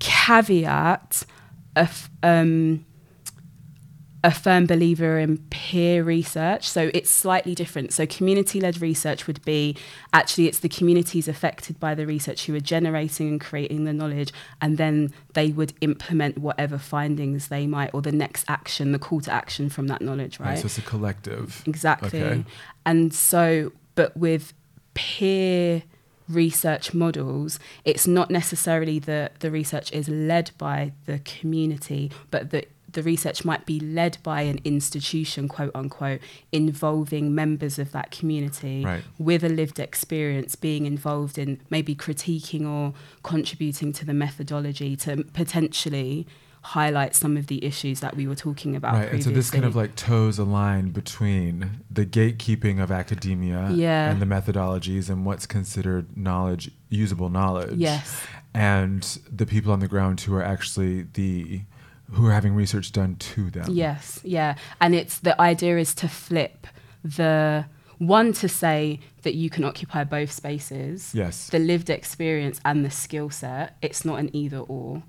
caveat 0.00 1.24
of 1.76 2.08
um, 2.22 2.84
a 4.24 4.30
firm 4.30 4.64
believer 4.66 5.18
in 5.18 5.36
peer 5.50 6.02
research. 6.02 6.66
So 6.66 6.90
it's 6.94 7.10
slightly 7.10 7.54
different. 7.54 7.92
So 7.92 8.06
community 8.06 8.58
led 8.58 8.80
research 8.80 9.26
would 9.26 9.44
be 9.44 9.76
actually 10.14 10.48
it's 10.48 10.60
the 10.60 10.68
communities 10.70 11.28
affected 11.28 11.78
by 11.78 11.94
the 11.94 12.06
research 12.06 12.46
who 12.46 12.54
are 12.54 12.60
generating 12.60 13.28
and 13.28 13.38
creating 13.38 13.84
the 13.84 13.92
knowledge, 13.92 14.32
and 14.62 14.78
then 14.78 15.12
they 15.34 15.50
would 15.50 15.74
implement 15.82 16.38
whatever 16.38 16.78
findings 16.78 17.48
they 17.48 17.66
might 17.66 17.90
or 17.92 18.00
the 18.00 18.12
next 18.12 18.46
action, 18.48 18.92
the 18.92 18.98
call 18.98 19.20
to 19.20 19.30
action 19.30 19.68
from 19.68 19.88
that 19.88 20.00
knowledge, 20.00 20.40
right? 20.40 20.48
Right, 20.48 20.58
so 20.58 20.66
it's 20.66 20.78
a 20.78 20.82
collective. 20.82 21.62
Exactly. 21.66 22.22
Okay. 22.22 22.44
And 22.86 23.12
so, 23.12 23.72
but 23.94 24.16
with 24.16 24.54
peer 24.94 25.82
research 26.30 26.94
models, 26.94 27.58
it's 27.84 28.06
not 28.06 28.30
necessarily 28.30 28.98
that 29.00 29.40
the 29.40 29.50
research 29.50 29.92
is 29.92 30.08
led 30.08 30.50
by 30.56 30.92
the 31.04 31.18
community, 31.18 32.10
but 32.30 32.50
that 32.50 32.68
the 32.94 33.02
research 33.02 33.44
might 33.44 33.66
be 33.66 33.78
led 33.78 34.18
by 34.22 34.42
an 34.42 34.58
institution, 34.64 35.46
quote 35.48 35.70
unquote, 35.74 36.20
involving 36.52 37.34
members 37.34 37.78
of 37.78 37.92
that 37.92 38.10
community 38.10 38.82
Right. 38.84 39.02
with 39.18 39.44
a 39.44 39.48
lived 39.48 39.78
experience 39.78 40.56
being 40.56 40.86
involved 40.86 41.36
in 41.38 41.60
maybe 41.70 41.94
critiquing 41.94 42.66
or 42.66 42.94
contributing 43.22 43.92
to 43.92 44.04
the 44.04 44.14
methodology 44.14 44.96
to 44.96 45.24
potentially 45.34 46.26
highlight 46.68 47.14
some 47.14 47.36
of 47.36 47.46
the 47.48 47.62
issues 47.62 48.00
that 48.00 48.16
we 48.16 48.26
were 48.26 48.34
talking 48.34 48.74
about 48.74 48.94
Right, 48.94 49.12
and 49.12 49.22
so 49.22 49.28
this 49.28 49.50
kind 49.50 49.66
of 49.66 49.76
like 49.76 49.96
toes 49.96 50.38
a 50.38 50.44
line 50.44 50.90
between 50.90 51.82
the 51.90 52.06
gatekeeping 52.06 52.82
of 52.82 52.90
academia 52.90 53.68
Yeah. 53.70 54.10
and 54.10 54.22
the 54.22 54.24
methodologies 54.26 55.10
and 55.10 55.26
what's 55.26 55.44
considered 55.44 56.16
knowledge, 56.16 56.70
usable 56.88 57.28
knowledge. 57.28 57.76
Yes. 57.76 58.24
And 58.54 59.02
the 59.30 59.44
people 59.44 59.72
on 59.72 59.80
the 59.80 59.88
ground 59.88 60.22
who 60.22 60.34
are 60.36 60.42
actually 60.42 61.02
the 61.12 61.62
who 62.14 62.26
are 62.26 62.32
having 62.32 62.54
research 62.54 62.92
done 62.92 63.16
to 63.16 63.50
them. 63.50 63.66
Yes, 63.70 64.20
yeah. 64.24 64.54
And 64.80 64.94
it's 64.94 65.18
the 65.18 65.40
idea 65.40 65.78
is 65.78 65.94
to 65.96 66.08
flip 66.08 66.66
the 67.02 67.66
one 67.98 68.32
to 68.32 68.48
say 68.48 69.00
that 69.22 69.34
you 69.34 69.48
can 69.50 69.64
occupy 69.64 70.04
both 70.04 70.30
spaces. 70.32 71.12
Yes. 71.14 71.48
The 71.48 71.58
lived 71.58 71.90
experience 71.90 72.60
and 72.64 72.84
the 72.84 72.90
skill 72.90 73.30
set. 73.30 73.76
It's 73.82 74.04
not 74.04 74.18
an 74.20 74.30
either 74.34 74.58
or. 74.58 75.02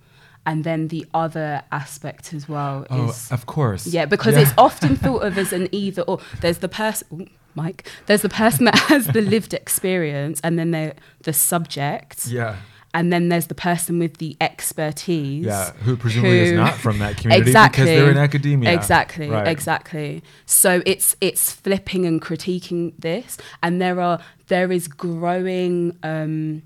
And 0.46 0.64
then 0.64 0.90
the 0.90 1.08
other 1.14 1.64
aspect 1.72 2.32
as 2.34 2.48
well 2.48 2.86
Oh, 2.92 3.10
is 3.10 3.32
of 3.32 3.46
course. 3.48 3.88
yeah, 3.88 4.06
because 4.06 4.36
Yeah. 4.36 4.42
it's 4.42 4.54
often 4.58 4.96
thought 4.96 5.24
of 5.24 5.38
as 5.38 5.52
an 5.52 5.68
either 5.72 6.04
or. 6.04 6.20
There's 6.42 6.60
the 6.60 6.70
person, 6.70 7.30
Mike. 7.56 7.90
There's 8.06 8.22
the 8.22 8.30
person 8.30 8.66
that 8.66 8.78
has 8.90 9.08
the 9.08 9.22
lived 9.22 9.54
experience, 9.56 10.40
and 10.44 10.60
then 10.60 10.70
the 10.72 10.94
the 11.24 11.34
subject. 11.34 12.28
Yeah. 12.28 12.58
And 12.96 13.12
then 13.12 13.28
there's 13.28 13.48
the 13.48 13.56
person 13.56 14.00
with 14.00 14.18
the 14.20 14.38
expertise. 14.40 15.46
Yeah, 15.46 15.72
who 15.84 15.98
presumably 15.98 16.40
is 16.40 16.54
not 16.54 16.76
from 16.76 16.98
that 17.00 17.18
community 17.18 17.50
exactly. 17.50 17.84
because 17.84 18.00
they're 18.00 18.10
in 18.12 18.18
academia. 18.18 18.74
Exactly, 18.74 19.30
Right. 19.30 19.48
exactly. 19.50 20.24
So 20.46 20.82
it's 20.86 21.14
it's 21.20 21.52
flipping 21.52 22.06
and 22.06 22.22
critiquing 22.22 22.94
this, 22.98 23.38
and 23.62 23.82
there 23.82 24.00
are 24.00 24.20
there 24.48 24.72
is 24.72 24.88
growing. 24.88 25.98
Um, 26.04 26.64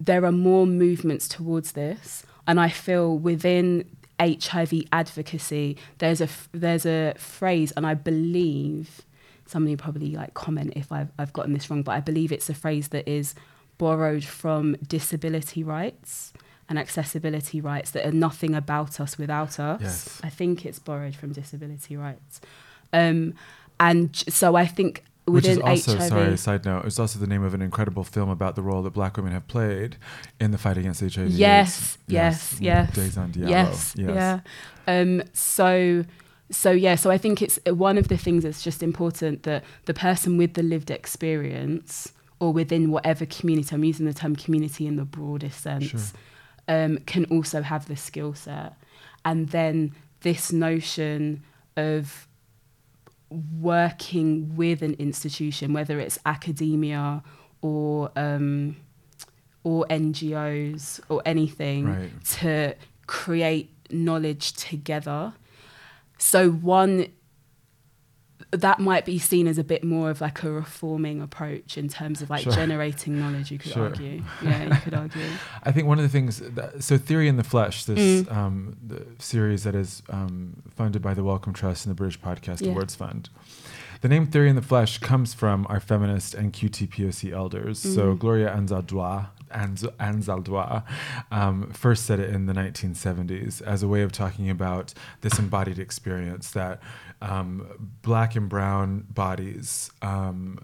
there 0.00 0.24
are 0.24 0.32
more 0.32 0.66
movements 0.66 1.28
towards 1.28 1.72
this, 1.72 2.24
and 2.48 2.58
I 2.60 2.68
feel 2.68 3.16
within 3.16 3.84
HIV 4.18 4.82
advocacy, 4.92 5.76
there's 5.98 6.20
a 6.20 6.24
f- 6.24 6.48
there's 6.52 6.84
a 6.86 7.14
phrase, 7.18 7.70
and 7.76 7.86
I 7.86 7.94
believe 7.94 9.02
somebody 9.46 9.76
probably 9.76 10.10
like 10.16 10.34
comment 10.34 10.72
if 10.74 10.90
I've 10.90 11.12
I've 11.20 11.32
gotten 11.32 11.52
this 11.52 11.70
wrong, 11.70 11.82
but 11.84 11.92
I 11.92 12.00
believe 12.00 12.32
it's 12.32 12.50
a 12.50 12.54
phrase 12.54 12.88
that 12.88 13.08
is 13.08 13.34
borrowed 13.78 14.24
from 14.24 14.76
disability 14.86 15.62
rights 15.64 16.32
and 16.68 16.78
accessibility 16.78 17.60
rights 17.60 17.90
that 17.90 18.06
are 18.06 18.12
nothing 18.12 18.54
about 18.54 18.98
us 19.00 19.18
without 19.18 19.58
us. 19.60 19.80
Yes. 19.82 20.20
I 20.22 20.30
think 20.30 20.64
it's 20.64 20.78
borrowed 20.78 21.14
from 21.14 21.32
disability 21.32 21.96
rights, 21.96 22.40
um, 22.92 23.34
and 23.78 24.12
j- 24.12 24.30
so 24.30 24.54
I 24.56 24.66
think 24.66 25.04
Which 25.26 25.46
is 25.46 25.56
within 25.58 25.70
also, 25.70 25.96
HIV, 25.98 26.08
sorry, 26.08 26.36
side 26.38 26.64
note, 26.64 26.84
it's 26.86 26.98
also 26.98 27.18
the 27.18 27.26
name 27.26 27.42
of 27.42 27.52
an 27.54 27.60
incredible 27.62 28.04
film 28.04 28.30
about 28.30 28.56
the 28.56 28.62
role 28.62 28.82
that 28.82 28.90
black 28.92 29.16
women 29.16 29.32
have 29.32 29.46
played 29.48 29.96
in 30.40 30.52
the 30.52 30.58
fight 30.58 30.78
against 30.78 31.00
HIV. 31.00 31.28
Yes, 31.30 31.78
AIDS. 31.78 31.98
yes, 32.08 32.60
yes. 32.60 32.94
Days 32.94 33.18
on 33.18 33.32
Diallo. 33.32 33.50
Yes, 33.50 33.94
yeah. 33.96 34.40
Um, 34.86 35.22
so, 35.32 36.04
so 36.50 36.70
yeah, 36.70 36.94
so 36.94 37.10
I 37.10 37.18
think 37.18 37.42
it's 37.42 37.58
uh, 37.66 37.74
one 37.74 37.98
of 37.98 38.08
the 38.08 38.16
things 38.16 38.44
that's 38.44 38.62
just 38.62 38.82
important 38.82 39.42
that 39.42 39.64
the 39.86 39.94
person 39.94 40.36
with 40.38 40.54
the 40.54 40.62
lived 40.62 40.90
experience 40.90 42.12
or 42.44 42.52
within 42.52 42.90
whatever 42.90 43.24
community, 43.24 43.74
I'm 43.74 43.84
using 43.84 44.04
the 44.04 44.12
term 44.12 44.36
community 44.36 44.86
in 44.86 44.96
the 44.96 45.04
broadest 45.06 45.60
sense, 45.62 45.84
Sure. 45.86 46.00
um, 46.68 46.98
can 47.06 47.24
also 47.26 47.62
have 47.62 47.86
the 47.88 47.96
skill 47.96 48.34
set. 48.34 48.74
And 49.24 49.48
then 49.48 49.94
this 50.20 50.52
notion 50.52 51.42
of 51.76 52.28
working 53.60 54.54
with 54.56 54.82
an 54.82 54.94
institution, 54.94 55.72
whether 55.72 55.98
it's 55.98 56.18
academia 56.26 57.22
or 57.62 58.10
um, 58.16 58.76
or 59.64 59.86
NGOs 59.88 61.00
or 61.08 61.22
anything, 61.24 61.86
Right. 61.86 62.24
to 62.40 62.74
create 63.06 63.70
knowledge 63.90 64.52
together. 64.52 65.32
So 66.18 66.50
one 66.50 67.06
that 68.60 68.80
might 68.80 69.04
be 69.04 69.18
seen 69.18 69.46
as 69.46 69.58
a 69.58 69.64
bit 69.64 69.84
more 69.84 70.10
of 70.10 70.20
like 70.20 70.42
a 70.42 70.50
reforming 70.50 71.20
approach 71.20 71.76
in 71.78 71.88
terms 71.88 72.22
of 72.22 72.30
like 72.30 72.42
Sure. 72.44 72.52
generating 72.52 73.18
knowledge. 73.18 73.50
You 73.50 73.58
could 73.58 73.72
Sure. 73.72 73.84
argue, 73.84 74.22
yeah, 74.42 74.74
you 74.74 74.80
could 74.80 74.94
argue. 75.04 75.22
I 75.62 75.72
think 75.72 75.86
one 75.88 75.98
of 75.98 76.02
the 76.04 76.08
things, 76.08 76.38
that, 76.40 76.82
so 76.82 76.96
Theory 76.98 77.28
in 77.28 77.36
the 77.36 77.44
Flesh, 77.44 77.84
this 77.84 78.22
Mm. 78.22 78.32
um, 78.36 78.76
the 78.86 79.06
series 79.18 79.64
that 79.64 79.74
is 79.74 80.02
um, 80.10 80.62
funded 80.76 81.02
by 81.02 81.14
the 81.14 81.22
Wellcome 81.24 81.52
Trust 81.54 81.86
and 81.86 81.90
the 81.90 81.96
British 81.96 82.20
Podcast 82.20 82.60
Yeah. 82.62 82.70
Awards 82.70 82.94
Fund. 82.94 83.28
The 84.00 84.08
name 84.08 84.26
Theory 84.26 84.50
in 84.50 84.56
the 84.56 84.62
Flesh 84.62 84.98
comes 84.98 85.32
from 85.32 85.66
our 85.70 85.80
feminist 85.80 86.34
and 86.34 86.52
QTPOC 86.52 87.32
elders. 87.32 87.78
So 87.78 88.14
Mm. 88.14 88.18
Gloria 88.18 88.54
Anzaldúa, 88.54 89.28
Anz- 89.50 89.88
Anzaldúa 89.98 90.82
um, 91.30 91.70
first 91.72 92.04
said 92.04 92.18
it 92.20 92.28
in 92.28 92.44
the 92.46 92.52
1970s 92.52 93.62
as 93.62 93.82
a 93.82 93.88
way 93.88 94.02
of 94.02 94.12
talking 94.12 94.50
about 94.50 94.92
this 95.22 95.38
embodied 95.38 95.78
experience 95.78 96.50
that 96.50 96.80
um, 97.20 97.92
black 98.02 98.36
and 98.36 98.48
brown 98.48 99.06
bodies 99.08 99.90
um, 100.02 100.58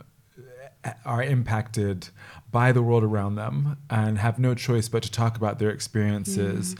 are 1.05 1.23
impacted 1.23 2.09
by 2.51 2.73
the 2.73 2.83
world 2.83 3.05
around 3.05 3.35
them 3.35 3.77
and 3.89 4.19
have 4.19 4.39
no 4.39 4.55
choice 4.55 4.89
but 4.89 5.03
to 5.03 5.11
talk 5.11 5.37
about 5.37 5.59
their 5.59 5.71
experiences 5.71 6.75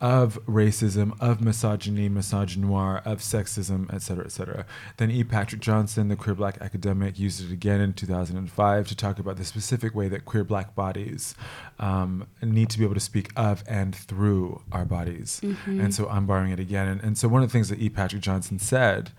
of 0.00 0.38
racism, 0.44 1.18
of 1.20 1.40
misogyny, 1.40 2.08
misogynoir, 2.08 3.04
of 3.06 3.20
sexism, 3.20 3.92
et 3.92 4.02
cetera, 4.02 4.24
et 4.24 4.32
cetera. 4.32 4.66
Then 4.98 5.10
E. 5.10 5.24
Patrick 5.24 5.62
Johnson, 5.62 6.08
the 6.08 6.16
queer 6.16 6.34
black 6.34 6.58
academic, 6.60 7.18
used 7.18 7.42
it 7.42 7.50
again 7.50 7.80
in 7.80 7.94
2005 7.94 8.88
to 8.88 8.96
talk 8.96 9.18
about 9.18 9.38
the 9.38 9.44
specific 9.44 9.94
way 9.94 10.08
that 10.08 10.26
queer 10.26 10.44
black 10.44 10.74
bodies 10.74 11.34
um, 11.78 12.26
need 12.42 12.68
to 12.70 12.78
be 12.78 12.84
able 12.84 12.94
to 12.94 13.00
speak 13.00 13.30
of 13.36 13.64
and 13.66 13.96
through 13.96 14.62
our 14.70 14.84
bodies. 14.84 15.40
Mm-hmm. 15.42 15.80
And 15.80 15.94
so 15.94 16.06
I'm 16.08 16.26
borrowing 16.26 16.52
it 16.52 16.60
again. 16.60 16.88
And, 16.88 17.02
and, 17.02 17.16
so 17.16 17.28
one 17.28 17.42
of 17.42 17.48
the 17.48 17.52
things 17.52 17.70
that 17.70 17.78
E. 17.78 17.88
Patrick 17.88 18.20
Johnson 18.20 18.58
said 18.58 19.12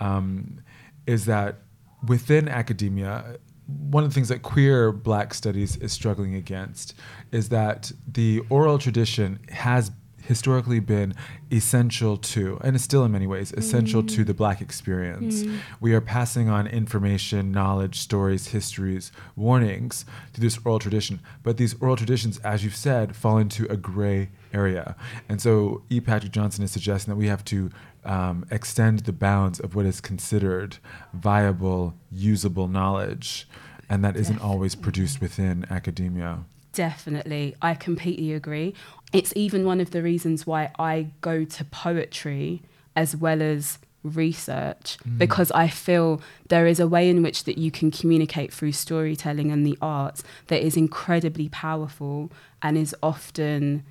um, 0.00 0.60
is 1.06 1.26
that 1.26 1.58
within 2.04 2.48
academia, 2.48 3.38
one 3.66 4.02
of 4.02 4.10
the 4.10 4.14
things 4.14 4.28
that 4.28 4.42
queer 4.42 4.90
black 4.90 5.32
studies 5.32 5.76
is 5.76 5.92
struggling 5.92 6.34
against 6.34 6.94
is 7.30 7.48
that 7.50 7.92
the 8.06 8.42
oral 8.50 8.78
tradition 8.78 9.38
has 9.48 9.90
historically 10.26 10.80
been 10.80 11.14
essential 11.52 12.16
to, 12.16 12.58
and 12.62 12.74
is 12.74 12.82
still 12.82 13.04
in 13.04 13.12
many 13.12 13.26
ways, 13.26 13.52
essential 13.52 14.02
mm. 14.02 14.08
to 14.14 14.24
the 14.24 14.34
black 14.34 14.60
experience. 14.60 15.42
Mm. 15.42 15.58
We 15.80 15.94
are 15.94 16.00
passing 16.00 16.48
on 16.48 16.66
information, 16.66 17.52
knowledge, 17.52 18.00
stories, 18.00 18.48
histories, 18.48 19.12
warnings 19.36 20.04
through 20.32 20.42
this 20.42 20.58
oral 20.64 20.78
tradition. 20.78 21.20
But 21.42 21.56
these 21.56 21.74
oral 21.80 21.96
traditions, 21.96 22.38
as 22.38 22.64
you've 22.64 22.76
said, 22.76 23.14
fall 23.14 23.38
into 23.38 23.66
a 23.70 23.76
gray 23.76 24.30
area. 24.52 24.96
And 25.28 25.40
so 25.40 25.82
E. 25.90 26.00
Patrick 26.00 26.32
Johnson 26.32 26.64
is 26.64 26.70
suggesting 26.70 27.12
that 27.12 27.18
we 27.18 27.28
have 27.28 27.44
to 27.46 27.70
um, 28.04 28.46
extend 28.50 29.00
the 29.00 29.12
bounds 29.12 29.60
of 29.60 29.74
what 29.74 29.86
is 29.86 30.00
considered 30.00 30.78
viable, 31.12 31.94
usable 32.10 32.68
knowledge. 32.68 33.48
And 33.90 34.02
that 34.04 34.16
isn't 34.16 34.40
always 34.40 34.74
produced 34.74 35.20
within 35.20 35.66
academia. 35.70 36.44
Definitely. 36.72 37.54
I 37.62 37.74
completely 37.74 38.32
agree. 38.32 38.74
It's 39.14 39.32
even 39.36 39.64
one 39.64 39.80
of 39.80 39.92
the 39.92 40.02
reasons 40.02 40.46
why 40.46 40.72
I 40.78 41.08
go 41.20 41.44
to 41.44 41.64
poetry 41.64 42.62
as 42.96 43.16
well 43.16 43.40
as 43.40 43.78
research 44.04 44.98
mm. 45.08 45.18
because 45.18 45.50
I 45.52 45.68
feel 45.68 46.20
there 46.48 46.66
is 46.66 46.78
a 46.78 46.86
way 46.86 47.08
in 47.08 47.22
which 47.22 47.44
that 47.44 47.56
you 47.56 47.70
can 47.70 47.90
communicate 47.90 48.52
through 48.52 48.72
storytelling 48.72 49.50
and 49.50 49.66
the 49.66 49.78
arts 49.80 50.22
that 50.48 50.62
is 50.62 50.76
incredibly 50.76 51.48
powerful 51.48 52.30
and 52.62 52.76
is 52.76 52.94
often 53.02 53.82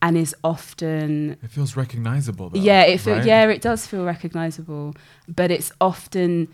and 0.00 0.16
is 0.16 0.36
often 0.44 1.36
it 1.42 1.50
feels 1.50 1.76
recognizable 1.76 2.50
though, 2.50 2.60
yeah 2.60 2.82
it 2.82 3.00
feel, 3.00 3.16
right? 3.16 3.26
yeah 3.26 3.44
it 3.48 3.60
does 3.60 3.84
feel 3.84 4.04
recognizable 4.04 4.94
but 5.26 5.50
it's 5.50 5.72
often 5.80 6.46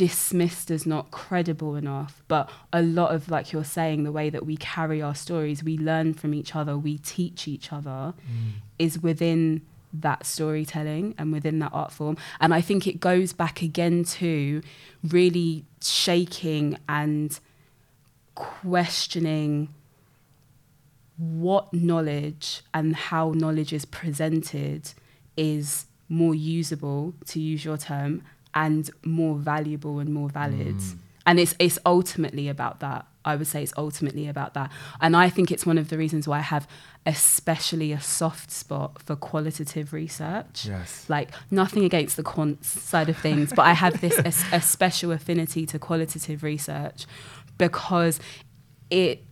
dismissed 0.00 0.70
as 0.70 0.86
not 0.86 1.10
credible 1.10 1.76
enough. 1.76 2.22
But 2.26 2.48
a 2.72 2.80
lot 2.80 3.14
of, 3.14 3.28
like 3.28 3.52
you're 3.52 3.64
saying, 3.64 4.04
the 4.04 4.10
way 4.10 4.30
that 4.30 4.46
we 4.46 4.56
carry 4.56 5.02
our 5.02 5.14
stories, 5.14 5.62
we 5.62 5.76
learn 5.76 6.14
from 6.14 6.32
each 6.32 6.56
other, 6.56 6.78
we 6.78 6.96
teach 6.96 7.46
each 7.46 7.70
other, 7.70 8.14
mm. 8.16 8.52
is 8.78 9.02
within 9.02 9.60
that 9.92 10.24
storytelling 10.24 11.14
and 11.18 11.34
within 11.34 11.58
that 11.58 11.72
art 11.74 11.92
form. 11.92 12.16
And 12.40 12.54
I 12.54 12.62
think 12.62 12.86
it 12.86 12.98
goes 12.98 13.34
back 13.34 13.60
again 13.60 14.04
to 14.04 14.62
really 15.06 15.66
shaking 15.82 16.78
and 16.88 17.38
questioning 18.34 19.68
what 21.18 21.74
knowledge 21.74 22.62
and 22.72 22.96
how 22.96 23.32
knowledge 23.32 23.74
is 23.74 23.84
presented 23.84 24.94
is 25.36 25.84
more 26.08 26.34
usable, 26.34 27.12
to 27.26 27.38
use 27.38 27.66
your 27.66 27.76
term, 27.76 28.22
and 28.54 28.90
more 29.04 29.36
valuable 29.36 29.98
and 29.98 30.12
more 30.12 30.28
valid. 30.28 30.76
Mm. 30.76 30.96
And 31.26 31.40
it's 31.40 31.54
it's 31.58 31.78
ultimately 31.84 32.48
about 32.48 32.80
that. 32.80 33.06
I 33.24 33.36
would 33.36 33.46
say 33.46 33.62
it's 33.62 33.74
ultimately 33.76 34.28
about 34.28 34.54
that. 34.54 34.72
And 35.00 35.14
I 35.16 35.28
think 35.28 35.50
it's 35.50 35.66
one 35.66 35.76
of 35.76 35.90
the 35.90 35.98
reasons 35.98 36.26
why 36.26 36.38
I 36.38 36.42
have 36.42 36.66
especially 37.04 37.92
a 37.92 38.00
soft 38.00 38.50
spot 38.50 39.02
for 39.02 39.14
qualitative 39.16 39.92
research. 39.92 40.64
Yes. 40.66 41.04
Like 41.08 41.30
nothing 41.50 41.84
against 41.84 42.16
the 42.16 42.22
quant 42.22 42.64
side 42.64 43.08
of 43.08 43.18
things, 43.18 43.52
but 43.54 43.62
I 43.62 43.72
have 43.72 44.00
this 44.00 44.18
a, 44.52 44.56
a 44.56 44.60
special 44.60 45.12
affinity 45.12 45.66
to 45.66 45.78
qualitative 45.78 46.42
research 46.42 47.06
because 47.58 48.20
it 48.90 49.24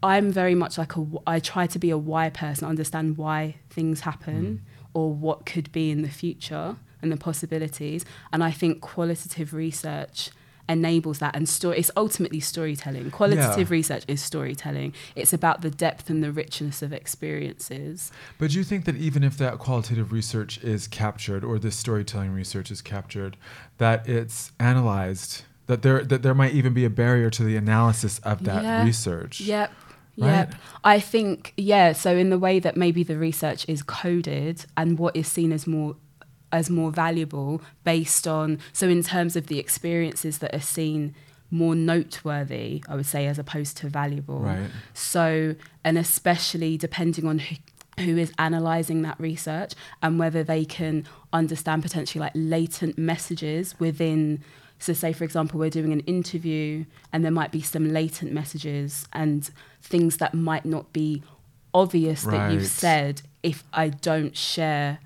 I'm 0.00 0.30
very 0.30 0.54
much 0.54 0.78
like 0.78 0.96
a 0.96 1.06
I 1.26 1.40
try 1.40 1.66
to 1.66 1.78
be 1.78 1.90
a 1.90 1.98
why 1.98 2.30
person, 2.30 2.68
understand 2.68 3.16
why 3.16 3.56
things 3.68 4.00
happen 4.00 4.62
mm. 4.64 4.88
or 4.94 5.12
what 5.12 5.44
could 5.44 5.72
be 5.72 5.90
in 5.90 6.02
the 6.02 6.08
future 6.08 6.76
and 7.02 7.12
the 7.12 7.16
possibilities. 7.16 8.04
And 8.32 8.42
I 8.42 8.50
think 8.50 8.80
qualitative 8.80 9.52
research 9.52 10.30
enables 10.68 11.18
that 11.18 11.34
and 11.34 11.48
story 11.48 11.78
it's 11.78 11.90
ultimately 11.96 12.40
storytelling 12.40 13.10
qualitative 13.10 13.70
yeah. 13.70 13.74
research 13.74 14.04
is 14.06 14.22
storytelling 14.22 14.92
it's 15.16 15.32
about 15.32 15.62
the 15.62 15.70
depth 15.70 16.10
and 16.10 16.22
the 16.22 16.30
richness 16.30 16.82
of 16.82 16.92
experiences 16.92 18.12
but 18.36 18.50
do 18.50 18.58
you 18.58 18.64
think 18.64 18.84
that 18.84 18.94
even 18.96 19.24
if 19.24 19.38
that 19.38 19.58
qualitative 19.58 20.12
research 20.12 20.62
is 20.62 20.86
captured 20.86 21.42
or 21.42 21.58
this 21.58 21.74
storytelling 21.74 22.32
research 22.32 22.70
is 22.70 22.82
captured 22.82 23.36
that 23.78 24.06
it's 24.06 24.52
analyzed 24.60 25.42
that 25.68 25.80
there 25.80 26.04
that 26.04 26.22
there 26.22 26.34
might 26.34 26.52
even 26.52 26.74
be 26.74 26.84
a 26.84 26.90
barrier 26.90 27.30
to 27.30 27.42
the 27.42 27.56
analysis 27.56 28.18
of 28.20 28.44
that 28.44 28.62
yeah. 28.62 28.84
research 28.84 29.40
yep 29.40 29.72
Right? 30.20 30.48
Yep. 30.48 30.54
I 30.82 30.98
think, 30.98 31.52
yeah, 31.56 31.92
so 31.92 32.16
in 32.16 32.30
the 32.30 32.40
way 32.40 32.58
that 32.58 32.76
maybe 32.76 33.04
the 33.04 33.16
research 33.16 33.64
is 33.68 33.84
coded 33.84 34.66
and 34.76 34.98
what 34.98 35.14
is 35.14 35.28
seen 35.28 35.52
as 35.52 35.64
more 35.64 35.94
as 36.52 36.70
more 36.70 36.90
valuable 36.90 37.60
based 37.84 38.26
on 38.26 38.58
so 38.72 38.88
in 38.88 39.02
terms 39.02 39.36
of 39.36 39.46
the 39.46 39.58
experiences 39.58 40.38
that 40.38 40.54
are 40.54 40.60
seen 40.60 41.14
more 41.50 41.74
noteworthy 41.74 42.82
i 42.88 42.94
would 42.94 43.06
say 43.06 43.26
as 43.26 43.38
opposed 43.38 43.76
to 43.76 43.88
valuable 43.88 44.40
right. 44.40 44.70
so 44.94 45.54
and 45.84 45.96
especially 45.98 46.76
depending 46.76 47.26
on 47.26 47.38
who, 47.38 47.56
who 48.02 48.16
is 48.16 48.32
analyzing 48.38 49.02
that 49.02 49.18
research 49.18 49.72
and 50.02 50.18
whether 50.18 50.42
they 50.42 50.64
can 50.64 51.04
understand 51.32 51.82
potentially 51.82 52.20
like 52.20 52.32
latent 52.34 52.98
messages 52.98 53.78
within 53.78 54.42
so 54.78 54.92
say 54.92 55.12
for 55.12 55.24
example 55.24 55.58
we're 55.58 55.70
doing 55.70 55.92
an 55.92 56.00
interview 56.00 56.84
and 57.12 57.24
there 57.24 57.32
might 57.32 57.50
be 57.50 57.62
some 57.62 57.92
latent 57.92 58.32
messages 58.32 59.06
and 59.12 59.50
things 59.82 60.18
that 60.18 60.34
might 60.34 60.64
not 60.64 60.92
be 60.92 61.22
obvious 61.74 62.24
right. 62.24 62.36
that 62.36 62.52
you've 62.52 62.66
said 62.66 63.22
if 63.42 63.64
i 63.72 63.88
don't 63.88 64.36
share 64.36 64.98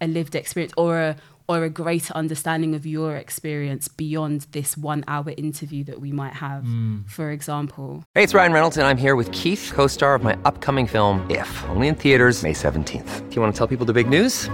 a 0.00 0.06
lived 0.06 0.34
experience 0.34 0.72
or 0.76 0.98
a 0.98 1.16
or 1.50 1.64
a 1.64 1.68
greater 1.68 2.14
understanding 2.14 2.76
of 2.76 2.86
your 2.86 3.16
experience 3.16 3.88
beyond 3.88 4.46
this 4.52 4.76
one 4.76 5.02
hour 5.08 5.34
interview 5.36 5.82
that 5.82 6.00
we 6.00 6.12
might 6.12 6.34
have, 6.34 6.62
mm. 6.62 7.04
for 7.10 7.32
example. 7.32 8.04
Hey, 8.14 8.22
it's 8.22 8.34
Ryan 8.34 8.52
Reynolds, 8.52 8.76
and 8.76 8.86
I'm 8.86 8.96
here 8.96 9.16
with 9.16 9.32
Keith, 9.32 9.72
co 9.74 9.88
star 9.88 10.14
of 10.14 10.22
my 10.22 10.38
upcoming 10.44 10.86
film, 10.86 11.28
If, 11.28 11.64
only 11.68 11.88
in 11.88 11.96
theaters, 11.96 12.44
May 12.44 12.52
17th. 12.52 13.28
Do 13.28 13.34
you 13.34 13.42
want 13.42 13.52
to 13.52 13.58
tell 13.58 13.66
people 13.66 13.84
the 13.84 13.92
big 13.92 14.08
news? 14.08 14.48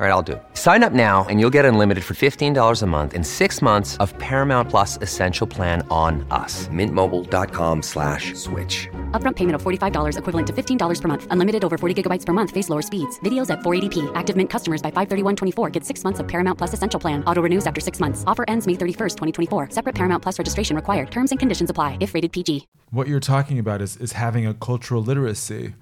All 0.00 0.06
right, 0.06 0.12
I'll 0.12 0.22
do 0.22 0.32
it. 0.32 0.42
Sign 0.54 0.82
up 0.82 0.94
now 0.94 1.26
and 1.28 1.38
you'll 1.38 1.52
get 1.52 1.66
unlimited 1.66 2.04
for 2.04 2.14
$15 2.14 2.80
a 2.80 2.86
month 2.86 3.12
in 3.12 3.22
six 3.22 3.60
months 3.60 3.98
of 3.98 4.16
Paramount 4.16 4.70
Plus 4.70 4.96
Essential 5.02 5.46
Plan 5.46 5.86
on 5.90 6.26
us. 6.30 6.68
Mintmobile.com 6.68 7.82
slash 7.82 8.32
switch. 8.32 8.88
Upfront 9.12 9.36
payment 9.36 9.56
of 9.56 9.62
$45 9.62 10.16
equivalent 10.16 10.46
to 10.46 10.54
$15 10.54 11.02
per 11.02 11.08
month. 11.08 11.26
Unlimited 11.30 11.66
over 11.66 11.76
40 11.76 12.02
gigabytes 12.02 12.24
per 12.24 12.32
month. 12.32 12.50
Face 12.50 12.70
lower 12.70 12.80
speeds. 12.80 13.20
Videos 13.20 13.50
at 13.50 13.58
480p. 13.58 14.10
Active 14.14 14.36
Mint 14.38 14.48
customers 14.48 14.80
by 14.80 14.90
531.24 14.90 15.70
get 15.70 15.84
six 15.84 16.02
months 16.02 16.18
of 16.18 16.26
Paramount 16.26 16.56
Plus 16.56 16.72
Essential 16.72 16.98
Plan. 16.98 17.22
Auto 17.26 17.42
renews 17.42 17.66
after 17.66 17.82
six 17.82 18.00
months. 18.00 18.24
Offer 18.26 18.46
ends 18.48 18.66
May 18.66 18.76
31st, 18.76 19.16
2024. 19.48 19.68
Separate 19.68 19.94
Paramount 19.94 20.22
Plus 20.22 20.38
registration 20.38 20.76
required. 20.76 21.10
Terms 21.10 21.30
and 21.30 21.38
conditions 21.38 21.68
apply 21.68 21.98
if 22.00 22.14
rated 22.14 22.32
PG. 22.32 22.68
What 22.90 23.06
you're 23.06 23.20
talking 23.20 23.58
about 23.58 23.82
is, 23.82 23.98
is 23.98 24.12
having 24.12 24.46
a 24.46 24.54
cultural 24.54 25.02
literacy, 25.02 25.74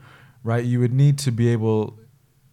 right? 0.43 0.65
You 0.65 0.81
would 0.81 0.93
need 0.93 1.19
to 1.19 1.31
be 1.31 1.51
able 1.51 2.01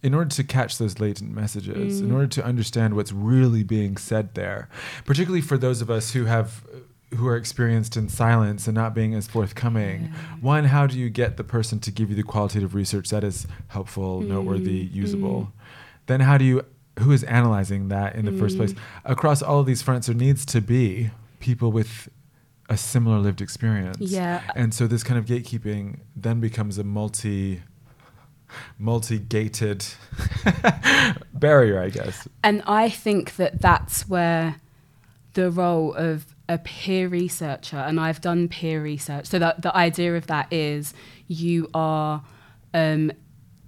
in 0.06 0.14
order 0.14 0.30
to 0.30 0.44
catch 0.44 0.78
those 0.78 1.00
latent 1.00 1.34
messages, 1.34 2.00
mm. 2.00 2.04
in 2.04 2.12
order 2.12 2.28
to 2.28 2.44
understand 2.44 2.94
what's 2.94 3.10
really 3.10 3.64
being 3.64 3.96
said 3.96 4.32
there, 4.34 4.68
particularly 5.04 5.40
for 5.40 5.58
those 5.58 5.80
of 5.80 5.90
us 5.90 6.12
who 6.12 6.26
have 6.26 6.64
who 7.16 7.26
are 7.26 7.36
experienced 7.36 7.96
in 7.96 8.08
silence 8.08 8.68
and 8.68 8.74
not 8.76 8.94
being 8.94 9.14
as 9.14 9.26
forthcoming. 9.26 10.02
Yeah. 10.02 10.10
One, 10.40 10.64
how 10.66 10.86
do 10.86 10.96
you 10.96 11.10
get 11.10 11.36
the 11.36 11.42
person 11.42 11.80
to 11.80 11.90
give 11.90 12.08
you 12.08 12.14
the 12.14 12.22
qualitative 12.22 12.72
research 12.72 13.10
that 13.10 13.24
is 13.24 13.48
helpful, 13.66 14.22
mm. 14.22 14.28
noteworthy, 14.28 14.88
usable? 14.92 15.40
Mm. 15.40 15.52
Then 16.06 16.20
how 16.20 16.38
do 16.38 16.44
you 16.44 16.62
who 17.00 17.10
is 17.10 17.24
analyzing 17.24 17.88
that 17.88 18.14
in 18.14 18.26
the 18.26 18.32
first 18.32 18.56
place? 18.56 18.74
Mm. 18.74 18.78
Across 19.06 19.42
all 19.42 19.58
of 19.58 19.66
these 19.66 19.82
fronts, 19.82 20.06
there 20.06 20.14
needs 20.14 20.46
to 20.46 20.60
be 20.60 21.10
people 21.40 21.72
with 21.72 22.08
a 22.68 22.76
similar 22.76 23.18
lived 23.18 23.40
experience. 23.40 23.98
Yeah. 23.98 24.42
And 24.54 24.72
so 24.72 24.86
this 24.86 25.02
kind 25.02 25.18
of 25.18 25.24
gatekeeping 25.24 25.98
then 26.14 26.38
becomes 26.38 26.78
a 26.78 26.84
multi 26.84 27.62
multi-gated 28.78 29.84
barrier, 31.34 31.80
I 31.80 31.90
guess. 31.90 32.28
And 32.42 32.62
I 32.66 32.88
think 32.88 33.36
that 33.36 33.60
that's 33.60 34.08
where 34.08 34.56
the 35.34 35.50
role 35.50 35.94
of 35.94 36.26
a 36.48 36.58
peer 36.58 37.08
researcher, 37.08 37.76
and 37.76 38.00
I've 38.00 38.20
done 38.20 38.48
peer 38.48 38.82
research. 38.82 39.26
So 39.26 39.38
that 39.38 39.62
the 39.62 39.76
idea 39.76 40.16
of 40.16 40.26
that 40.28 40.52
is 40.52 40.94
you 41.26 41.68
are 41.74 42.22
um, 42.72 43.12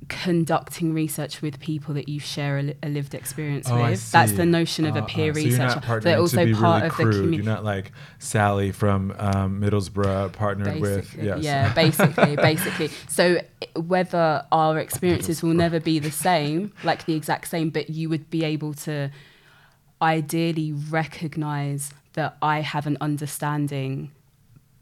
conducting 0.08 0.94
research 0.94 1.42
with 1.42 1.60
people 1.60 1.94
that 1.94 2.08
you 2.08 2.18
share 2.18 2.58
a, 2.58 2.74
a 2.82 2.88
lived 2.88 3.14
experience 3.14 3.68
Oh, 3.70 3.82
with. 3.82 4.10
That's 4.10 4.32
the 4.32 4.46
notion 4.46 4.84
of 4.86 4.96
a 4.96 5.00
Uh-uh. 5.00 5.06
peer 5.06 5.24
you're 5.26 5.34
researcher. 5.34 6.00
They're 6.00 6.18
also 6.18 6.44
be 6.46 6.54
part 6.54 6.82
really 6.82 6.86
of 6.88 6.96
the 6.96 7.02
community. 7.04 7.36
You're 7.36 7.44
not 7.44 7.64
like 7.64 7.92
Sally 8.18 8.72
from 8.72 9.14
um, 9.18 9.60
Middlesbrough 9.60 10.32
partnered 10.32 10.80
with. 10.80 11.02
Basically, 11.04 11.26
Yes. 11.26 11.42
Yeah, 11.42 11.72
basically, 11.74 12.36
basically. 12.36 12.90
So 13.08 13.40
whether 13.74 14.44
our 14.52 14.78
experiences 14.78 15.42
will 15.42 15.54
never 15.54 15.80
be 15.80 15.98
the 15.98 16.10
same, 16.10 16.72
like 16.84 17.04
the 17.06 17.14
exact 17.14 17.48
same, 17.48 17.70
but 17.70 17.90
you 17.90 18.08
would 18.08 18.30
be 18.30 18.44
able 18.44 18.74
to 18.74 19.10
ideally 20.00 20.72
recognize 20.72 21.92
that 22.14 22.36
I 22.40 22.60
have 22.60 22.86
an 22.86 22.96
understanding 23.00 24.10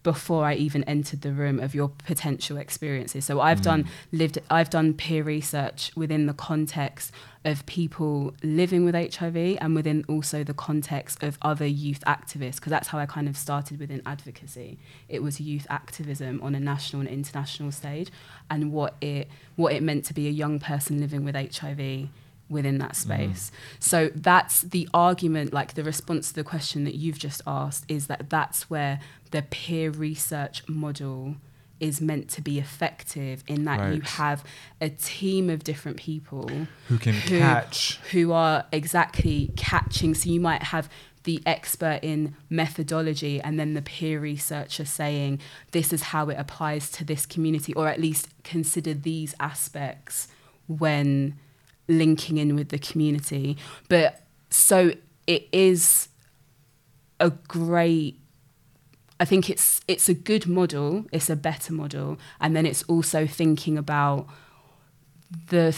before 0.06 0.44
I 0.44 0.54
even 0.54 0.84
entered 0.84 1.22
the 1.22 1.32
room 1.32 1.58
of 1.58 1.74
your 1.74 1.88
potential 1.88 2.58
experiences. 2.58 3.24
So 3.24 3.40
I've 3.40 3.60
done 3.60 3.82
mm. 3.82 3.88
lived 4.12 4.38
I've 4.48 4.70
done 4.70 4.94
peer 4.94 5.24
research 5.24 5.90
within 5.96 6.26
the 6.26 6.32
context 6.32 7.10
of 7.44 7.66
people 7.66 8.32
living 8.40 8.84
with 8.84 8.94
HIV 8.94 9.58
and 9.60 9.74
within 9.74 10.04
also 10.08 10.44
the 10.44 10.54
context 10.54 11.24
of 11.24 11.38
other 11.42 11.66
youth 11.66 12.04
activists 12.06 12.54
because 12.54 12.70
that's 12.70 12.86
how 12.86 12.98
I 12.98 13.06
kind 13.06 13.28
of 13.28 13.36
started 13.36 13.80
within 13.80 14.00
advocacy. 14.06 14.78
It 15.08 15.24
was 15.24 15.40
youth 15.40 15.66
activism 15.70 16.40
on 16.40 16.54
a 16.54 16.60
national 16.60 17.00
and 17.00 17.08
international 17.08 17.72
stage 17.72 18.12
and 18.48 18.72
what 18.72 18.94
it 19.00 19.28
what 19.56 19.72
it 19.72 19.82
meant 19.82 20.04
to 20.04 20.14
be 20.14 20.28
a 20.28 20.30
young 20.30 20.60
person 20.60 21.00
living 21.00 21.24
with 21.24 21.34
HIV 21.34 22.10
within 22.48 22.78
that 22.78 22.92
mm-hmm. 22.92 23.30
space. 23.32 23.52
So 23.78 24.10
that's 24.14 24.62
the 24.62 24.88
argument, 24.94 25.52
like 25.52 25.74
the 25.74 25.84
response 25.84 26.28
to 26.28 26.34
the 26.34 26.44
question 26.44 26.84
that 26.84 26.94
you've 26.94 27.18
just 27.18 27.42
asked, 27.46 27.84
is 27.88 28.06
that 28.06 28.30
that's 28.30 28.70
where 28.70 29.00
the 29.30 29.42
peer 29.42 29.90
research 29.90 30.62
model 30.68 31.36
is 31.78 32.00
meant 32.00 32.30
to 32.30 32.40
be 32.40 32.58
effective 32.58 33.44
in 33.46 33.64
that 33.64 33.94
you 33.94 34.00
have 34.00 34.42
a 34.80 34.88
team 34.88 35.50
of 35.50 35.62
different 35.62 35.98
people 35.98 36.48
Who 36.88 36.98
can 36.98 37.12
catch. 37.12 37.98
who 38.12 38.32
are 38.32 38.64
exactly 38.72 39.52
catching. 39.56 40.14
So 40.14 40.30
you 40.30 40.40
might 40.40 40.62
have 40.62 40.88
the 41.24 41.42
expert 41.44 41.98
in 42.02 42.34
methodology 42.48 43.40
and 43.42 43.60
then 43.60 43.74
the 43.74 43.82
peer 43.82 44.20
researcher 44.20 44.84
saying 44.84 45.40
this 45.72 45.92
is 45.92 46.04
how 46.04 46.30
it 46.30 46.38
applies 46.38 46.90
to 46.92 47.04
this 47.04 47.26
community, 47.26 47.74
or 47.74 47.88
at 47.88 48.00
least 48.00 48.28
consider 48.42 48.94
these 48.94 49.34
aspects 49.38 50.28
when 50.68 51.36
linking 51.88 52.38
in 52.38 52.54
with 52.54 52.68
the 52.70 52.78
community. 52.78 53.56
But 53.88 54.22
so 54.50 54.92
it 55.26 55.48
is 55.52 56.08
a 57.20 57.30
great 57.30 58.20
I 59.18 59.24
think 59.24 59.48
it's 59.48 59.80
it's 59.88 60.08
a 60.08 60.14
good 60.14 60.46
model, 60.46 61.06
it's 61.10 61.30
a 61.30 61.36
better 61.36 61.72
model, 61.72 62.18
and 62.40 62.54
then 62.54 62.66
it's 62.66 62.82
also 62.82 63.26
thinking 63.26 63.78
about 63.78 64.26
the 65.48 65.72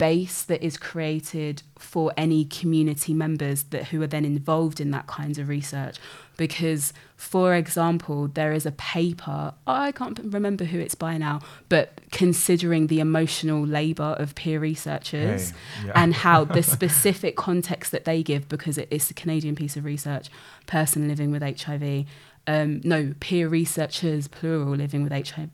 space 0.00 0.42
that 0.44 0.62
is 0.62 0.78
created 0.78 1.62
for 1.78 2.10
any 2.16 2.44
community 2.46 3.12
members 3.12 3.64
that 3.64 3.88
who 3.88 4.00
are 4.00 4.06
then 4.06 4.24
involved 4.24 4.80
in 4.80 4.90
that 4.92 5.06
kinds 5.06 5.38
of 5.38 5.46
research 5.48 5.98
because 6.38 6.94
for 7.16 7.54
example 7.54 8.26
there 8.28 8.52
is 8.54 8.64
a 8.64 8.72
paper 8.72 9.52
i 9.66 9.92
can't 9.92 10.18
remember 10.24 10.64
who 10.64 10.78
it's 10.78 10.94
by 10.94 11.18
now 11.18 11.38
but 11.68 12.00
considering 12.12 12.86
the 12.86 12.98
emotional 12.98 13.62
labor 13.62 14.16
of 14.18 14.34
peer 14.34 14.58
researchers 14.58 15.50
Hey, 15.50 15.86
yeah. 15.88 15.92
and 16.02 16.14
how 16.14 16.44
the 16.56 16.62
specific 16.62 17.36
context 17.36 17.92
that 17.92 18.06
they 18.06 18.22
give 18.22 18.48
because 18.48 18.78
it 18.78 18.88
is 18.90 19.10
a 19.10 19.14
canadian 19.14 19.54
piece 19.54 19.76
of 19.76 19.84
research 19.84 20.30
person 20.66 21.08
living 21.08 21.30
with 21.30 21.42
hiv 21.42 22.06
um, 22.46 22.80
no, 22.84 23.14
peer 23.20 23.48
researchers, 23.48 24.26
plural, 24.26 24.74
living 24.74 25.02
with 25.04 25.12
HIV, 25.12 25.50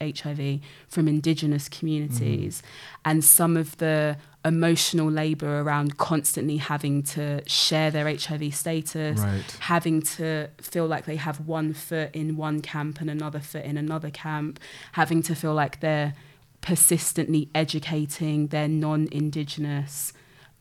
HIV 0.00 0.60
from 0.88 1.08
Indigenous 1.08 1.68
communities, 1.68 2.62
and 3.04 3.24
some 3.24 3.56
of 3.56 3.76
the 3.78 4.16
emotional 4.44 5.10
labour 5.10 5.60
around 5.62 5.96
constantly 5.98 6.58
having 6.58 7.02
to 7.02 7.42
share 7.48 7.90
their 7.90 8.06
HIV 8.08 8.54
status, 8.54 9.18
Right. 9.20 9.56
having 9.60 10.00
to 10.02 10.48
feel 10.58 10.86
like 10.86 11.06
they 11.06 11.16
have 11.16 11.40
one 11.40 11.72
foot 11.74 12.14
in 12.14 12.36
one 12.36 12.60
camp 12.62 13.00
and 13.00 13.10
another 13.10 13.40
foot 13.40 13.64
in 13.64 13.76
another 13.76 14.10
camp, 14.10 14.60
having 14.92 15.22
to 15.24 15.34
feel 15.34 15.54
like 15.54 15.80
they're 15.80 16.14
persistently 16.60 17.48
educating 17.54 18.48
their 18.48 18.68
non 18.68 19.08
Indigenous 19.10 20.12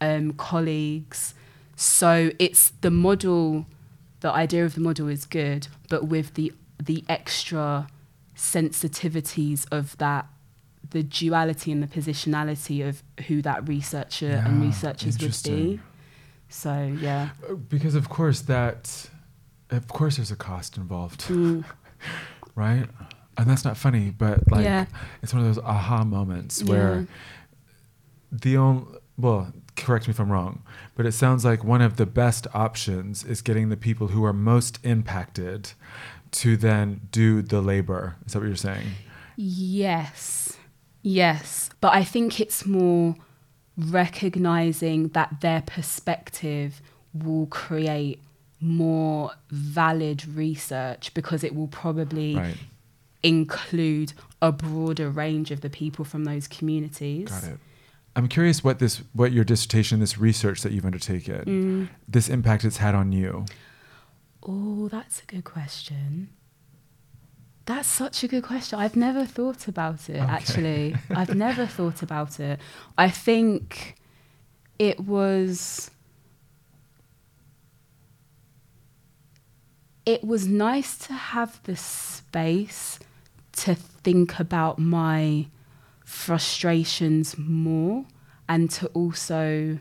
um, 0.01 0.33
colleagues. 0.33 1.33
So 1.75 2.31
it's 2.39 2.71
the 2.81 2.89
model 2.91 3.67
the 4.21 4.31
idea 4.31 4.65
of 4.65 4.73
the 4.75 4.81
model 4.81 5.07
is 5.07 5.25
good, 5.25 5.67
but 5.89 6.07
with 6.07 6.33
the 6.35 6.53
the 6.83 7.03
extra 7.09 7.87
sensitivities 8.35 9.65
of 9.71 9.97
that, 9.97 10.27
the 10.91 11.03
duality 11.03 11.71
and 11.71 11.81
the 11.81 11.87
positionality 11.87 12.87
of 12.87 13.03
who 13.27 13.41
that 13.41 13.67
researcher 13.67 14.41
and 14.45 14.61
researchers 14.61 15.17
would 15.19 15.37
be. 15.43 15.79
So 16.49 16.95
yeah, 17.01 17.29
Because 17.69 17.95
of 17.95 18.09
course 18.09 18.41
that, 18.41 19.09
of 19.69 19.87
course 19.87 20.15
there's 20.17 20.31
a 20.31 20.35
cost 20.35 20.77
involved, 20.77 21.21
Mm. 21.27 21.65
right? 22.55 22.85
And 23.37 23.47
that's 23.49 23.65
not 23.65 23.75
funny, 23.77 24.11
but 24.11 24.49
like 24.49 24.63
Yeah. 24.63 24.85
it's 25.21 25.33
one 25.33 25.45
of 25.45 25.47
those 25.53 25.63
aha 25.63 26.03
moments 26.03 26.63
where 26.63 27.05
the 28.31 28.57
only 28.57 28.85
well, 29.17 29.51
correct 29.77 30.07
me 30.07 30.11
if 30.11 30.19
I'm 30.19 30.31
wrong, 30.31 30.63
but 30.95 31.05
it 31.05 31.13
sounds 31.13 31.45
like 31.45 31.63
one 31.63 31.81
of 31.81 31.95
the 31.95 32.05
best 32.05 32.47
options 32.53 33.23
is 33.23 33.41
getting 33.41 33.69
the 33.69 33.77
people 33.77 34.07
who 34.07 34.25
are 34.25 34.33
most 34.33 34.79
impacted 34.83 35.71
to 36.31 36.57
then 36.57 37.01
do 37.11 37.41
the 37.41 37.61
labor. 37.61 38.15
Is 38.25 38.33
that 38.33 38.39
what 38.39 38.47
you're 38.47 38.55
saying? 38.57 38.87
Yes. 39.37 40.57
Yes. 41.03 41.69
But 41.79 41.93
I 41.93 42.03
think 42.03 42.39
it's 42.41 42.65
more 42.65 43.15
recognizing 43.77 45.09
that 45.09 45.41
their 45.41 45.61
perspective 45.61 46.81
will 47.13 47.45
create 47.47 48.19
more 48.59 49.31
valid 49.51 50.27
research 50.27 51.13
because 51.13 51.43
it 51.43 51.55
will 51.55 51.67
probably 51.67 52.35
Right. 52.35 52.57
include 53.21 54.13
a 54.41 54.51
broader 54.51 55.09
range 55.09 55.51
of 55.51 55.61
the 55.61 55.69
people 55.69 56.03
from 56.03 56.25
those 56.25 56.47
communities. 56.47 57.29
Got 57.29 57.43
it. 57.43 57.59
I'm 58.17 58.27
curious 58.27 58.63
what 58.63 58.79
this, 58.79 59.03
what 59.13 59.31
your 59.31 59.43
dissertation, 59.43 59.99
this 59.99 60.17
research 60.17 60.61
that 60.63 60.71
you've 60.71 60.85
undertaken, 60.85 61.43
Mm. 61.45 61.89
this 62.07 62.29
impact 62.29 62.65
it's 62.65 62.77
had 62.77 62.95
on 62.95 63.11
you. 63.11 63.45
Oh, 64.41 64.87
that's 64.87 65.21
a 65.21 65.25
good 65.25 65.43
question. 65.43 66.29
That's 67.67 67.87
such 67.87 68.23
a 68.23 68.27
good 68.27 68.43
question. 68.43 68.79
I've 68.79 68.95
never 68.95 69.23
thought 69.25 69.67
about 69.67 70.09
it, 70.09 70.17
actually. 70.19 70.95
I've 71.11 71.35
never 71.35 71.67
thought 71.67 72.01
about 72.01 72.39
it. 72.39 72.59
I 72.97 73.09
think 73.09 73.95
it 74.79 74.99
was. 75.01 75.91
It 80.07 80.23
was 80.23 80.47
nice 80.47 80.97
to 80.99 81.13
have 81.13 81.61
the 81.63 81.75
space 81.75 82.99
to 83.57 83.75
think 83.75 84.39
about 84.39 84.79
my 84.79 85.47
frustrations 86.07 87.37
more 87.37 88.05
and 88.47 88.71
to 88.71 88.87
also 88.87 89.77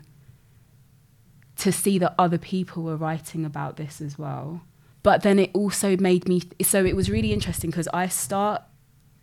to 1.55 1.71
see 1.71 1.97
that 1.97 2.13
other 2.19 2.37
people 2.37 2.83
were 2.83 2.97
writing 2.97 3.45
about 3.45 3.77
this 3.77 4.01
as 4.01 4.19
well. 4.19 4.61
But 5.03 5.23
then 5.23 5.39
it 5.39 5.51
also 5.53 5.95
made 5.95 6.27
me 6.27 6.43
so 6.61 6.83
it 6.83 6.97
was 6.97 7.09
really 7.09 7.31
interesting 7.31 7.69
because 7.69 7.87
I 7.93 8.09
start 8.09 8.61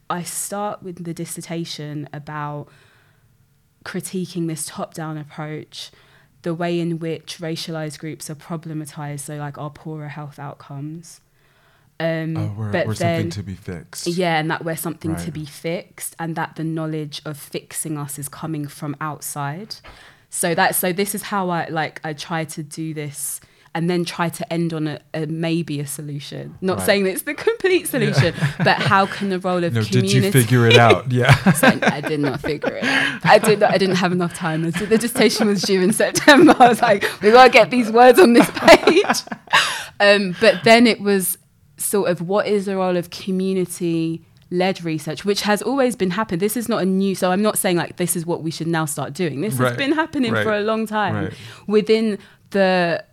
I 0.08 0.22
start 0.22 0.82
with 0.82 1.04
the 1.04 1.12
dissertation 1.12 2.08
about 2.10 2.68
critiquing 3.84 4.48
this 4.48 4.64
top-down 4.64 5.18
approach, 5.18 5.90
the 6.40 6.54
way 6.54 6.80
in 6.80 6.98
which 6.98 7.36
racialized 7.36 7.98
groups 7.98 8.30
are 8.30 8.34
problematized, 8.34 9.20
so 9.20 9.36
like 9.36 9.58
our 9.58 9.68
poorer 9.68 10.08
health 10.08 10.38
outcomes. 10.38 11.20
Um, 12.00 12.36
Oh, 12.36 12.54
we're, 12.56 12.72
but 12.72 12.86
we're 12.88 12.94
then, 12.94 13.30
something 13.30 13.30
to 13.30 13.42
be 13.44 13.54
fixed. 13.54 14.06
yeah, 14.06 14.38
and 14.38 14.50
that 14.50 14.64
we're 14.64 14.76
something 14.76 15.14
to 15.16 15.30
be 15.30 15.44
fixed, 15.44 16.16
and 16.18 16.34
that 16.36 16.56
the 16.56 16.64
knowledge 16.64 17.22
of 17.24 17.36
fixing 17.38 17.96
us 17.98 18.18
is 18.18 18.28
coming 18.28 18.66
from 18.66 18.96
outside. 19.00 19.76
So 20.30 20.54
that 20.56 20.74
so 20.74 20.92
this 20.92 21.14
is 21.14 21.22
how 21.22 21.50
I 21.50 21.68
like 21.68 22.00
I 22.02 22.12
try 22.12 22.44
to 22.44 22.62
do 22.64 22.92
this, 22.94 23.40
and 23.76 23.88
then 23.88 24.04
try 24.04 24.28
to 24.28 24.52
end 24.52 24.72
on 24.74 24.88
a, 24.88 24.98
a 25.14 25.26
maybe 25.26 25.78
a 25.78 25.86
solution. 25.86 26.58
Not 26.60 26.78
Right. 26.78 26.86
saying 26.86 27.04
that 27.04 27.10
it's 27.12 27.22
the 27.22 27.34
complete 27.50 27.86
solution, 27.86 28.34
but 28.58 28.78
how 28.82 29.06
can 29.06 29.28
the 29.28 29.38
role 29.38 29.62
of 29.62 29.72
No, 29.74 29.84
community? 29.84 30.18
did 30.20 30.24
you 30.24 30.32
figure 30.32 30.66
it 30.66 30.76
out? 30.76 31.12
Yeah. 31.12 31.32
I 31.82 32.00
did 32.00 32.18
not 32.18 32.40
figure 32.40 32.74
it 32.74 32.82
out. 32.84 33.24
I 33.24 33.38
did 33.38 33.60
not, 33.60 33.70
I 33.70 33.78
didn't 33.78 33.96
have 33.96 34.10
enough 34.10 34.34
time. 34.34 34.62
The 34.68 34.86
the 34.86 34.98
dissertation 34.98 35.46
was 35.46 35.62
due 35.62 35.80
in 35.80 35.92
September. 35.92 36.56
I 36.58 36.68
was 36.70 36.82
like, 36.82 37.04
we 37.22 37.30
gotta 37.30 37.50
get 37.50 37.70
these 37.70 37.88
words 37.92 38.18
on 38.18 38.32
this 38.32 38.50
page. 38.52 39.16
Um, 40.00 40.34
but 40.40 40.64
then 40.64 40.88
it 40.88 41.00
was 41.00 41.38
sort 41.84 42.10
of 42.10 42.20
what 42.22 42.46
is 42.46 42.66
the 42.66 42.76
role 42.76 42.96
of 42.96 43.10
community 43.10 44.24
led 44.50 44.84
research, 44.84 45.24
which 45.24 45.42
has 45.42 45.62
always 45.62 45.96
been 45.96 46.10
happening. 46.10 46.38
This 46.38 46.56
is 46.56 46.68
not 46.68 46.82
a 46.82 46.84
new 46.84 47.14
so 47.14 47.30
I'm 47.32 47.42
not 47.42 47.58
saying 47.58 47.76
like 47.76 47.96
this 47.96 48.14
is 48.16 48.24
what 48.26 48.42
we 48.42 48.50
should 48.50 48.66
now 48.68 48.84
start 48.84 49.12
doing. 49.12 49.40
This 49.40 49.54
Right, 49.54 49.68
has 49.68 49.76
been 49.76 49.92
happening 49.92 50.32
for 50.32 50.52
a 50.52 50.60
long 50.60 50.86
time 50.86 51.14
right. 51.14 51.32
within 51.66 52.18
the 52.50 53.04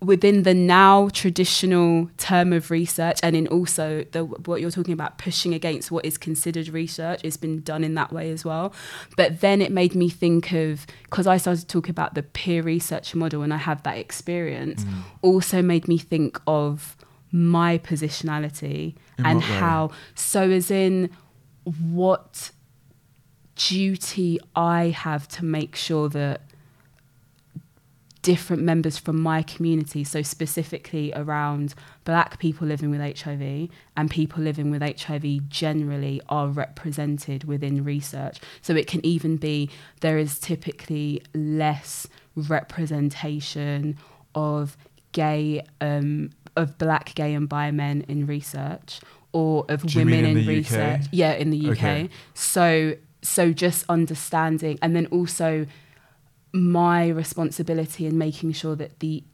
within 0.00 0.42
the 0.42 0.52
now 0.52 1.08
traditional 1.10 2.10
term 2.18 2.52
of 2.52 2.70
research 2.70 3.18
and 3.22 3.34
in 3.34 3.46
also 3.46 4.04
the 4.12 4.22
what 4.24 4.60
you're 4.60 4.70
talking 4.70 4.92
about 4.92 5.16
pushing 5.16 5.54
against 5.54 5.90
what 5.90 6.04
is 6.04 6.18
considered 6.18 6.68
research 6.68 7.20
it's 7.24 7.38
been 7.38 7.62
done 7.62 7.82
in 7.82 7.94
that 7.94 8.12
way 8.12 8.30
as 8.30 8.44
well 8.44 8.70
but 9.16 9.40
then 9.40 9.62
it 9.62 9.72
made 9.72 9.94
me 9.94 10.10
think 10.10 10.52
of 10.52 10.86
because 11.04 11.26
i 11.26 11.38
started 11.38 11.60
to 11.62 11.66
talk 11.66 11.88
about 11.88 12.12
the 12.14 12.22
peer 12.22 12.62
research 12.62 13.14
model 13.14 13.40
and 13.40 13.54
i 13.54 13.56
have 13.56 13.82
that 13.84 13.96
experience 13.96 14.84
Mm. 14.84 15.02
also 15.22 15.62
made 15.62 15.88
me 15.88 15.96
think 15.96 16.38
of 16.46 16.96
my 17.34 17.78
positionality 17.78 18.94
In 19.18 19.26
and 19.26 19.42
how 19.42 19.90
so 20.14 20.50
as 20.50 20.70
in 20.70 21.10
what 21.90 22.52
duty 23.56 24.38
i 24.54 24.86
have 24.90 25.26
to 25.26 25.44
make 25.44 25.74
sure 25.74 26.08
that 26.08 26.42
different 28.24 28.62
members 28.62 28.96
from 28.96 29.20
my 29.20 29.42
community, 29.42 30.02
so 30.02 30.22
specifically 30.22 31.12
around 31.14 31.74
black 32.04 32.38
people 32.38 32.66
living 32.66 32.90
with 32.90 33.20
HIV 33.20 33.68
and 33.98 34.10
people 34.10 34.42
living 34.42 34.70
with 34.70 34.80
HIV 34.80 35.50
generally, 35.50 36.22
are 36.30 36.48
represented 36.48 37.44
within 37.44 37.84
research. 37.84 38.40
So 38.62 38.74
it 38.74 38.86
can 38.86 39.04
even 39.04 39.36
be 39.36 39.70
there 40.00 40.16
is 40.16 40.38
typically 40.38 41.22
less 41.34 42.08
representation 42.34 43.98
of 44.34 44.78
gay, 45.12 45.62
um, 45.82 46.30
of 46.56 46.78
black, 46.78 47.14
gay, 47.14 47.34
and 47.34 47.48
bi 47.48 47.70
men 47.70 48.04
in 48.08 48.26
research. 48.26 49.00
Or 49.32 49.64
of 49.68 49.82
Do 49.84 49.98
women 49.98 50.20
in 50.24 50.24
in, 50.26 50.34
the 50.36 50.42
UK? 50.42 50.46
research, 50.48 51.00
yeah, 51.10 51.32
in 51.32 51.50
the 51.50 51.58
UK. 51.70 51.72
Okay. 51.72 52.08
So, 52.34 52.94
so 53.22 53.52
just 53.52 53.84
understanding, 53.88 54.78
and 54.80 54.94
then 54.94 55.06
also 55.06 55.66
my 56.52 57.08
responsibility 57.08 58.06
in 58.06 58.16
making 58.16 58.52
sure 58.52 58.76
that 58.76 59.00
the 59.00 59.24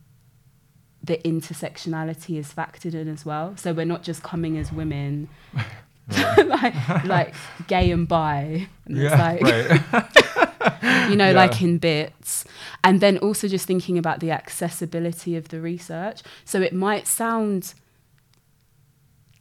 the 1.02 1.18
intersectionality 1.18 2.38
is 2.38 2.52
factored 2.52 2.94
in 2.94 3.08
as 3.08 3.24
well. 3.26 3.54
So 3.56 3.72
we're 3.74 3.84
not 3.86 4.02
just 4.02 4.22
coming 4.22 4.56
as 4.56 4.72
women, 4.72 5.28
like 6.38 6.74
like 7.04 7.34
gay 7.66 7.90
and 7.90 8.08
bi. 8.08 8.68
And 8.86 8.98
it's 8.98 9.12
like, 9.14 9.42
right. 9.42 11.10
you 11.10 11.16
know, 11.16 11.30
Yeah. 11.30 11.36
like 11.36 11.60
in 11.62 11.76
bits. 11.78 12.44
And 12.82 13.00
then 13.00 13.18
also 13.18 13.46
just 13.46 13.66
thinking 13.66 13.98
about 13.98 14.20
the 14.20 14.30
accessibility 14.30 15.36
of 15.36 15.48
the 15.48 15.60
research. 15.60 16.22
So 16.44 16.62
it 16.62 16.72
might 16.72 17.06
sound 17.06 17.74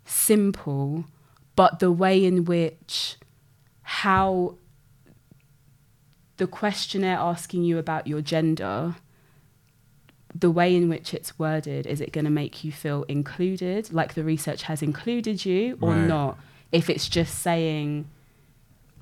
simple, 0.06 1.06
but 1.56 1.80
the 1.80 1.92
way 1.92 2.24
in 2.26 2.46
which 2.46 3.16
how 3.84 4.56
the 6.38 6.48
questionnaire 6.48 7.18
asking 7.18 7.64
you 7.64 7.78
about 7.78 8.08
your 8.08 8.22
gender, 8.22 8.96
the 10.34 10.52
way 10.52 10.76
in 10.76 10.90
which 10.90 11.14
it's 11.14 11.38
worded, 11.40 11.86
is 11.88 12.02
it 12.02 12.12
going 12.12 12.26
to 12.26 12.32
make 12.32 12.64
you 12.64 12.72
feel 12.72 13.04
included, 13.04 13.92
like 13.92 14.14
the 14.14 14.24
research 14.24 14.64
has 14.64 14.82
included 14.82 15.46
you, 15.46 15.78
or 15.82 15.94
Right. 15.94 16.08
not? 16.08 16.38
If 16.72 16.90
it's 16.90 17.10
just 17.10 17.40
saying 17.40 18.08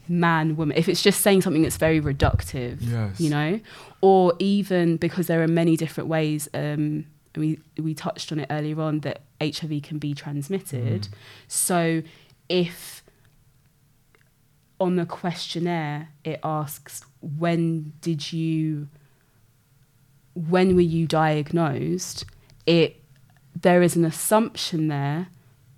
man, 0.09 0.55
woman, 0.55 0.77
if 0.77 0.87
it's 0.89 1.01
just 1.01 1.21
saying 1.21 1.41
something 1.41 1.61
that's 1.63 1.77
very 1.77 1.99
reductive, 2.01 2.77
Yes. 2.81 3.19
you 3.19 3.29
know, 3.29 3.59
or 4.01 4.33
even 4.39 4.97
because 4.97 5.27
there 5.27 5.41
are 5.43 5.47
many 5.47 5.75
different 5.77 6.09
ways. 6.09 6.47
Um, 6.53 7.05
we 7.35 7.59
we 7.77 7.93
touched 7.93 8.31
on 8.31 8.39
it 8.39 8.47
earlier 8.49 8.81
on 8.81 9.01
that 9.01 9.21
HIV 9.41 9.83
can 9.83 9.99
be 9.99 10.13
transmitted. 10.15 11.07
So 11.47 12.01
if 12.49 13.03
on 14.79 14.95
the 14.95 15.05
questionnaire 15.05 16.09
it 16.23 16.39
asks 16.43 17.03
when 17.21 17.93
did 18.01 18.31
you 18.31 18.87
when 20.35 20.75
were 20.75 20.81
you 20.81 21.07
diagnosed 21.07 22.25
it 22.67 23.01
there 23.59 23.81
is 23.81 23.95
an 23.95 24.05
assumption 24.05 24.87
there 24.87 25.27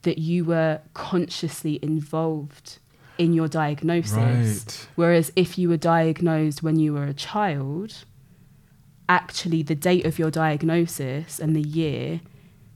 that 0.01 0.17
you 0.17 0.43
were 0.43 0.81
consciously 0.93 1.79
involved 1.81 2.78
in 3.19 3.33
your 3.33 3.47
diagnosis 3.47 4.15
Right. 4.17 4.87
whereas 4.95 5.31
if 5.35 5.57
you 5.59 5.67
were 5.69 5.77
diagnosed 5.95 6.63
when 6.63 6.79
you 6.79 6.93
were 6.93 7.03
a 7.05 7.13
child 7.13 7.89
actually 9.07 9.61
the 9.63 9.75
date 9.75 10.05
of 10.05 10.19
your 10.19 10.31
diagnosis 10.31 11.39
and 11.39 11.55
the 11.55 11.61
year 11.61 12.21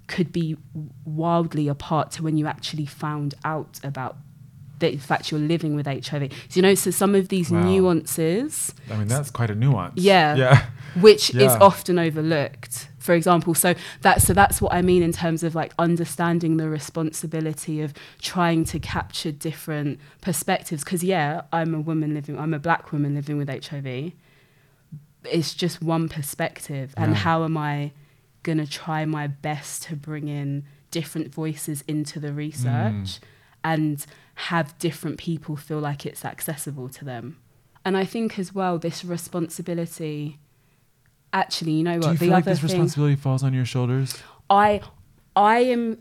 could 0.07 0.31
be 0.33 0.57
wildly 1.05 1.67
apart 1.67 2.11
to 2.11 2.23
when 2.23 2.37
you 2.37 2.45
actually 2.47 2.85
found 2.85 3.33
out 3.45 3.79
about 3.83 4.17
that 4.79 4.91
in 4.91 4.99
fact 4.99 5.31
you're 5.31 5.39
living 5.39 5.75
with 5.75 5.85
HIV. 5.87 6.29
So 6.49 6.57
you 6.57 6.61
know, 6.61 6.75
so 6.75 6.91
some 6.91 7.15
of 7.15 7.29
these 7.29 7.49
Wow. 7.51 7.63
nuances, 7.63 8.73
I 8.91 8.97
mean, 8.97 9.07
that's 9.07 9.31
quite 9.31 9.49
a 9.49 9.55
nuance. 9.55 9.93
Yeah. 10.01 10.35
Yeah. 10.35 10.65
which 10.99 11.33
is 11.35 11.51
often 11.53 11.97
overlooked. 11.97 12.89
For 13.03 13.13
example, 13.13 13.53
so 13.53 13.75
that's 13.99 14.23
so 14.23 14.33
that's 14.33 14.61
what 14.61 14.73
I 14.73 14.81
mean 14.81 15.03
in 15.03 15.11
terms 15.11 15.43
of 15.43 15.55
like 15.55 15.73
understanding 15.77 16.55
the 16.55 16.69
responsibility 16.69 17.81
of 17.81 17.93
trying 18.21 18.63
to 18.65 18.79
capture 18.79 19.29
different 19.29 19.99
perspectives. 20.21 20.85
Because 20.85 21.03
yeah, 21.03 21.41
I'm 21.51 21.75
a 21.75 21.81
woman 21.81 22.13
living, 22.13 22.39
I'm 22.39 22.53
a 22.53 22.59
black 22.59 22.93
woman 22.93 23.13
living 23.13 23.37
with 23.37 23.49
HIV. 23.49 24.13
It's 25.25 25.53
just 25.53 25.81
one 25.81 26.07
perspective, 26.07 26.93
and 26.95 27.13
how 27.13 27.43
am 27.43 27.57
I 27.57 27.91
gonna 28.41 28.65
try 28.65 29.03
my 29.03 29.27
best 29.27 29.83
to 29.83 29.97
bring 29.97 30.29
in 30.29 30.63
different 30.89 31.33
voices 31.33 31.83
into 31.89 32.21
the 32.21 32.31
research 32.31 32.63
mm. 32.69 33.19
and 33.65 34.05
have 34.35 34.77
different 34.79 35.17
people 35.17 35.57
feel 35.57 35.79
like 35.79 36.05
it's 36.05 36.23
accessible 36.23 36.87
to 36.87 37.03
them? 37.03 37.37
And 37.83 37.97
I 37.97 38.05
think 38.05 38.39
as 38.39 38.55
well, 38.55 38.79
this 38.79 39.03
responsibility. 39.03 40.39
Actually, 41.33 41.71
you 41.73 41.83
know 41.83 41.95
what? 41.95 42.01
Do 42.01 42.11
you 42.11 42.17
feel 42.17 42.29
like 42.29 42.45
this 42.45 42.59
thing, 42.59 42.69
responsibility 42.69 43.15
falls 43.15 43.43
on 43.43 43.53
your 43.53 43.65
shoulders? 43.65 44.15
I, 44.49 44.81
I 45.35 45.59
am. 45.59 45.99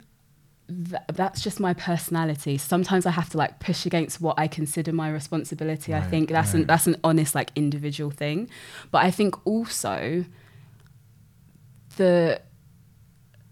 Th- 0.68 1.02
that's 1.12 1.42
just 1.42 1.58
my 1.58 1.74
personality. 1.74 2.58
Sometimes 2.58 3.06
I 3.06 3.10
have 3.10 3.30
to 3.30 3.38
like 3.38 3.58
push 3.58 3.84
against 3.86 4.20
what 4.20 4.38
I 4.38 4.46
consider 4.46 4.92
my 4.92 5.10
responsibility. 5.10 5.94
I 5.94 6.02
think 6.02 6.30
that's 6.30 6.54
an 6.54 6.66
that's 6.66 6.86
an 6.86 6.96
honest 7.02 7.34
like 7.34 7.50
individual 7.56 8.10
thing, 8.10 8.48
but 8.90 9.02
I 9.04 9.10
think 9.10 9.44
also 9.46 10.24
the 11.96 12.40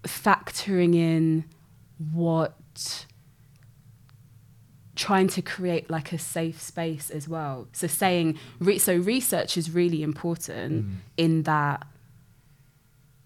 factoring 0.05 0.95
in 0.95 1.45
what 2.13 3.07
trying 5.01 5.29
to 5.29 5.41
create 5.41 5.89
like 5.89 6.13
a 6.13 6.19
safe 6.19 6.61
space 6.61 7.09
as 7.09 7.27
well. 7.27 7.67
So 7.73 7.87
saying 7.87 8.39
re- 8.59 8.79
so 8.79 8.97
research 8.97 9.57
is 9.57 9.71
really 9.71 10.03
important 10.03 10.85
in 11.17 11.45
that 11.45 11.87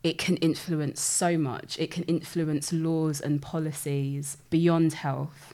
it 0.05 0.16
can 0.16 0.37
influence 0.37 1.01
so 1.01 1.37
much. 1.37 1.77
It 1.79 1.91
can 1.91 2.05
influence 2.05 2.72
laws 2.72 3.20
and 3.20 3.43
policies 3.43 4.37
beyond 4.51 4.93
health. 4.93 5.53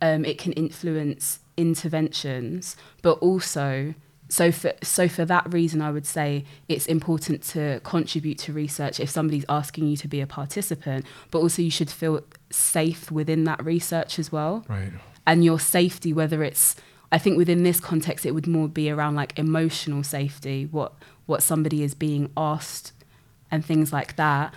Um, 0.00 0.24
it 0.24 0.38
can 0.38 0.52
influence 0.52 1.40
interventions, 1.58 2.76
but 3.02 3.18
also 3.18 3.94
so 4.30 4.50
for 4.50 4.72
so 4.82 5.08
for 5.08 5.26
that 5.26 5.52
reason, 5.52 5.82
I 5.82 5.90
would 5.90 6.06
say 6.06 6.46
it's 6.68 6.86
important 6.86 7.42
to 7.54 7.80
contribute 7.84 8.38
to 8.38 8.52
research 8.54 8.98
if 8.98 9.10
somebody's 9.10 9.44
asking 9.50 9.88
you 9.88 9.96
to 9.98 10.08
be 10.08 10.22
a 10.22 10.26
participant, 10.26 11.04
but 11.30 11.40
also 11.40 11.60
you 11.60 11.70
should 11.70 11.90
feel 11.90 12.22
safe 12.50 13.10
within 13.10 13.44
that 13.44 13.62
research 13.62 14.18
as 14.18 14.32
well 14.32 14.64
Right. 14.68 14.92
And 15.26 15.44
your 15.44 15.58
safety 15.58 16.12
whether 16.12 16.42
it's 16.42 16.76
i 17.12 17.18
think 17.18 17.36
within 17.36 17.62
this 17.62 17.80
context 17.80 18.26
it 18.26 18.32
would 18.32 18.46
more 18.46 18.68
be 18.68 18.90
around 18.90 19.14
like 19.14 19.38
emotional 19.38 20.02
safety 20.02 20.66
what 20.70 20.94
what 21.26 21.42
somebody 21.42 21.82
is 21.82 21.94
being 21.94 22.30
asked 22.36 22.92
and 23.50 23.64
things 23.64 23.92
like 23.92 24.16
that. 24.16 24.52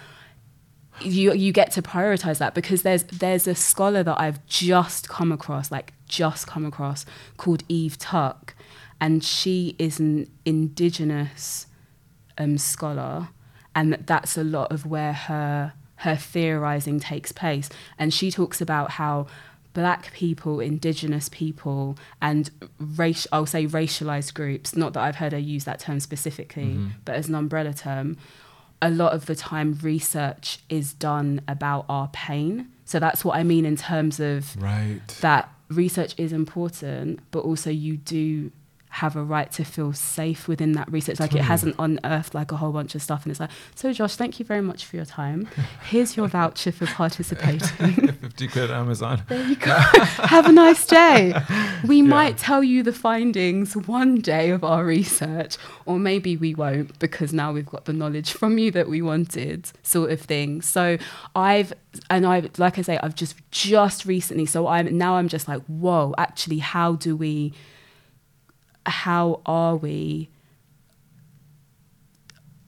You 0.99 1.33
you 1.33 1.51
get 1.51 1.71
to 1.73 1.81
prioritize 1.81 2.39
that 2.39 2.55
because 2.55 2.81
there's 2.81 3.03
there's 3.03 3.45
a 3.47 3.53
scholar 3.53 4.01
that 4.01 4.19
I've 4.19 4.43
just 4.47 5.07
come 5.07 5.31
across 5.31 5.71
like 5.71 5.93
just 6.07 6.47
come 6.47 6.65
across 6.65 7.05
called 7.37 7.63
Eve 7.67 7.99
Tuck 7.99 8.55
and 8.99 9.23
she 9.23 9.75
is 9.77 9.99
an 9.99 10.27
indigenous 10.43 11.67
um, 12.39 12.57
scholar 12.57 13.29
and 13.75 13.93
that 13.93 14.07
that's 14.07 14.37
a 14.37 14.43
lot 14.43 14.71
of 14.71 14.87
where 14.87 15.13
her 15.13 15.73
her 15.97 16.15
theorizing 16.15 16.99
takes 16.99 17.31
place. 17.31 17.69
And 17.97 18.13
she 18.13 18.31
talks 18.31 18.61
about 18.61 18.91
how 18.91 19.27
black 19.79 20.11
people 20.11 20.59
indigenous 20.59 21.29
people 21.29 21.95
and 22.19 22.49
race 22.79 23.27
I'll 23.31 23.45
say 23.45 23.67
racialized 23.67 24.33
groups 24.33 24.75
not 24.75 24.93
that 24.93 25.01
I've 25.01 25.17
heard 25.17 25.33
her 25.33 25.37
use 25.55 25.65
that 25.65 25.79
term 25.79 25.99
specifically 25.99 26.71
mm-hmm. 26.73 26.87
but 27.05 27.13
as 27.15 27.29
an 27.29 27.35
umbrella 27.35 27.73
term 27.73 28.17
a 28.81 28.89
lot 28.89 29.13
of 29.13 29.27
the 29.27 29.35
time 29.35 29.77
research 29.83 30.59
is 30.67 30.93
done 30.93 31.41
about 31.47 31.85
our 31.87 32.07
pain 32.07 32.69
so 32.85 32.99
that's 32.99 33.23
what 33.25 33.35
I 33.37 33.43
mean 33.43 33.65
in 33.65 33.75
terms 33.75 34.19
of 34.19 34.55
Right. 34.61 35.01
that 35.21 35.49
research 35.69 36.13
is 36.17 36.31
important, 36.31 37.19
but 37.31 37.39
also 37.39 37.69
you 37.69 37.97
do 37.97 38.51
have 38.97 39.15
a 39.15 39.23
right 39.23 39.51
to 39.51 39.63
feel 39.63 39.93
safe 39.93 40.47
within 40.47 40.71
that 40.71 40.91
research. 40.91 41.19
Like 41.19 41.35
it 41.35 41.41
hasn't 41.41 41.75
unearthed 41.77 42.33
like 42.33 42.51
a 42.51 42.57
whole 42.57 42.71
bunch 42.71 42.95
of 42.95 43.01
stuff, 43.01 43.25
and 43.25 43.31
it's 43.31 43.39
like, 43.39 43.51
so 43.75 43.93
Josh, 43.93 44.15
thank 44.15 44.39
you 44.39 44.45
very 44.45 44.61
much 44.61 44.85
for 44.85 44.95
your 44.95 45.05
time. 45.05 45.47
Here's 45.83 46.17
your 46.17 46.27
voucher 46.27 46.71
for 46.71 46.87
participating. 46.87 48.07
50 48.17 48.47
quid 48.47 48.71
Amazon. 48.71 49.21
there 49.27 49.45
you 49.45 49.55
go. 49.55 49.75
have 49.75 50.47
a 50.47 50.51
nice 50.51 50.85
day. 50.85 51.33
We 51.87 52.01
might 52.01 52.37
tell 52.37 52.63
you 52.63 52.81
the 52.81 52.91
findings 52.93 53.75
one 53.77 54.19
day 54.19 54.49
of 54.49 54.63
our 54.63 54.83
research, 54.83 55.57
or 55.85 55.99
maybe 55.99 56.35
we 56.35 56.55
won't 56.55 56.97
because 56.97 57.31
now 57.33 57.53
we've 57.53 57.65
got 57.65 57.85
the 57.85 57.93
knowledge 57.93 58.31
from 58.33 58.57
you 58.57 58.71
that 58.71 58.89
we 58.89 59.01
wanted, 59.01 59.71
sort 59.83 60.11
of 60.11 60.19
thing. 60.21 60.61
So 60.61 60.97
I've 61.35 61.71
and 62.09 62.25
I 62.25 62.49
like 62.57 62.79
I 62.79 62.81
say, 62.81 62.99
I've 63.03 63.15
just 63.15 63.35
just 63.51 64.05
recently. 64.05 64.47
So 64.47 64.67
I'm 64.67 64.97
now 64.97 65.15
I'm 65.17 65.27
just 65.27 65.47
like, 65.47 65.61
whoa, 65.65 66.15
actually, 66.17 66.59
how 66.59 66.93
do 66.93 67.15
we? 67.15 67.53
How 68.87 69.41
are 69.45 69.75
we? 69.75 70.29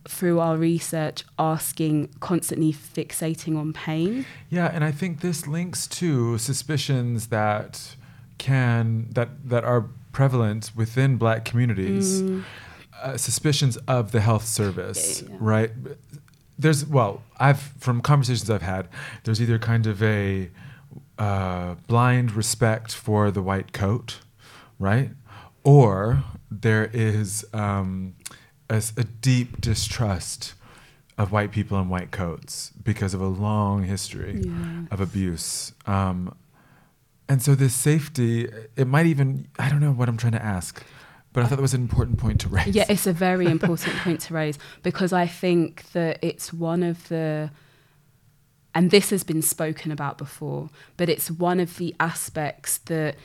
Through 0.07 0.39
our 0.39 0.57
research, 0.57 1.23
asking 1.37 2.09
constantly 2.19 2.73
fixating 2.73 3.57
on 3.57 3.73
pain. 3.73 4.25
Yeah, 4.49 4.71
and 4.73 4.83
I 4.83 4.91
think 4.91 5.21
this 5.21 5.45
links 5.45 5.85
to 5.87 6.37
suspicions 6.39 7.27
that 7.27 7.95
can 8.39 9.07
that 9.11 9.49
that 9.49 9.63
are 9.63 9.85
prevalent 10.11 10.71
within 10.75 11.17
black 11.17 11.45
communities. 11.45 12.23
Uh, 13.01 13.15
suspicions 13.17 13.77
of 13.87 14.11
the 14.11 14.19
health 14.19 14.45
service, 14.45 15.21
Mm. 15.21 15.27
Yeah, 15.29 15.33
yeah. 15.33 15.37
right? 15.39 15.71
There's 16.57 16.85
well, 16.85 17.21
I've 17.39 17.59
from 17.77 18.01
conversations 18.01 18.49
I've 18.49 18.63
had, 18.63 18.87
there's 19.25 19.39
either 19.41 19.59
kind 19.59 19.85
of 19.85 20.01
a 20.01 20.49
uh, 21.19 21.75
blind 21.87 22.31
respect 22.31 22.93
for 22.93 23.29
the 23.31 23.41
white 23.43 23.73
coat, 23.73 24.19
right? 24.79 25.11
Or 25.69 26.23
there 26.49 26.89
is 26.91 27.45
um, 27.53 28.15
a, 28.71 28.81
a 28.97 29.03
deep 29.03 29.61
distrust 29.61 30.55
of 31.15 31.31
white 31.31 31.51
people 31.51 31.79
in 31.79 31.89
white 31.89 32.09
coats 32.09 32.71
because 32.83 33.13
of 33.13 33.21
a 33.21 33.27
long 33.27 33.83
history 33.83 34.41
of 34.89 34.99
abuse. 34.99 35.73
Um, 35.85 36.35
and 37.27 37.43
so 37.43 37.53
this 37.53 37.75
safety, 37.75 38.49
it 38.75 38.87
might 38.87 39.05
even, 39.05 39.47
I 39.59 39.69
don't 39.69 39.79
know 39.79 39.91
what 39.91 40.09
I'm 40.09 40.17
trying 40.17 40.33
to 40.33 40.43
ask, 40.43 40.83
but 41.33 41.43
I 41.43 41.45
thought 41.45 41.57
that 41.57 41.61
was 41.61 41.75
an 41.75 41.81
important 41.81 42.17
point 42.17 42.41
to 42.41 42.49
raise. 42.49 42.73
Yeah, 42.73 42.85
it's 42.89 43.05
a 43.05 43.13
very 43.13 43.45
important 43.57 43.95
point 43.97 44.21
to 44.21 44.33
raise 44.33 44.57
because 44.81 45.13
I 45.13 45.27
think 45.27 45.91
that 45.91 46.17
it's 46.23 46.51
one 46.51 46.81
of 46.81 47.09
the, 47.09 47.51
and 48.73 48.89
this 48.89 49.11
has 49.11 49.23
been 49.23 49.43
spoken 49.43 49.91
about 49.91 50.17
before, 50.17 50.71
but 50.97 51.09
it's 51.09 51.29
one 51.29 51.59
of 51.59 51.77
the 51.77 51.95
aspects 51.99 52.79
that 52.79 53.17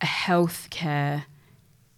healthcare 0.00 1.24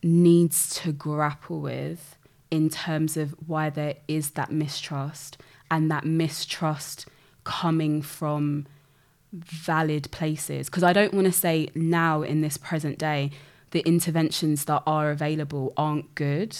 needs 0.03 0.75
to 0.81 0.93
grapple 0.93 1.61
with 1.61 2.17
in 2.51 2.69
terms 2.69 3.17
of 3.17 3.35
why 3.47 3.71
there 3.71 3.97
is 4.09 4.31
that 4.33 4.51
mistrust 4.51 5.39
and 5.71 5.91
that 5.91 6.05
mistrust 6.05 7.07
coming 7.45 8.03
from 8.03 8.67
valid 9.33 10.11
places. 10.11 10.69
Because 10.69 10.83
I 10.83 10.93
don't 10.93 11.15
want 11.15 11.27
to 11.27 11.33
say 11.33 11.69
now 11.75 12.23
in 12.23 12.41
this 12.41 12.57
present 12.57 12.99
day 12.99 13.31
the 13.71 13.81
interventions 13.81 14.65
that 14.65 14.83
are 14.87 15.11
available 15.11 15.73
aren't 15.77 16.15
good 16.15 16.57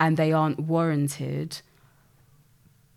and 0.00 0.16
they 0.16 0.32
aren't 0.32 0.60
warranted 0.60 1.60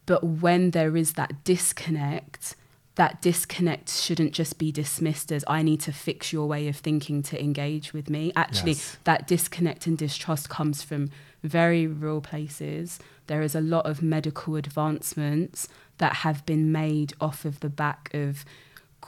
but 0.05 0.24
when 0.24 0.72
there 0.72 0.95
is 0.95 1.13
that 1.13 1.43
disconnect 1.43 2.55
that 2.96 3.22
disconnect 3.22 3.89
shouldn't 3.89 4.32
just 4.34 4.58
be 4.58 4.72
dismissed 4.72 5.32
as 5.32 5.43
I 5.48 5.62
need 5.62 5.82
to 5.82 5.91
fix 5.91 6.32
your 6.32 6.48
way 6.48 6.68
of 6.70 6.78
thinking 6.78 7.22
to 7.24 7.41
engage 7.41 7.91
with 7.93 8.10
me. 8.10 8.32
Actually, 8.36 8.72
Yes. 8.72 8.98
that 9.04 9.28
disconnect 9.28 9.86
and 9.86 9.98
distrust 9.98 10.50
comes 10.50 10.82
from 10.82 11.10
very 11.43 11.86
real 11.88 12.22
places. 12.22 13.00
There 13.28 13.41
is 13.41 13.54
a 13.54 13.60
lot 13.62 13.86
of 13.86 14.02
medical 14.02 14.56
advancements 14.56 15.68
that 15.98 16.18
have 16.18 16.46
been 16.46 16.72
made 16.72 17.14
off 17.20 17.43
of 17.43 17.60
the 17.60 17.70
back 17.70 18.10
of 18.14 18.46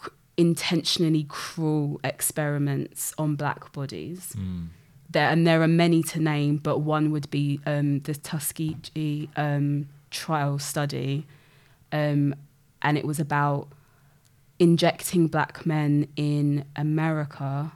c- 0.04 0.12
intentionally 0.36 1.26
cruel 1.30 2.00
experiments 2.04 3.14
on 3.18 3.36
black 3.36 3.72
bodies. 3.72 4.36
There 5.10 5.30
and 5.30 5.48
there 5.48 5.62
are 5.62 5.68
many 5.70 6.04
to 6.04 6.20
name, 6.20 6.58
but 6.58 6.80
one 6.80 7.12
would 7.12 7.30
be 7.32 7.62
um, 7.66 8.02
the 8.02 8.14
Tuskegee 8.14 9.30
um, 9.38 9.88
trial 10.12 10.60
study, 10.60 11.26
um, 11.94 12.36
and 12.82 12.98
it 12.98 13.06
was 13.06 13.20
about 13.20 13.70
injecting 14.60 15.28
black 15.28 15.66
men 15.66 16.08
in 16.16 16.66
America 16.76 17.74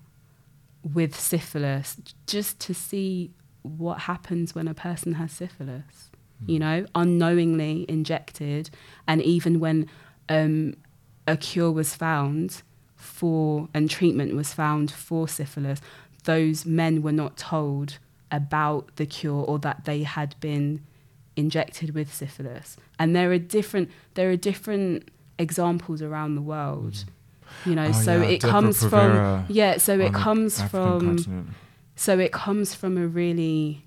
with 0.93 1.19
syphilis 1.19 1.97
just 2.25 2.59
to 2.59 2.73
see 2.73 3.31
what 3.61 3.99
happens 3.99 4.55
when 4.55 4.67
a 4.67 4.73
person 4.73 5.13
has 5.13 5.31
syphilis. 5.31 6.09
You 6.47 6.57
know, 6.57 6.87
unknowingly 6.95 7.85
injected, 7.87 8.71
and 9.07 9.21
even 9.21 9.59
when 9.59 9.87
um, 10.27 10.75
a 11.27 11.37
cure 11.37 11.71
was 11.71 11.93
found 11.93 12.63
for 12.95 13.69
and 13.75 13.87
treatment 13.87 14.35
was 14.35 14.51
found 14.51 14.89
for 14.89 15.27
syphilis, 15.27 15.81
those 16.23 16.65
men 16.65 17.03
were 17.03 17.11
not 17.11 17.37
told 17.37 17.99
about 18.31 18.95
the 18.95 19.05
cure 19.05 19.43
or 19.43 19.59
that 19.59 19.85
they 19.85 20.01
had 20.01 20.35
been 20.39 20.83
injected 21.35 21.93
with 21.93 22.11
syphilis. 22.13 22.77
And 22.97 23.15
there 23.15 23.31
are 23.31 23.37
different 23.37 23.89
there 24.15 24.29
are 24.31 24.37
different 24.37 25.09
examples 25.41 26.01
around 26.01 26.35
the 26.35 26.41
world. 26.41 27.03
You 27.65 27.75
know, 27.75 27.87
Oh, 27.87 27.91
so 27.91 28.13
yeah, 28.21 28.27
it 28.29 28.41
Depo 28.41 28.49
comes 28.49 28.81
Provera 28.83 28.89
from 28.89 29.45
yeah, 29.49 29.77
so 29.77 29.99
it 29.99 30.13
comes 30.13 30.59
African 30.59 30.99
from 30.99 30.99
continent. 31.17 31.47
so 31.95 32.17
it 32.19 32.31
comes 32.31 32.73
from 32.75 32.97
a 32.97 33.07
really 33.07 33.85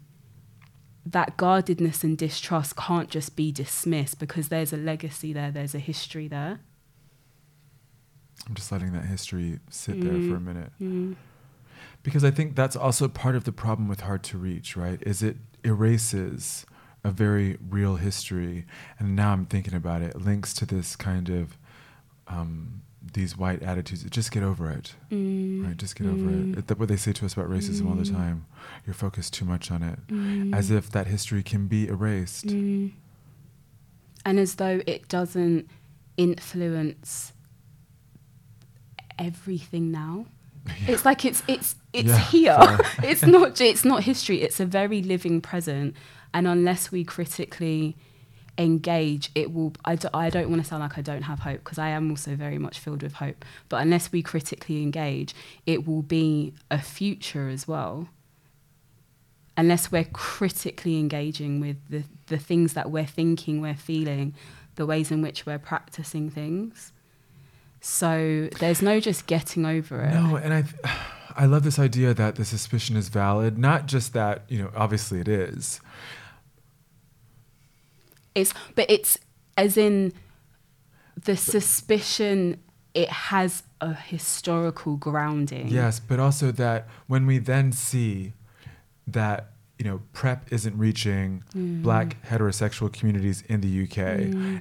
that 1.06 1.36
guardedness 1.36 2.02
and 2.04 2.16
distrust 2.16 2.76
can't 2.76 3.08
just 3.10 3.36
be 3.36 3.52
dismissed 3.52 4.18
because 4.18 4.48
there's 4.48 4.72
a 4.72 4.76
legacy 4.76 5.32
there, 5.32 5.50
there's 5.50 5.74
a 5.74 5.78
history 5.78 6.28
there. 6.28 6.60
I'm 8.48 8.54
just 8.54 8.70
letting 8.72 8.92
that 8.92 9.06
history 9.06 9.60
sit 9.70 10.00
there 10.02 10.12
Mm. 10.12 10.28
for 10.30 10.36
a 10.36 10.40
minute. 10.40 11.16
Because 12.02 12.24
I 12.24 12.30
think 12.30 12.56
that's 12.56 12.76
also 12.76 13.08
part 13.08 13.34
of 13.36 13.44
the 13.44 13.52
problem 13.52 13.88
with 13.88 14.00
hard 14.00 14.22
to 14.24 14.38
reach, 14.38 14.76
right? 14.76 15.02
Is 15.06 15.22
it 15.22 15.36
erases 15.64 16.66
a 17.04 17.10
very 17.10 17.58
real 17.68 17.96
history. 17.96 18.64
And 18.98 19.14
now 19.14 19.32
I'm 19.32 19.46
thinking 19.46 19.74
about 19.74 20.02
it, 20.02 20.14
it 20.16 20.20
links 20.22 20.54
to 20.54 20.66
this 20.66 20.96
kind 20.96 21.28
of 21.28 21.56
um, 22.26 22.80
these 23.12 23.36
white 23.36 23.62
attitudes. 23.62 24.02
Just 24.04 24.32
get 24.32 24.42
over 24.42 24.70
it. 24.70 24.94
Mm. 25.10 25.66
Right, 25.66 25.76
just 25.76 25.94
get 25.96 26.06
over 26.06 26.30
it. 26.30 26.58
it. 26.58 26.66
That's 26.66 26.80
what 26.80 26.88
they 26.88 26.96
say 26.96 27.12
to 27.12 27.26
us 27.26 27.34
about 27.34 27.50
racism 27.50 27.88
all 27.88 27.94
the 27.96 28.04
time. 28.10 28.46
You're 28.86 28.94
focused 28.94 29.34
too 29.34 29.44
much 29.44 29.70
on 29.70 29.82
it, 29.82 29.98
Mm. 30.08 30.54
as 30.54 30.70
if 30.70 30.90
that 30.90 31.06
history 31.06 31.42
can 31.42 31.66
be 31.66 31.86
erased. 31.88 32.46
And 32.50 32.92
as 34.24 34.54
though 34.54 34.80
it 34.86 35.06
doesn't 35.08 35.68
influence 36.16 37.32
everything 39.18 39.90
now. 39.90 40.26
It's 40.86 41.04
like 41.04 41.24
it's 41.24 41.42
it's 41.46 41.76
it's 41.92 42.08
Yeah, 42.08 42.18
here. 42.18 42.78
it's 43.02 43.22
not 43.22 43.60
it's 43.60 43.84
not 43.84 44.04
history. 44.04 44.42
It's 44.42 44.60
a 44.60 44.66
very 44.66 45.02
living 45.02 45.40
present, 45.40 45.94
and 46.32 46.46
unless 46.46 46.90
we 46.90 47.04
critically 47.04 47.96
engage, 48.56 49.30
it 49.34 49.52
will. 49.52 49.74
I, 49.84 49.96
d- 49.96 50.08
I 50.14 50.30
don't 50.30 50.48
want 50.50 50.62
to 50.62 50.68
sound 50.68 50.82
like 50.82 50.96
I 50.96 51.02
don't 51.02 51.22
have 51.22 51.40
hope 51.40 51.58
because 51.58 51.78
I 51.78 51.88
am 51.88 52.10
also 52.10 52.34
very 52.36 52.58
much 52.58 52.78
filled 52.78 53.02
with 53.02 53.14
hope. 53.14 53.44
But 53.68 53.82
unless 53.82 54.10
we 54.12 54.22
critically 54.22 54.82
engage, 54.82 55.34
it 55.66 55.86
will 55.86 56.02
be 56.02 56.54
a 56.70 56.78
future 56.80 57.48
as 57.48 57.66
well. 57.68 58.08
Unless 59.56 59.92
we're 59.92 60.04
critically 60.12 60.98
engaging 60.98 61.60
with 61.60 61.76
the 61.88 62.04
the 62.26 62.38
things 62.38 62.72
that 62.72 62.90
we're 62.90 63.06
thinking, 63.06 63.60
we're 63.60 63.74
feeling, 63.74 64.34
the 64.76 64.86
ways 64.86 65.10
in 65.10 65.22
which 65.22 65.46
we're 65.46 65.58
practicing 65.58 66.30
things. 66.30 66.92
So 67.86 68.48
there's 68.60 68.80
no 68.80 68.98
just 68.98 69.26
getting 69.26 69.66
over 69.66 70.00
it. 70.00 70.14
No, 70.14 70.36
and 70.36 70.54
I, 70.54 70.62
th- 70.62 70.74
I 71.36 71.44
love 71.44 71.64
this 71.64 71.78
idea 71.78 72.14
that 72.14 72.36
the 72.36 72.44
suspicion 72.46 72.96
is 72.96 73.10
valid. 73.10 73.58
Not 73.58 73.84
just 73.84 74.14
that, 74.14 74.44
you 74.48 74.56
know, 74.56 74.70
obviously 74.74 75.20
it 75.20 75.28
is. 75.28 75.82
It's 78.34 78.54
but 78.74 78.90
it's 78.90 79.18
as 79.58 79.76
in 79.76 80.14
the 81.24 81.36
suspicion 81.36 82.58
it 82.94 83.10
has 83.10 83.64
a 83.82 83.92
historical 83.92 84.96
grounding. 84.96 85.68
Yes, 85.68 86.00
but 86.00 86.18
also 86.18 86.50
that 86.52 86.88
when 87.06 87.26
we 87.26 87.36
then 87.36 87.70
see 87.70 88.32
that 89.06 89.50
you 89.78 89.84
know 89.84 90.00
PrEP 90.12 90.52
isn't 90.52 90.76
reaching 90.78 91.42
Mm. 91.56 91.82
Black 91.82 92.16
heterosexual 92.28 92.92
communities 92.92 93.42
in 93.48 93.60
the 93.60 93.82
UK, 93.84 93.98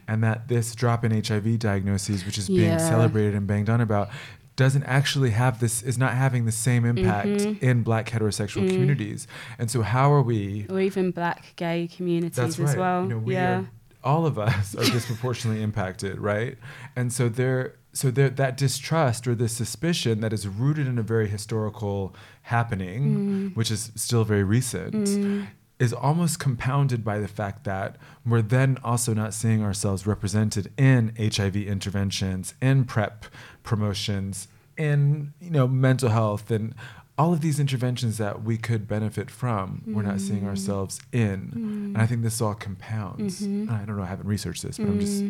and 0.07 0.23
that 0.23 0.47
this 0.47 0.73
drop 0.75 1.03
in 1.05 1.11
HIV 1.11 1.59
diagnoses, 1.59 2.25
which 2.25 2.37
is 2.37 2.47
being 2.47 2.61
Yeah. 2.71 2.77
celebrated 2.77 3.35
and 3.35 3.45
banged 3.47 3.69
on 3.69 3.79
about, 3.81 4.09
doesn't 4.55 4.83
actually 4.83 5.31
have 5.31 5.59
this 5.59 5.81
is 5.81 5.97
not 5.97 6.13
having 6.13 6.45
the 6.45 6.51
same 6.51 6.85
impact 6.85 7.27
Mm-hmm. 7.27 7.65
in 7.65 7.83
Black 7.83 8.09
heterosexual 8.09 8.67
communities. 8.67 9.27
And 9.57 9.69
so, 9.71 9.81
how 9.81 10.11
are 10.13 10.21
we? 10.21 10.67
Or 10.69 10.79
even 10.79 11.11
black 11.11 11.53
gay 11.55 11.87
communities 11.95 12.35
That's 12.35 12.59
as 12.59 12.75
well. 12.75 13.03
You 13.03 13.09
know, 13.09 13.17
we 13.19 13.33
yeah. 13.33 13.59
are, 13.59 13.69
all 14.03 14.25
of 14.25 14.37
us 14.37 14.75
are 14.75 14.83
disproportionately 14.97 15.63
impacted, 15.63 16.19
right? 16.19 16.57
And 16.95 17.11
so 17.11 17.29
there 17.29 17.75
so 17.93 18.09
there, 18.09 18.29
that 18.29 18.57
distrust 18.57 19.27
or 19.27 19.35
this 19.35 19.53
suspicion 19.53 20.19
that 20.21 20.33
is 20.33 20.47
rooted 20.47 20.87
in 20.87 20.97
a 20.97 21.03
very 21.03 21.27
historical 21.27 22.15
happening, 22.43 23.15
mm. 23.51 23.55
which 23.55 23.69
is 23.69 23.91
still 23.95 24.23
very 24.23 24.43
recent, 24.43 24.93
mm. 24.95 25.47
is 25.79 25.93
almost 25.93 26.39
compounded 26.39 27.05
by 27.05 27.19
the 27.19 27.27
fact 27.27 27.63
that 27.65 27.97
we're 28.25 28.41
then 28.41 28.79
also 28.83 29.13
not 29.13 29.33
seeing 29.33 29.63
ourselves 29.63 30.07
represented 30.07 30.71
in 30.75 31.13
HIV 31.19 31.55
interventions, 31.55 32.55
in 32.61 32.83
PrEP 32.85 33.25
promotions, 33.61 34.47
in 34.75 35.33
you 35.39 35.51
know 35.51 35.67
mental 35.67 36.09
health 36.09 36.49
and 36.49 36.73
all 37.15 37.31
of 37.31 37.41
these 37.41 37.59
interventions 37.59 38.17
that 38.17 38.43
we 38.43 38.57
could 38.57 38.87
benefit 38.87 39.29
from, 39.29 39.83
we're 39.85 40.01
not 40.01 40.19
seeing 40.19 40.41
mm. 40.41 40.47
ourselves 40.47 40.99
in. 41.11 41.51
And 41.53 41.97
I 41.97 42.07
think 42.07 42.23
this 42.23 42.41
all 42.41 42.55
compounds. 42.55 43.41
And 43.41 43.69
I 43.69 43.85
don't 43.85 43.97
know, 43.97 44.03
I 44.03 44.07
haven't 44.07 44.25
researched 44.25 44.63
this, 44.63 44.79
but 44.79 44.87
I'm 44.87 44.99
just, 44.99 45.23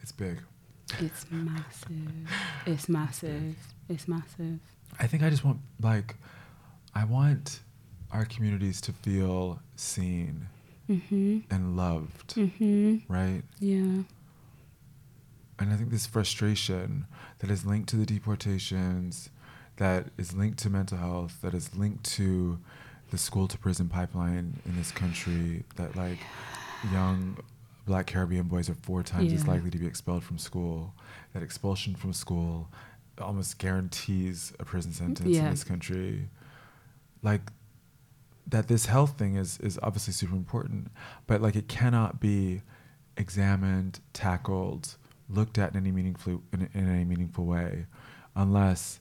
it's 0.00 0.12
big. 0.12 0.38
It's 1.00 1.26
massive. 1.30 2.28
It's 2.66 2.88
massive. 2.88 3.56
It's 3.88 4.08
massive. 4.08 4.58
I 4.98 5.06
think 5.06 5.22
I 5.22 5.30
just 5.30 5.44
want, 5.44 5.58
like, 5.80 6.16
I 6.94 7.04
want 7.04 7.60
our 8.10 8.24
communities 8.24 8.80
to 8.82 8.92
feel 8.92 9.60
seen 9.76 10.48
mm-hmm. 10.88 11.40
and 11.50 11.76
loved, 11.76 12.34
mm-hmm. 12.34 13.12
right? 13.12 13.42
Yeah. 13.60 14.02
And 15.60 15.72
I 15.72 15.76
think 15.76 15.90
this 15.90 16.06
frustration 16.06 17.06
that 17.40 17.50
is 17.50 17.66
linked 17.66 17.88
to 17.90 17.96
the 17.96 18.06
deportations, 18.06 19.30
that 19.76 20.06
is 20.16 20.34
linked 20.34 20.58
to 20.60 20.70
mental 20.70 20.98
health, 20.98 21.38
that 21.42 21.54
is 21.54 21.74
linked 21.76 22.04
to 22.16 22.58
the 23.10 23.18
school 23.18 23.48
to 23.48 23.58
prison 23.58 23.88
pipeline 23.88 24.60
in 24.64 24.76
this 24.76 24.90
country, 24.92 25.64
that 25.76 25.96
like 25.96 26.18
young 26.92 27.38
black 27.88 28.06
Caribbean 28.06 28.46
boys 28.46 28.68
are 28.70 28.74
four 28.74 29.02
times 29.02 29.32
as 29.32 29.48
likely 29.48 29.70
to 29.70 29.78
be 29.78 29.86
expelled 29.86 30.22
from 30.22 30.38
school, 30.38 30.94
that 31.32 31.42
expulsion 31.42 31.94
from 31.96 32.12
school 32.12 32.68
almost 33.20 33.58
guarantees 33.58 34.52
a 34.60 34.64
prison 34.64 34.92
sentence 34.92 35.36
in 35.36 35.50
this 35.50 35.64
country. 35.64 36.28
Like 37.22 37.50
that 38.46 38.68
this 38.68 38.86
health 38.86 39.18
thing 39.18 39.34
is 39.36 39.58
is 39.58 39.78
obviously 39.82 40.12
super 40.12 40.36
important, 40.36 40.92
but 41.26 41.40
like 41.42 41.56
it 41.56 41.66
cannot 41.66 42.20
be 42.20 42.62
examined, 43.16 44.00
tackled, 44.12 44.96
looked 45.28 45.58
at 45.58 45.72
in 45.72 45.78
any 45.78 45.90
meaningful 45.90 46.42
in, 46.52 46.68
in 46.74 46.88
any 46.88 47.04
meaningful 47.04 47.44
way, 47.44 47.86
unless 48.36 49.00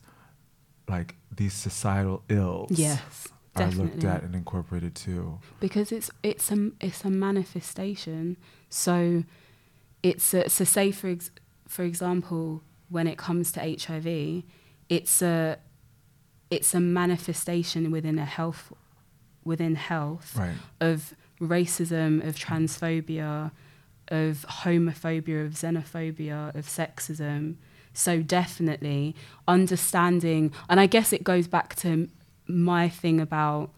like 0.90 1.16
these 1.30 1.54
societal 1.54 2.24
ills 2.30 2.72
Yes. 2.72 3.28
Are 3.60 3.72
looked 3.72 4.04
at 4.04 4.24
and 4.24 4.36
incorporated 4.36 4.96
too. 4.96 5.40
because 5.60 5.92
it's 5.92 6.10
it's 6.24 6.52
a 6.52 6.72
it's 6.82 7.04
a 7.06 7.10
manifestation. 7.10 8.38
So 8.70 9.24
it's 10.04 10.34
a, 10.34 10.50
so 10.50 10.64
say 10.64 10.92
for 10.92 11.10
ex, 11.10 11.32
for 11.68 11.84
example 11.84 12.62
when 12.90 13.08
it 13.08 13.18
comes 13.18 13.52
to 13.54 13.60
HIV, 13.60 14.44
it's 14.90 15.22
a 15.22 15.58
it's 16.50 16.74
a 16.74 16.80
manifestation 16.80 17.92
within 17.92 18.18
a 18.18 18.26
health 18.26 18.72
within 19.44 19.76
health 19.76 20.36
Right. 20.38 20.56
of 20.80 21.14
racism, 21.42 22.26
of 22.28 22.36
transphobia, 22.36 23.52
of 24.10 24.46
homophobia, 24.64 25.46
of 25.46 25.54
xenophobia, 25.54 26.54
of 26.56 26.66
sexism. 26.66 27.56
So 27.94 28.22
definitely 28.22 29.16
understanding, 29.48 30.52
and 30.70 30.80
I 30.80 30.86
guess 30.86 31.12
it 31.12 31.24
goes 31.24 31.48
back 31.48 31.76
to 31.78 32.08
my 32.48 32.90
thing 32.90 33.20
about 33.20 33.72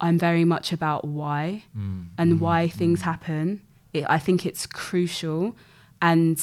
I'm 0.00 0.18
very 0.18 0.44
much 0.44 0.72
about 0.72 1.06
why 1.06 1.64
Mm. 1.76 2.08
and 2.18 2.34
mm. 2.34 2.38
why 2.38 2.66
mm. 2.66 2.72
things 2.72 3.02
happen. 3.02 3.62
It, 3.94 4.04
I 4.08 4.18
think 4.18 4.44
it's 4.44 4.66
crucial, 4.66 5.56
and 6.02 6.38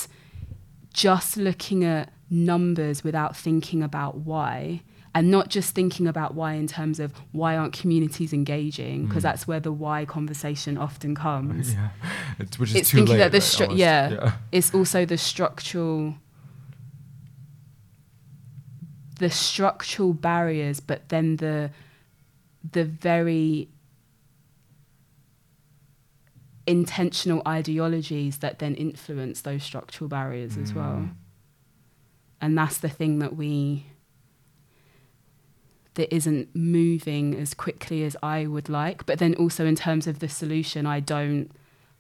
just 0.94 1.38
looking 1.38 1.84
at 1.84 2.12
numbers 2.32 3.04
without 3.04 3.38
thinking 3.38 3.84
about 3.84 4.18
why, 4.18 4.82
and 5.14 5.30
not 5.30 5.50
just 5.50 5.76
thinking 5.76 6.08
about 6.08 6.34
why 6.34 6.54
in 6.54 6.66
terms 6.66 7.00
of 7.00 7.14
why 7.32 7.56
aren't 7.56 7.74
communities 7.74 8.34
engaging, 8.34 9.06
because 9.06 9.20
mm. 9.22 9.30
that's 9.30 9.48
where 9.48 9.60
the 9.60 9.72
why 9.72 10.04
conversation 10.06 10.78
often 10.78 11.14
comes 11.14 11.74
Yeah, 11.76 11.90
it's, 12.40 12.58
which 12.58 12.72
is 12.72 12.76
it's 12.78 12.92
thinking 12.92 13.18
late. 13.18 13.20
that 13.20 13.32
the 13.32 13.38
right, 13.38 13.44
stru- 13.44 13.62
almost. 13.62 13.78
yeah, 13.80 14.32
it's 14.52 14.74
also 14.74 15.06
the 15.06 15.18
structural 15.18 16.16
the 19.20 19.30
structural 19.30 20.14
barriers 20.14 20.80
but 20.80 21.10
then 21.10 21.38
the 21.38 21.70
the 22.72 22.84
very 22.84 23.70
intentional 26.66 27.42
ideologies 27.48 28.38
that 28.38 28.60
then 28.60 28.74
influence 28.76 29.42
those 29.42 29.64
structural 29.64 30.08
barriers 30.08 30.56
as 30.58 30.74
well 30.74 30.94
mm. 30.94 31.10
and 32.40 32.58
that's 32.58 32.78
the 32.78 32.90
thing 32.90 33.20
that 33.20 33.36
we 33.36 33.86
that 35.96 36.14
isn't 36.14 36.56
moving 36.56 37.36
as 37.36 37.54
quickly 37.54 38.04
as 38.04 38.18
I 38.24 38.48
would 38.48 38.70
like. 38.70 39.06
But 39.06 39.20
then 39.20 39.36
also 39.36 39.66
in 39.66 39.76
terms 39.76 40.08
of 40.08 40.20
the 40.20 40.30
solution, 40.30 40.86
I 40.86 41.00
don't 41.00 41.52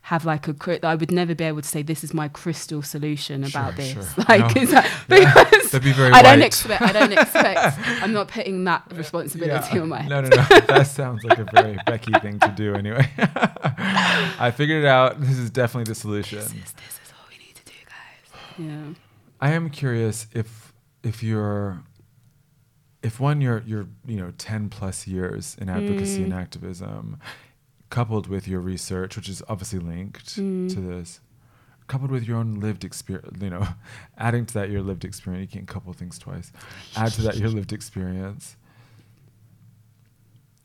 have 0.07 0.25
like 0.25 0.49
a 0.49 0.85
I 0.85 0.95
would 0.95 1.11
never 1.11 1.33
be 1.33 1.45
able 1.45 1.61
to 1.61 1.67
say 1.67 1.81
this 1.81 2.03
is 2.03 2.13
my 2.13 2.27
crystal 2.27 2.81
solution 2.81 3.43
about 3.45 3.75
Sure, 3.75 3.77
this. 3.77 4.13
sure. 4.13 4.25
Like 4.29 4.53
No. 4.55 4.61
is 4.61 4.71
that, 4.71 4.89
Yeah. 5.09 5.43
because 5.45 5.95
very 5.95 6.11
I 6.11 6.21
don't 6.21 6.41
expect 6.41 6.81
I 6.81 6.91
don't 6.91 7.13
expect 7.13 7.77
I'm 8.03 8.11
not 8.11 8.27
putting 8.27 8.63
that 8.65 8.83
responsibility 8.93 9.79
on 9.79 9.87
my 9.89 10.01
Head. 10.01 10.09
No, 10.09 10.19
no, 10.21 10.27
no. 10.29 10.43
that 10.67 10.87
sounds 10.87 11.23
like 11.23 11.39
a 11.39 11.45
very 11.53 11.77
Becky 11.85 12.11
thing 12.21 12.37
to 12.39 12.49
do 12.49 12.75
anyway. 12.75 13.09
I 13.17 14.51
figured 14.55 14.83
it 14.83 14.87
out. 14.87 15.21
This 15.21 15.37
is 15.37 15.49
definitely 15.49 15.89
the 15.89 15.95
solution. 15.95 16.39
this 16.39 16.47
is 16.47 16.53
this 16.53 16.99
is 17.05 17.11
what 17.13 17.29
we 17.29 17.37
need 17.45 17.55
to 17.55 17.63
do, 17.65 17.71
guys. 17.87 18.57
Yeah. 18.57 18.93
I 19.39 19.51
am 19.51 19.69
curious 19.69 20.27
if 20.33 20.73
if 21.03 21.23
you're 21.23 21.81
if 23.01 23.19
one 23.21 23.39
you're 23.39 23.63
you're 23.65 23.87
you 24.05 24.17
know 24.17 24.31
10 24.37 24.67
plus 24.69 25.07
years 25.07 25.55
in 25.61 25.69
advocacy 25.69 26.19
Mm. 26.19 26.23
and 26.25 26.33
activism 26.33 27.19
coupled 27.97 28.25
with 28.33 28.47
your 28.47 28.59
research 28.73 29.15
which 29.17 29.29
is 29.29 29.39
obviously 29.51 29.79
linked 29.79 30.29
Mm. 30.37 30.67
to 30.73 30.79
this 30.91 31.19
coupled 31.91 32.11
with 32.11 32.23
your 32.27 32.37
own 32.41 32.51
lived 32.65 32.83
experience 32.89 33.37
you 33.45 33.49
know 33.55 33.67
adding 34.27 34.45
to 34.49 34.53
that 34.55 34.69
your 34.73 34.81
lived 34.89 35.03
experience 35.05 35.41
you 35.45 35.51
can't 35.59 35.67
couple 35.75 35.91
things 35.93 36.17
twice 36.25 36.51
add 36.95 37.11
to 37.17 37.21
that 37.25 37.35
your 37.37 37.49
lived 37.49 37.71
experience. 37.79 38.55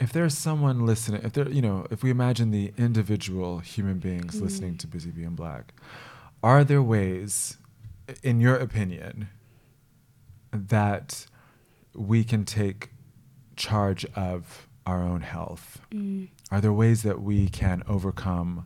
If 0.00 0.12
there's 0.12 0.36
someone 0.38 0.86
listening 0.86 1.22
if 1.24 1.32
there 1.32 1.48
you 1.58 1.60
know 1.60 1.86
if 1.90 2.02
we 2.04 2.10
imagine 2.10 2.50
the 2.52 2.72
individual 2.78 3.58
human 3.58 3.98
beings 3.98 4.40
listening 4.40 4.76
to 4.78 4.86
busy 4.86 5.10
being 5.10 5.34
black 5.34 5.74
are 6.42 6.62
there 6.70 6.82
ways 6.96 7.56
in 8.22 8.40
your 8.40 8.54
opinion 8.56 9.28
that 10.52 11.26
we 11.94 12.22
can 12.24 12.44
take 12.44 12.90
charge 13.56 14.06
of 14.14 14.68
our 14.86 15.02
own 15.02 15.20
health 15.22 15.80
are 16.50 16.60
there 16.60 16.72
ways 16.72 17.02
that 17.02 17.20
we 17.20 17.48
can 17.48 17.82
overcome 17.88 18.64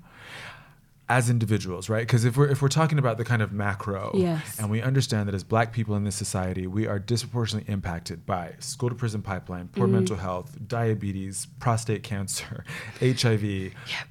as 1.09 1.29
individuals 1.29 1.89
right? 1.91 2.07
Because 2.07 2.25
if 2.25 2.37
we're 2.37 2.49
if 2.49 2.63
we're 2.63 2.69
talking 2.69 2.99
about 2.99 3.19
the 3.19 3.25
kind 3.25 3.43
of 3.43 3.53
macro 3.53 4.13
Yes. 4.15 4.59
and 4.59 4.71
we 4.71 4.81
understand 4.81 5.29
that 5.29 5.35
as 5.35 5.45
black 5.45 5.73
people 5.73 5.95
in 5.97 6.05
this 6.05 6.15
society 6.17 6.67
we 6.67 6.87
are 6.87 6.99
disproportionately 6.99 7.71
impacted 7.71 8.25
by 8.25 8.55
school 8.61 8.89
to 8.89 8.95
prison 8.95 9.21
pipeline 9.21 9.69
poor 9.69 9.87
mental 9.89 10.17
health 10.17 10.57
diabetes 10.67 11.49
prostate 11.59 12.03
cancer 12.03 12.65
hiv 13.01 13.45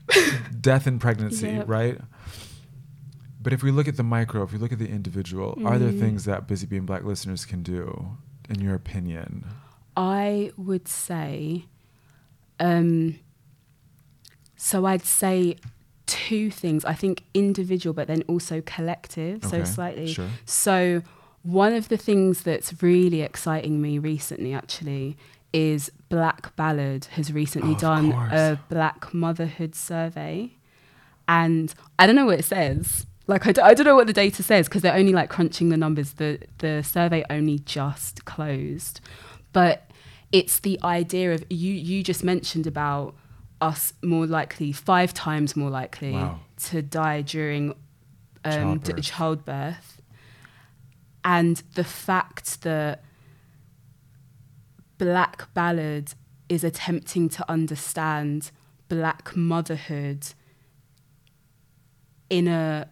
death 0.62 0.86
in 0.86 1.00
pregnancy 1.00 1.48
Yep. 1.48 1.70
right? 1.70 1.98
But 3.42 3.54
if 3.54 3.64
we 3.64 3.72
look 3.72 3.88
at 3.88 3.98
the 3.98 4.04
micro 4.04 4.44
if 4.44 4.52
we 4.52 4.60
look 4.60 4.72
at 4.72 4.78
the 4.80 4.90
individual 4.90 5.58
are 5.66 5.80
there 5.80 5.92
things 5.92 6.26
that 6.26 6.46
busy 6.48 6.68
being 6.68 6.86
black 6.86 7.04
listeners 7.04 7.46
can 7.46 7.64
do 7.64 8.18
in 8.50 8.60
your 8.60 8.76
opinion? 8.76 9.46
I 9.98 10.52
would 10.58 10.88
say, 10.88 11.66
um, 12.60 13.18
so 14.64 14.86
I'd 14.86 15.06
say 15.06 15.56
two 16.06 16.52
things. 16.52 16.86
I 16.86 16.94
think 16.94 17.24
individual, 17.34 17.94
but 17.94 18.08
then 18.08 18.22
also 18.28 18.62
collective. 18.62 19.44
So 19.46 19.64
slightly. 19.64 20.08
sure. 20.14 20.28
So 20.46 21.02
one 21.44 21.74
of 21.74 21.90
the 21.90 21.98
things 21.98 22.44
that's 22.44 22.84
really 22.84 23.22
exciting 23.22 23.82
me 23.82 23.98
recently, 23.98 24.54
actually, 24.54 25.18
is 25.52 25.92
Black 26.10 26.56
Ballad 26.56 27.06
has 27.18 27.34
recently 27.34 27.74
Oh, 27.76 27.80
done 27.80 28.12
course. 28.12 28.32
a 28.34 28.60
Black 28.70 29.14
motherhood 29.14 29.74
survey, 29.74 30.52
and 31.28 31.74
I 31.98 32.06
don't 32.06 32.16
know 32.16 32.26
what 32.26 32.40
it 32.40 32.46
says. 32.46 33.06
Like 33.28 33.48
I, 33.48 33.52
d- 33.54 33.62
I 33.62 33.74
don't 33.74 33.86
know 33.86 33.96
what 33.96 34.08
the 34.08 34.14
data 34.14 34.44
says 34.44 34.68
because 34.68 34.82
they're 34.82 34.96
only 34.96 35.14
like 35.14 35.30
crunching 35.30 35.70
the 35.70 35.78
numbers. 35.78 36.14
The 36.14 36.40
the 36.60 36.84
survey 36.84 37.24
only 37.30 37.60
just 37.60 38.26
closed, 38.26 39.00
but 39.54 39.90
it's 40.32 40.60
the 40.60 40.80
idea 40.84 41.34
of 41.34 41.44
you. 41.50 41.74
You 41.74 42.04
just 42.04 42.24
mentioned 42.24 42.68
about 42.68 43.16
us 43.62 43.94
more 44.02 44.26
likely, 44.26 44.72
five 44.72 45.14
times 45.14 45.56
more 45.56 45.70
likely 45.70 46.12
Wow. 46.14 46.40
to 46.70 46.82
die 46.82 47.22
during 47.22 47.76
um, 48.44 48.80
d- 48.80 48.94
Childbirth. 48.94 49.06
childbirth, 49.06 50.02
and 51.24 51.58
the 51.76 51.84
fact 51.84 52.62
that 52.64 53.04
Black 54.98 55.52
Ballad 55.54 56.14
is 56.50 56.64
attempting 56.64 57.30
to 57.30 57.50
understand 57.50 58.52
Black 58.90 59.36
motherhood 59.36 60.28
in 62.30 62.48
a 62.48 62.88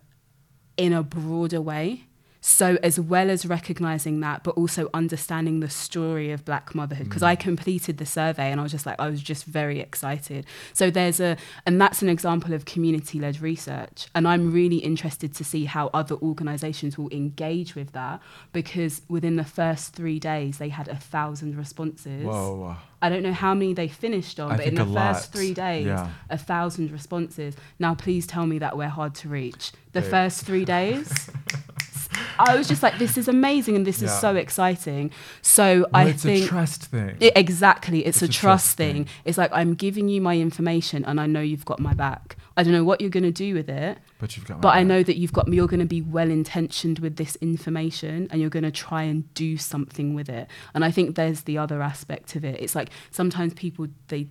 in 0.78 0.94
a 0.94 1.04
broader 1.04 1.62
way. 1.62 2.06
So 2.42 2.78
as 2.82 3.00
well 3.00 3.30
as 3.30 3.46
recognizing 3.46 4.20
that 4.22 4.44
but 4.44 4.52
also 4.52 4.90
understanding 4.94 5.60
the 5.60 5.70
story 5.70 6.32
of 6.32 6.46
black 6.46 6.74
motherhood 6.74 7.08
because 7.08 7.24
i 7.24 7.36
mm. 7.36 7.40
completed 7.40 7.98
the 7.98 8.06
survey 8.06 8.52
and 8.52 8.60
i 8.60 8.64
was 8.64 8.72
just 8.72 8.86
like 8.86 8.96
i 9.00 9.10
was 9.10 9.22
just 9.22 9.44
very 9.46 9.80
excited 9.80 10.46
so 10.74 10.90
there's 10.90 11.20
a 11.20 11.36
and 11.66 11.82
that's 11.82 12.02
an 12.02 12.10
example 12.10 12.54
of 12.54 12.66
community 12.66 13.20
led 13.20 13.42
research 13.42 14.08
and 14.16 14.28
i'm 14.28 14.52
really 14.52 14.78
interested 14.78 15.34
to 15.36 15.44
see 15.44 15.66
how 15.66 15.90
other 15.94 16.16
organizations 16.16 16.98
will 16.98 17.10
engage 17.10 17.76
with 17.76 17.92
that 17.92 18.22
because 18.54 19.02
within 19.10 19.36
the 19.36 19.44
first 19.44 19.94
3 19.94 20.20
days 20.20 20.58
they 20.60 20.70
had 20.70 20.88
a 20.88 20.96
thousand 20.96 21.58
responses 21.58 22.26
Whoa. 22.26 22.76
I 23.02 23.10
don't 23.10 23.24
know 23.24 23.34
how 23.34 23.54
many 23.54 23.74
they 23.74 23.88
finished 23.88 24.40
on, 24.40 24.52
I 24.52 24.58
but 24.58 24.66
in 24.66 24.76
the 24.76 24.84
a 24.84 24.86
lot. 24.86 25.16
first 25.16 25.32
three 25.32 25.54
days, 25.54 25.86
Yeah. 25.86 26.10
a 26.30 26.38
thousand 26.38 26.92
responses. 26.92 27.56
Now, 27.80 27.96
please 27.96 28.28
tell 28.28 28.46
me 28.46 28.60
that 28.60 28.76
we're 28.78 28.90
hard 28.90 29.16
to 29.16 29.30
reach. 29.30 29.72
The 29.94 30.02
first 30.02 30.46
three 30.46 30.66
days, 30.66 31.30
I 32.38 32.56
was 32.56 32.68
just 32.68 32.82
like, 32.84 32.98
this 33.00 33.18
is 33.18 33.28
amazing 33.28 33.76
and 33.76 33.86
this 33.86 34.02
is 34.02 34.12
so 34.20 34.36
exciting. 34.36 35.12
So 35.42 35.80
Well, 35.80 35.88
I 35.94 36.06
it's 36.06 36.24
think 36.24 36.46
a 36.46 36.48
trust 36.48 36.86
thing. 36.86 37.18
I- 37.22 37.32
exactly, 37.36 38.06
it's, 38.06 38.18
It's 38.18 38.22
a, 38.22 38.26
a 38.26 38.28
trust 38.28 38.40
trust 38.42 38.78
thing. 38.78 39.06
thing. 39.06 39.08
It's 39.26 39.38
like 39.38 39.52
I'm 39.54 39.74
giving 39.76 40.10
you 40.10 40.22
my 40.22 40.38
information 40.38 41.04
and 41.06 41.20
I 41.20 41.26
know 41.28 41.42
you've 41.42 41.66
got 41.66 41.80
my 41.80 41.94
back. 41.94 42.38
I 42.58 42.64
don't 42.64 42.74
know 42.74 42.84
what 42.84 43.00
you're 43.00 43.10
going 43.10 43.24
to 43.24 43.32
do 43.32 43.54
with 43.54 43.70
it, 43.70 43.98
but 44.20 44.36
you've 44.36 44.46
got 44.46 44.56
my 44.58 44.62
but 44.62 44.70
I 44.70 44.80
back. 44.80 44.88
know 44.88 45.04
that 45.04 45.16
you've 45.18 45.32
got 45.32 45.48
you're 45.48 45.68
going 45.68 45.80
to 45.80 45.86
be 45.86 46.02
well 46.02 46.30
intentioned 46.30 47.00
with 47.00 47.16
this 47.16 47.38
information 47.38 48.28
and 48.32 48.42
you're 48.42 48.50
going 48.50 48.64
to 48.64 48.72
try 48.72 49.04
and 49.04 49.34
do 49.34 49.56
something 49.58 50.14
with 50.14 50.28
it. 50.30 50.48
And 50.74 50.84
I 50.84 50.92
think 50.92 51.16
there's 51.16 51.42
the 51.44 51.58
other 51.58 51.82
aspect 51.82 52.36
of 52.36 52.44
it. 52.44 52.60
It's 52.60 52.76
like 52.76 52.90
sometimes 53.12 53.54
people 53.54 53.88
they 54.10 54.28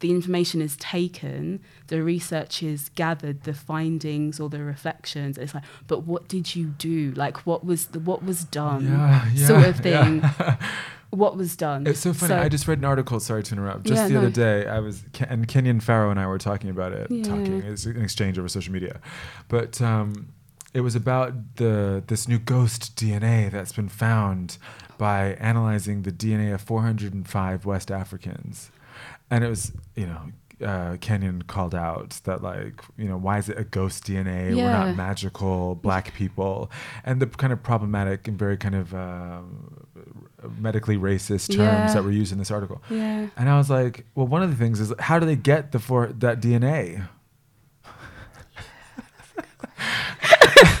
the 0.00 0.10
information 0.10 0.60
is 0.60 0.76
taken, 0.76 1.60
the 1.86 2.02
research 2.02 2.62
is 2.62 2.90
gathered, 2.94 3.44
the 3.44 3.54
findings 3.54 4.40
or 4.40 4.48
the 4.48 4.62
reflections. 4.62 5.38
It's 5.38 5.54
like, 5.54 5.64
but 5.86 6.04
what 6.04 6.28
did 6.28 6.54
you 6.56 6.66
do? 6.66 7.12
Like, 7.12 7.46
what 7.46 7.64
was 7.64 7.86
the 7.86 8.00
what 8.00 8.24
was 8.24 8.44
done? 8.44 8.86
Yeah, 8.86 9.46
sort 9.46 9.64
of 9.66 9.76
thing. 9.76 10.22
what 11.10 11.36
was 11.36 11.56
done? 11.56 11.86
It's 11.86 12.00
so 12.00 12.12
funny. 12.12 12.34
I 12.34 12.48
just 12.48 12.66
read 12.68 12.78
an 12.78 12.84
article. 12.84 13.20
Sorry 13.20 13.42
to 13.42 13.54
interrupt. 13.54 13.84
Just 13.84 14.02
Yeah, 14.02 14.08
the 14.08 14.14
no. 14.14 14.20
other 14.20 14.30
day, 14.30 14.66
I 14.66 14.78
was 14.78 15.04
and 15.28 15.46
Kenyon 15.46 15.80
Farrow 15.80 16.10
and 16.10 16.18
I 16.18 16.26
were 16.26 16.38
talking 16.38 16.70
about 16.70 16.92
it. 16.92 17.10
Yeah. 17.10 17.24
Talking. 17.24 17.62
It's 17.62 17.84
an 17.86 18.02
exchange 18.02 18.38
over 18.38 18.48
social 18.48 18.72
media, 18.72 19.00
but 19.48 19.80
um, 19.82 20.32
it 20.72 20.80
was 20.80 20.94
about 20.94 21.56
the 21.56 22.02
this 22.06 22.28
new 22.28 22.38
ghost 22.38 22.96
DNA 22.96 23.50
that's 23.50 23.72
been 23.72 23.88
found 23.88 24.56
by 24.98 25.32
analyzing 25.40 26.02
the 26.02 26.12
DNA 26.12 26.52
of 26.54 26.60
405 26.60 27.64
West 27.64 27.90
Africans, 27.90 28.70
and 29.30 29.44
it 29.44 29.48
was 29.48 29.72
you 29.96 30.06
know. 30.06 30.20
Uh, 30.62 30.98
Kenyon 31.00 31.40
called 31.40 31.74
out 31.74 32.20
that 32.24 32.42
like 32.42 32.82
you 32.98 33.08
know 33.08 33.16
why 33.16 33.38
is 33.38 33.48
it 33.48 33.58
a 33.58 33.64
ghost 33.64 34.04
DNA? 34.04 34.54
We're 34.54 34.70
not 34.70 34.94
magical 34.94 35.74
black 35.76 36.12
people, 36.12 36.70
and 37.02 37.18
the 37.18 37.28
kind 37.28 37.50
of 37.50 37.62
problematic 37.62 38.28
and 38.28 38.38
very 38.38 38.58
kind 38.58 38.74
of 38.74 38.94
um, 38.94 39.86
medically 40.58 40.98
racist 40.98 41.46
terms 41.56 41.60
Yeah. 41.60 41.90
that 41.94 42.04
were 42.04 42.10
used 42.10 42.30
in 42.30 42.36
this 42.38 42.50
article. 42.50 42.82
Yeah. 42.90 43.28
And 43.38 43.48
I 43.48 43.56
was 43.56 43.70
like, 43.70 44.04
well, 44.14 44.26
one 44.26 44.42
of 44.42 44.50
the 44.50 44.56
things 44.56 44.80
is 44.80 44.92
how 44.98 45.18
do 45.18 45.24
they 45.24 45.34
get 45.34 45.72
the 45.72 45.78
for 45.78 46.08
that 46.08 46.42
DNA? 46.42 47.08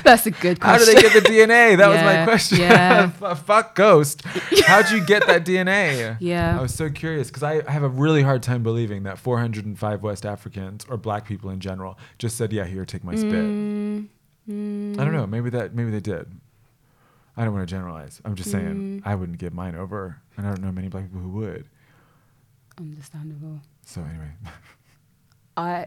That's 0.04 0.26
a 0.26 0.30
good 0.30 0.60
question. 0.60 0.62
How 0.62 0.78
do 0.78 0.84
they 0.84 1.00
get 1.00 1.12
the 1.12 1.28
DNA? 1.28 1.76
That 1.76 1.88
was 1.88 2.00
my 2.02 2.24
question. 2.24 2.58
yeah. 2.58 3.08
Fuck 3.34 3.74
ghost. 3.74 4.22
How'd 4.66 4.90
you 4.90 5.04
get 5.04 5.26
that 5.26 5.44
DNA? 5.44 6.16
Yeah. 6.20 6.58
I 6.58 6.62
was 6.62 6.74
so 6.74 6.90
curious 6.90 7.28
because 7.28 7.42
I 7.42 7.62
I 7.66 7.70
have 7.70 7.82
a 7.82 7.88
really 7.88 8.22
hard 8.22 8.42
time 8.42 8.62
believing 8.62 9.02
that 9.04 9.18
405 9.18 10.02
West 10.02 10.24
Africans 10.26 10.84
or 10.88 10.96
black 10.96 11.26
people 11.26 11.50
in 11.50 11.60
general 11.60 11.98
just 12.18 12.36
said, 12.36 12.52
yeah, 12.52 12.64
here, 12.64 12.84
take 12.84 13.04
my 13.04 13.14
spit. 13.14 13.32
Mm, 13.32 14.98
I 14.98 15.04
don't 15.04 15.12
know. 15.12 15.26
Maybe 15.26 15.50
that 15.50 15.74
maybe 15.74 15.90
they 15.90 16.00
did. 16.00 16.30
I 17.36 17.44
don't 17.44 17.54
want 17.54 17.66
to 17.68 17.72
generalize. 17.74 18.20
I'm 18.24 18.34
just 18.34 18.48
Mm. 18.48 18.52
saying 18.52 19.02
I 19.04 19.14
wouldn't 19.14 19.38
give 19.38 19.54
mine 19.54 19.74
over, 19.74 20.20
and 20.36 20.46
I 20.46 20.50
don't 20.50 20.60
know 20.62 20.72
many 20.72 20.88
black 20.88 21.04
people 21.04 21.20
who 21.20 21.30
would. 21.30 21.66
Understandable. 22.78 23.60
So 23.86 24.02
anyway, 24.02 24.30
I 25.56 25.86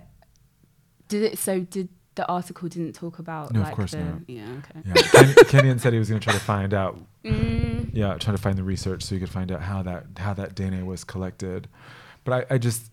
did 1.08 1.24
it. 1.24 1.38
So 1.38 1.60
did 1.62 1.90
the 2.16 2.28
article 2.28 2.68
didn't 2.70 2.94
talk 2.94 3.20
about 3.20 3.54
No, 3.54 3.62
of 3.62 3.72
course 3.72 3.92
the 3.92 3.98
not. 4.00 4.22
yeah 4.28 4.46
okay 4.60 4.82
yeah. 4.86 4.94
Ken, 4.94 5.36
Kenyon 5.48 5.80
said 5.80 5.94
he 5.94 6.00
was 6.00 6.10
going 6.10 6.20
to 6.20 6.24
try 6.24 6.34
to 6.34 6.40
find 6.40 6.74
out 6.74 7.00
mm, 7.24 7.90
yeah, 7.94 8.18
trying 8.18 8.36
to 8.36 8.42
find 8.42 8.58
the 8.58 8.64
research 8.64 9.04
so 9.04 9.16
you 9.16 9.20
could 9.20 9.30
find 9.30 9.52
out 9.52 9.62
how 9.62 9.82
that 9.84 10.06
how 10.18 10.34
that 10.34 10.56
DNA 10.56 10.86
was 10.86 11.04
collected. 11.04 11.68
But 12.24 12.48
I, 12.52 12.56
I 12.56 12.58
just 12.58 12.92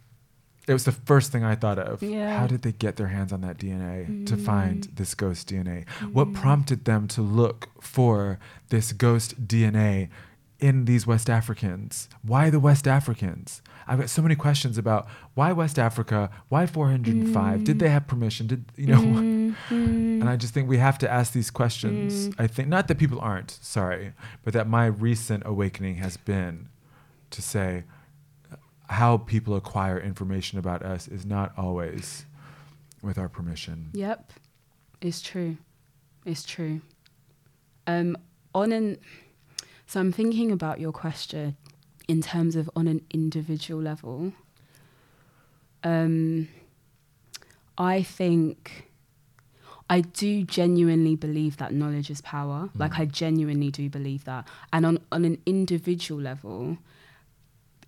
it 0.68 0.72
was 0.72 0.84
the 0.84 0.92
first 0.92 1.32
thing 1.32 1.42
I 1.44 1.54
thought 1.56 1.78
of. 1.78 2.02
Yeah. 2.02 2.38
How 2.38 2.46
did 2.46 2.62
they 2.62 2.72
get 2.72 2.96
their 2.96 3.08
hands 3.08 3.32
on 3.32 3.40
that 3.40 3.56
DNA 3.58 4.26
to 4.26 4.36
find 4.36 4.84
this 4.94 5.14
ghost 5.14 5.48
DNA? 5.48 5.86
Mm. 6.00 6.12
What 6.12 6.32
prompted 6.32 6.84
them 6.84 7.08
to 7.08 7.22
look 7.22 7.68
for 7.80 8.38
this 8.68 8.92
ghost 8.92 9.48
DNA 9.48 10.08
in 10.60 10.84
these 10.84 11.06
West 11.06 11.28
Africans? 11.30 12.08
Why 12.22 12.50
the 12.50 12.60
West 12.60 12.86
Africans? 12.86 13.62
I've 13.90 13.98
got 13.98 14.08
so 14.08 14.22
many 14.22 14.36
questions 14.36 14.78
about 14.78 15.08
why 15.34 15.50
West 15.50 15.76
Africa, 15.76 16.30
why 16.48 16.66
405? 16.66 17.64
Did 17.64 17.80
they 17.80 17.88
have 17.88 18.06
permission? 18.06 18.46
Did 18.46 18.64
you 18.76 18.86
know? 18.86 19.00
Mm-hmm. 19.00 19.74
And 20.20 20.28
I 20.28 20.36
just 20.36 20.54
think 20.54 20.68
we 20.68 20.78
have 20.78 20.96
to 20.98 21.10
ask 21.10 21.32
these 21.32 21.50
questions. 21.50 22.28
Mm. 22.28 22.34
I 22.38 22.46
think 22.46 22.68
not 22.68 22.86
that 22.86 22.98
people 22.98 23.18
aren't 23.20 23.50
sorry, 23.50 24.12
but 24.44 24.54
that 24.54 24.68
my 24.68 24.86
recent 24.86 25.42
awakening 25.44 25.96
has 25.96 26.16
been 26.16 26.68
to 27.30 27.42
say 27.42 27.82
uh, 28.52 28.56
how 28.88 29.16
people 29.16 29.56
acquire 29.56 29.98
information 29.98 30.56
about 30.60 30.82
us 30.84 31.08
is 31.08 31.26
not 31.26 31.52
always 31.56 32.26
with 33.02 33.18
our 33.18 33.28
permission. 33.28 33.88
yep 33.92 34.32
it's 35.00 35.22
true 35.22 35.56
it's 36.26 36.44
true 36.44 36.82
um 37.86 38.16
on 38.54 38.72
an 38.72 38.98
so 39.86 39.98
i'm 40.00 40.12
thinking 40.12 40.52
about 40.52 40.78
your 40.78 40.92
question 40.92 41.56
in 42.10 42.20
terms 42.20 42.56
of 42.56 42.68
on 42.74 42.86
an 42.88 43.00
individual 43.10 43.80
level 43.80 44.32
um 45.84 46.48
i 47.78 48.02
think 48.02 48.90
I 49.92 50.02
do 50.02 50.44
genuinely 50.44 51.16
believe 51.16 51.56
that 51.56 51.72
knowledge 51.72 52.10
is 52.10 52.20
power. 52.20 52.70
Like 52.76 53.00
I 53.00 53.06
genuinely 53.06 53.72
do 53.72 53.90
believe 53.90 54.22
that. 54.22 54.46
And 54.72 54.86
on, 54.86 55.00
on 55.10 55.24
an 55.24 55.38
individual 55.44 56.20
level, 56.20 56.78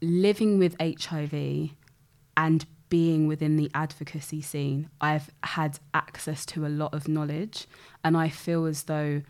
living 0.00 0.58
with 0.58 0.74
HIV 0.80 1.70
and 2.36 2.66
being 2.88 3.28
within 3.28 3.56
the 3.56 3.70
advocacy 3.72 4.42
scene, 4.42 4.90
I've 5.00 5.30
had 5.44 5.78
access 5.94 6.44
to 6.46 6.66
a 6.66 6.68
lot 6.68 6.92
of 6.92 7.06
knowledge, 7.06 7.68
and 8.02 8.16
I 8.16 8.28
feel 8.28 8.66
as 8.66 8.82
though 8.82 9.22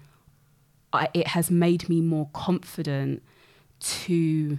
I, 0.94 1.08
it 1.12 1.28
has 1.28 1.50
made 1.50 1.90
me 1.90 2.00
more 2.00 2.30
confident 2.32 3.22
to 3.80 4.58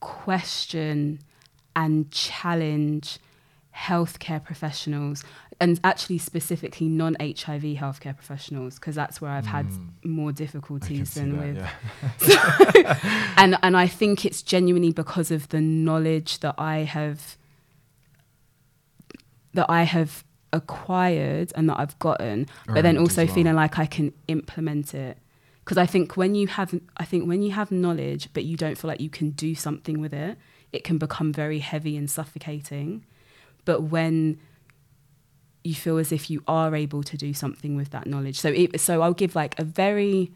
question 0.00 1.20
and 1.74 2.10
challenge 2.10 3.18
healthcare 3.74 4.42
professionals 4.42 5.24
and 5.60 5.80
actually 5.84 6.18
specifically 6.18 6.88
non-HIV 6.88 7.62
healthcare 7.62 8.14
professionals 8.14 8.76
because 8.76 8.94
that's 8.94 9.20
where 9.20 9.30
I've 9.30 9.46
had 9.46 9.66
more 10.04 10.32
difficulties 10.32 11.14
than 11.14 11.36
that, 11.36 11.70
with 12.20 12.28
yeah. 12.28 13.34
and 13.36 13.56
and 13.62 13.76
I 13.76 13.86
think 13.86 14.24
it's 14.24 14.42
genuinely 14.42 14.92
because 14.92 15.30
of 15.30 15.48
the 15.48 15.60
knowledge 15.60 16.40
that 16.40 16.54
I 16.58 16.78
have 16.78 17.36
that 19.54 19.66
I 19.68 19.82
have 19.82 20.24
acquired 20.52 21.52
and 21.54 21.68
that 21.68 21.78
I've 21.78 21.98
gotten, 21.98 22.46
but 22.66 22.82
then 22.82 22.96
also 22.96 23.24
well. 23.24 23.34
feeling 23.34 23.54
like 23.54 23.78
I 23.78 23.86
can 23.86 24.12
implement 24.28 24.94
it. 24.94 25.18
Because 25.68 25.76
I 25.76 25.84
think 25.84 26.16
when 26.16 26.34
you 26.34 26.46
have, 26.46 26.80
I 26.96 27.04
think 27.04 27.28
when 27.28 27.42
you 27.42 27.52
have 27.52 27.70
knowledge, 27.70 28.30
but 28.32 28.46
you 28.46 28.56
don't 28.56 28.78
feel 28.78 28.88
like 28.88 29.02
you 29.02 29.10
can 29.10 29.32
do 29.32 29.54
something 29.54 30.00
with 30.00 30.14
it, 30.14 30.38
it 30.72 30.82
can 30.82 30.96
become 30.96 31.30
very 31.30 31.58
heavy 31.58 31.94
and 31.94 32.10
suffocating. 32.10 33.04
But 33.66 33.82
when 33.82 34.40
you 35.62 35.74
feel 35.74 35.98
as 35.98 36.10
if 36.10 36.30
you 36.30 36.42
are 36.48 36.74
able 36.74 37.02
to 37.02 37.18
do 37.18 37.34
something 37.34 37.76
with 37.76 37.90
that 37.90 38.06
knowledge, 38.06 38.40
so 38.40 38.48
it, 38.48 38.80
so 38.80 39.02
I'll 39.02 39.12
give 39.12 39.34
like 39.34 39.58
a 39.58 39.64
very 39.64 40.32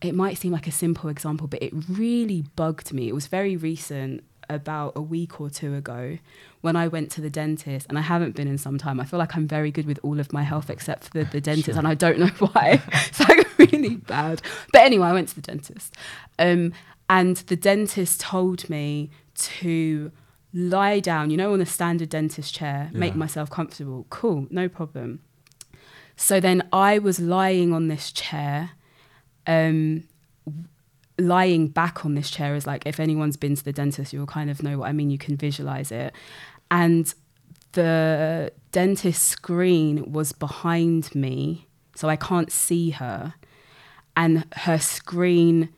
it 0.00 0.14
might 0.14 0.38
seem 0.38 0.50
like 0.50 0.66
a 0.66 0.72
simple 0.72 1.10
example, 1.10 1.46
but 1.46 1.62
it 1.62 1.74
really 1.86 2.46
bugged 2.56 2.90
me. 2.90 3.08
It 3.08 3.14
was 3.14 3.26
very 3.26 3.54
recent, 3.54 4.24
about 4.48 4.92
a 4.96 5.02
week 5.02 5.40
or 5.40 5.50
two 5.50 5.74
ago, 5.74 6.18
when 6.60 6.76
I 6.76 6.88
went 6.88 7.10
to 7.12 7.20
the 7.20 7.30
dentist, 7.30 7.86
and 7.88 7.98
I 7.98 8.02
haven't 8.02 8.34
been 8.34 8.48
in 8.48 8.58
some 8.58 8.78
time. 8.78 9.00
I 9.00 9.04
feel 9.04 9.18
like 9.18 9.36
I'm 9.36 9.48
very 9.48 9.70
good 9.70 9.86
with 9.86 9.98
all 10.02 10.20
of 10.20 10.32
my 10.32 10.42
health 10.42 10.70
except 10.70 11.04
for 11.04 11.10
the, 11.10 11.24
the 11.24 11.40
dentist, 11.40 11.78
and 11.78 11.86
I 11.86 11.94
don't 11.94 12.18
know 12.18 12.26
why. 12.38 12.82
it's 12.92 13.20
like 13.20 13.41
really 13.58 13.96
bad. 13.96 14.42
But 14.72 14.82
anyway, 14.82 15.06
I 15.06 15.12
went 15.12 15.28
to 15.28 15.34
the 15.34 15.42
dentist, 15.42 15.94
um, 16.38 16.72
and 17.08 17.36
the 17.38 17.56
dentist 17.56 18.20
told 18.20 18.68
me 18.68 19.10
to 19.34 20.12
lie 20.54 21.00
down, 21.00 21.30
you 21.30 21.36
know, 21.36 21.52
on 21.52 21.60
a 21.60 21.66
standard 21.66 22.08
dentist 22.08 22.54
chair, 22.54 22.90
make 22.92 23.14
myself 23.14 23.50
comfortable. 23.50 24.06
Cool, 24.10 24.46
no 24.50 24.68
problem. 24.68 25.20
So 26.16 26.40
then 26.40 26.68
I 26.72 26.98
was 26.98 27.18
lying 27.18 27.72
on 27.72 27.88
this 27.88 28.12
chair, 28.12 28.72
um, 29.46 30.04
lying 31.18 31.68
back 31.68 32.04
on 32.04 32.14
this 32.14 32.30
chair 32.30 32.54
is 32.54 32.66
like 32.66 32.86
if 32.86 33.00
anyone's 33.00 33.36
been 33.36 33.56
to 33.56 33.64
the 33.64 33.72
dentist, 33.72 34.12
you'll 34.12 34.26
kind 34.26 34.50
of 34.50 34.62
know 34.62 34.78
what 34.78 34.88
I 34.88 34.92
mean. 34.92 35.10
You 35.10 35.18
can 35.18 35.36
visualize 35.36 35.90
it, 35.90 36.14
and 36.70 37.12
the 37.72 38.52
dentist 38.70 39.26
screen 39.26 40.12
was 40.12 40.32
behind 40.32 41.14
me 41.14 41.66
so 41.94 42.08
I 42.08 42.16
can't 42.16 42.50
see 42.50 42.90
her. 42.90 43.34
And 44.16 44.44
her 44.56 44.78
screen 44.78 45.70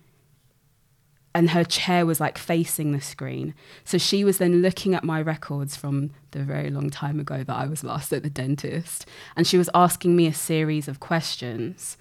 and 1.35 1.51
her 1.51 1.65
chair 1.65 2.07
was 2.07 2.21
like 2.21 2.39
facing 2.39 2.93
the 2.93 3.01
screen. 3.01 3.55
So 3.85 3.99
she 3.99 4.25
was 4.25 4.39
then 4.39 4.63
looking 4.63 4.95
at 4.95 5.03
my 5.03 5.21
records 5.21 5.75
from 5.77 6.11
the 6.31 6.45
very 6.45 6.71
long 6.71 6.91
time 6.91 7.19
ago 7.19 7.43
that 7.43 7.55
I 7.55 7.67
was 7.67 7.83
last 7.83 8.13
at 8.13 8.23
the 8.23 8.31
dentist. 8.31 9.07
And 9.37 9.47
she 9.47 9.59
was 9.59 9.69
asking 9.75 10.15
me 10.15 10.27
a 10.29 10.33
series 10.35 10.87
of 10.87 11.01
questions. 11.01 11.97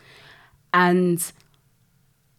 And 0.71 1.31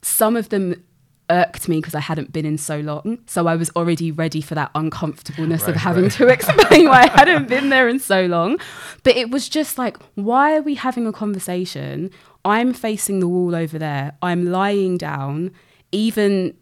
some 0.03 0.37
of 0.37 0.51
them 0.51 0.85
irked 1.31 1.69
me 1.69 1.79
because 1.79 1.95
I 1.95 2.01
hadn't 2.01 2.33
been 2.33 2.45
in 2.47 2.59
so 2.59 2.79
long. 2.81 3.19
So 3.27 3.47
I 3.49 3.57
was 3.57 3.71
already 3.71 4.13
ready 4.13 4.41
for 4.41 4.55
that 4.55 4.71
uncomfortableness 4.75 5.63
Right, 5.63 5.71
of 5.71 5.77
having 5.77 6.05
right. 6.05 6.13
to 6.13 6.29
explain 6.29 6.89
why 6.89 7.03
I 7.03 7.11
hadn't 7.11 7.49
been 7.49 7.71
there 7.71 7.89
in 7.89 7.99
so 7.99 8.27
long. 8.27 8.59
But 9.03 9.17
it 9.17 9.31
was 9.31 9.49
just 9.49 9.79
like, 9.79 9.97
why 10.15 10.57
are 10.57 10.63
we 10.63 10.75
having 10.77 11.07
a 11.07 11.13
conversation? 11.13 12.11
I'm 12.45 12.73
facing 12.73 13.21
the 13.21 13.29
wall 13.29 13.55
over 13.55 13.79
there. 13.79 14.17
I'm 14.23 14.47
lying 14.47 14.99
down. 14.99 15.53
Even 15.93 16.55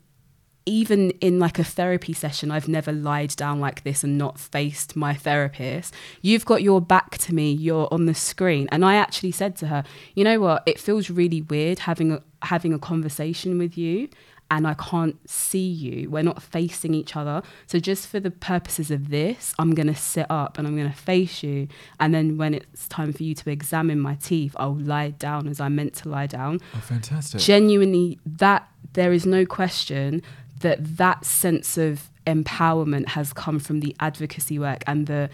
even 0.65 1.11
in 1.21 1.41
like 1.41 1.59
a 1.59 1.65
therapy 1.65 2.13
session, 2.13 2.51
I've 2.51 2.69
never 2.69 2.93
lied 2.93 3.35
down 3.37 3.59
like 3.59 3.83
this 3.83 4.05
and 4.05 4.17
not 4.17 4.39
faced 4.39 4.95
my 4.95 5.15
therapist. 5.15 5.93
You've 6.21 6.45
got 6.45 6.63
your 6.63 6.81
back 6.81 7.19
to 7.19 7.35
me, 7.35 7.53
you're 7.53 7.89
on 7.91 8.07
the 8.07 8.15
screen. 8.15 8.69
And 8.71 8.85
I 8.85 8.95
actually 8.95 9.33
said 9.33 9.57
to 9.57 9.67
her, 9.67 9.85
you 10.15 10.23
know 10.23 10.41
what, 10.41 10.63
it 10.67 10.79
feels 10.79 11.11
really 11.11 11.43
weird 11.43 11.81
having 11.81 12.13
a 12.13 12.23
having 12.43 12.73
a 12.73 12.79
conversation 12.79 13.59
with 13.59 13.77
you 13.79 14.09
and 14.53 14.67
I 14.69 14.75
can't 14.75 15.17
see 15.29 15.67
you. 15.67 16.11
We're 16.11 16.23
not 16.23 16.43
facing 16.43 16.93
each 16.95 17.17
other. 17.17 17.43
So 17.67 17.79
just 17.81 18.07
for 18.07 18.21
the 18.21 18.31
purposes 18.31 18.91
of 18.91 19.09
this, 19.09 19.55
I'm 19.59 19.75
gonna 19.75 19.97
sit 19.97 20.27
up 20.31 20.59
and 20.59 20.69
I'm 20.69 20.77
gonna 20.77 20.93
face 20.93 21.43
you. 21.43 21.67
And 21.99 22.15
then 22.15 22.37
when 22.37 22.53
it's 22.55 22.87
time 22.87 23.13
for 23.13 23.23
you 23.23 23.35
to 23.35 23.51
examine 23.51 23.99
my 23.99 24.15
teeth, 24.17 24.55
I'll 24.59 24.77
lie 24.77 25.11
down 25.11 25.49
as 25.49 25.59
I'm 25.59 25.75
meant 25.75 25.95
to 26.03 26.09
lie 26.09 26.27
down 26.27 26.61
Oh, 26.77 26.81
fantastic. 26.81 27.41
genuinely 27.41 28.19
that 28.27 28.69
there 28.93 29.13
is 29.15 29.25
no 29.27 29.47
question 29.47 30.23
that 30.61 30.97
that 30.99 31.25
sense 31.25 31.79
of 31.79 32.11
empowerment 32.27 33.09
has 33.09 33.33
come 33.33 33.59
from 33.59 33.81
the 33.81 33.97
advocacy 34.01 34.59
work 34.59 34.85
and 34.87 35.07
the 35.07 35.31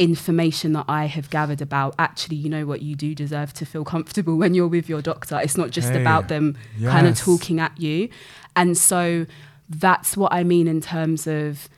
information 0.00 0.72
that 0.72 0.84
I 0.88 1.04
have 1.06 1.30
gathered 1.30 1.60
about 1.62 1.94
actually 2.00 2.36
you 2.36 2.48
know 2.50 2.66
what 2.66 2.82
you 2.82 2.96
do 2.96 3.14
deserve 3.14 3.52
to 3.54 3.64
feel 3.64 3.84
comfortable 3.84 4.36
when 4.42 4.52
you're 4.52 4.66
with 4.66 4.88
your 4.88 5.00
doctor 5.00 5.38
it's 5.40 5.56
not 5.56 5.70
just 5.70 5.90
Hey, 5.92 6.00
about 6.00 6.26
them 6.28 6.56
kind 6.82 7.06
of 7.06 7.16
talking 7.16 7.60
at 7.60 7.78
you 7.80 8.08
and 8.56 8.76
so 8.76 9.26
that's 9.68 10.16
what 10.16 10.32
I 10.32 10.44
mean 10.44 10.68
in 10.68 10.80
terms 10.80 11.26
of 11.26 11.68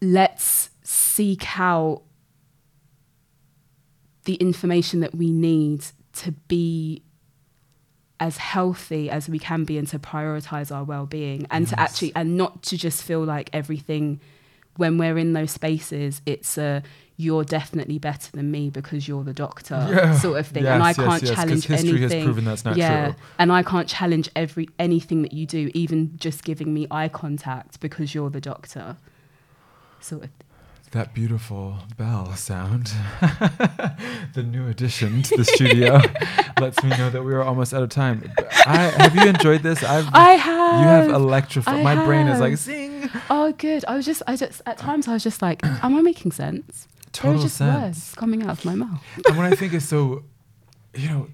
let's 0.00 0.70
seek 0.82 1.58
out 1.58 2.02
the 4.24 4.34
information 4.34 5.00
that 5.00 5.14
we 5.14 5.30
need 5.30 5.86
to 6.12 6.32
be 6.32 7.02
as 8.20 8.36
healthy 8.36 9.08
as 9.08 9.28
we 9.28 9.38
can 9.38 9.64
be 9.64 9.78
and 9.78 9.86
to 9.88 9.98
prioritize 9.98 10.74
our 10.74 10.84
well-being 10.84 11.46
and 11.50 11.68
to 11.68 11.78
actually 11.78 12.12
and 12.16 12.36
not 12.36 12.62
to 12.62 12.76
just 12.76 13.02
feel 13.02 13.22
like 13.22 13.48
everything 13.52 14.20
when 14.76 14.98
we're 14.98 15.16
in 15.16 15.32
those 15.32 15.52
spaces 15.52 16.20
it's 16.26 16.58
a 16.58 16.82
you're 17.20 17.42
definitely 17.42 17.98
better 17.98 18.30
than 18.30 18.48
me 18.50 18.70
because 18.70 19.08
you're 19.08 19.24
the 19.24 19.34
doctor 19.34 19.74
Yeah. 19.90 20.16
sort 20.18 20.38
of 20.38 20.46
thing 20.46 20.64
and 20.66 20.82
i 20.82 20.88
Yes, 20.90 20.98
yes, 20.98 21.06
can't 21.08 21.22
yes, 21.24 21.34
challenge 21.34 21.64
history 21.66 22.00
has 22.00 22.12
anything 22.12 22.24
proven 22.24 22.44
that's 22.44 22.64
not 22.64 22.76
yeah 22.76 23.06
true. 23.06 23.14
and 23.40 23.52
i 23.52 23.62
can't 23.64 23.88
challenge 23.88 24.30
every 24.36 24.68
anything 24.78 25.22
that 25.22 25.32
you 25.32 25.44
do 25.44 25.68
even 25.74 26.16
just 26.16 26.44
giving 26.44 26.72
me 26.72 26.86
eye 26.90 27.08
contact 27.08 27.80
because 27.80 28.14
you're 28.14 28.30
the 28.30 28.40
doctor 28.40 28.96
sort 30.00 30.24
of 30.24 30.30
That 30.92 31.12
beautiful 31.12 31.78
bell 31.98 32.34
sound, 32.36 32.92
the 34.34 34.42
new 34.42 34.68
addition 34.68 35.22
to 35.22 35.36
the 35.36 35.44
studio, 35.44 36.00
lets 36.60 36.82
me 36.82 36.88
know 36.90 37.10
that 37.10 37.22
we 37.22 37.34
are 37.34 37.42
almost 37.42 37.74
out 37.74 37.82
of 37.82 37.90
time. 37.90 38.22
I, 38.64 38.76
have 38.96 39.14
you 39.14 39.26
enjoyed 39.28 39.62
this? 39.62 39.82
I've, 39.84 40.08
I 40.14 40.30
have. 40.32 40.80
You 40.80 40.86
have 40.86 41.04
have. 41.06 41.14
electrified. 41.14 41.84
My 41.84 41.94
brain 42.06 42.26
is 42.28 42.40
like 42.40 42.52
have. 42.52 42.58
sing. 42.60 43.10
Oh, 43.28 43.52
good. 43.52 43.84
I 43.86 43.96
was 43.96 44.06
just, 44.06 44.22
I 44.26 44.36
just, 44.36 44.62
at 44.64 44.78
times 44.78 45.08
I 45.08 45.12
was 45.12 45.22
just 45.22 45.42
like, 45.42 45.60
am 45.84 45.94
I 45.94 46.00
making 46.00 46.32
sense? 46.32 46.88
Total 47.12 47.42
just 47.42 47.56
sense. 47.56 47.82
words 47.82 48.14
coming 48.16 48.42
out 48.42 48.50
of 48.50 48.64
my 48.64 48.74
mouth. 48.74 49.02
and 49.26 49.36
what 49.36 49.46
I 49.52 49.54
think 49.56 49.72
is 49.74 49.86
so, 49.88 50.24
you 50.94 51.08
know, 51.08 51.28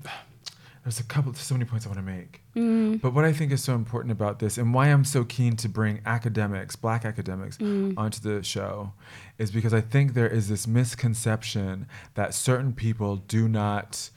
there's 0.85 1.01
a 1.01 1.05
couple, 1.05 1.33
so 1.35 1.55
many 1.55 1.65
points 1.65 1.87
I 1.87 1.89
want 1.89 1.99
to 1.99 2.05
make. 2.05 2.43
Mm. 2.55 3.01
But 3.01 3.15
what 3.15 3.25
I 3.25 3.33
think 3.33 3.53
is 3.53 3.63
so 3.63 3.75
important 3.75 4.13
about 4.13 4.39
this, 4.39 4.59
and 4.59 4.75
why 4.75 4.89
I'm 4.89 5.05
so 5.05 5.25
keen 5.25 5.57
to 5.57 5.69
bring 5.69 6.01
academics, 6.05 6.77
Black 6.77 7.05
academics, 7.07 7.57
Mm. 7.57 7.95
onto 7.97 8.21
the 8.21 8.43
show, 8.43 8.93
is 9.39 9.51
because 9.51 9.73
I 9.73 9.81
think 9.81 10.13
there 10.15 10.29
is 10.29 10.49
this 10.49 10.67
misconception 10.67 11.87
that 12.15 12.35
certain 12.35 12.73
people 12.75 13.17
do 13.17 13.49
not 13.49 14.11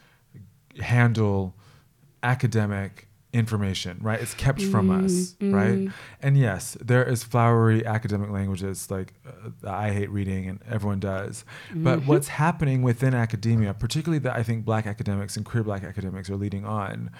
handle 0.82 1.55
academic 2.22 3.07
information, 3.34 3.97
right? 4.01 4.19
It's 4.21 4.34
kept 4.34 4.61
from 4.61 4.88
Mm, 4.89 5.03
us, 5.03 5.36
right? 5.51 5.89
And 6.21 6.38
yes, 6.38 6.78
there 6.82 7.03
is 7.03 7.23
flowery 7.23 7.86
academic 7.86 8.30
languages 8.30 8.89
like 8.89 9.13
uh, 9.28 9.69
I 9.69 9.91
hate 9.91 10.09
reading 10.09 10.47
and 10.47 10.59
everyone 10.69 10.99
does. 10.99 11.43
But 11.73 11.99
Mm-hmm. 11.99 12.07
what's 12.07 12.30
happening 12.30 12.82
within 12.82 13.13
academia, 13.13 13.73
particularly 13.73 14.19
that 14.19 14.36
I 14.36 14.43
think 14.43 14.65
black 14.65 14.88
academics 14.88 15.36
and 15.38 15.45
queer 15.45 15.63
black 15.63 15.84
academics 15.84 16.30
are 16.30 16.38
leading 16.38 16.65
on, 16.65 17.11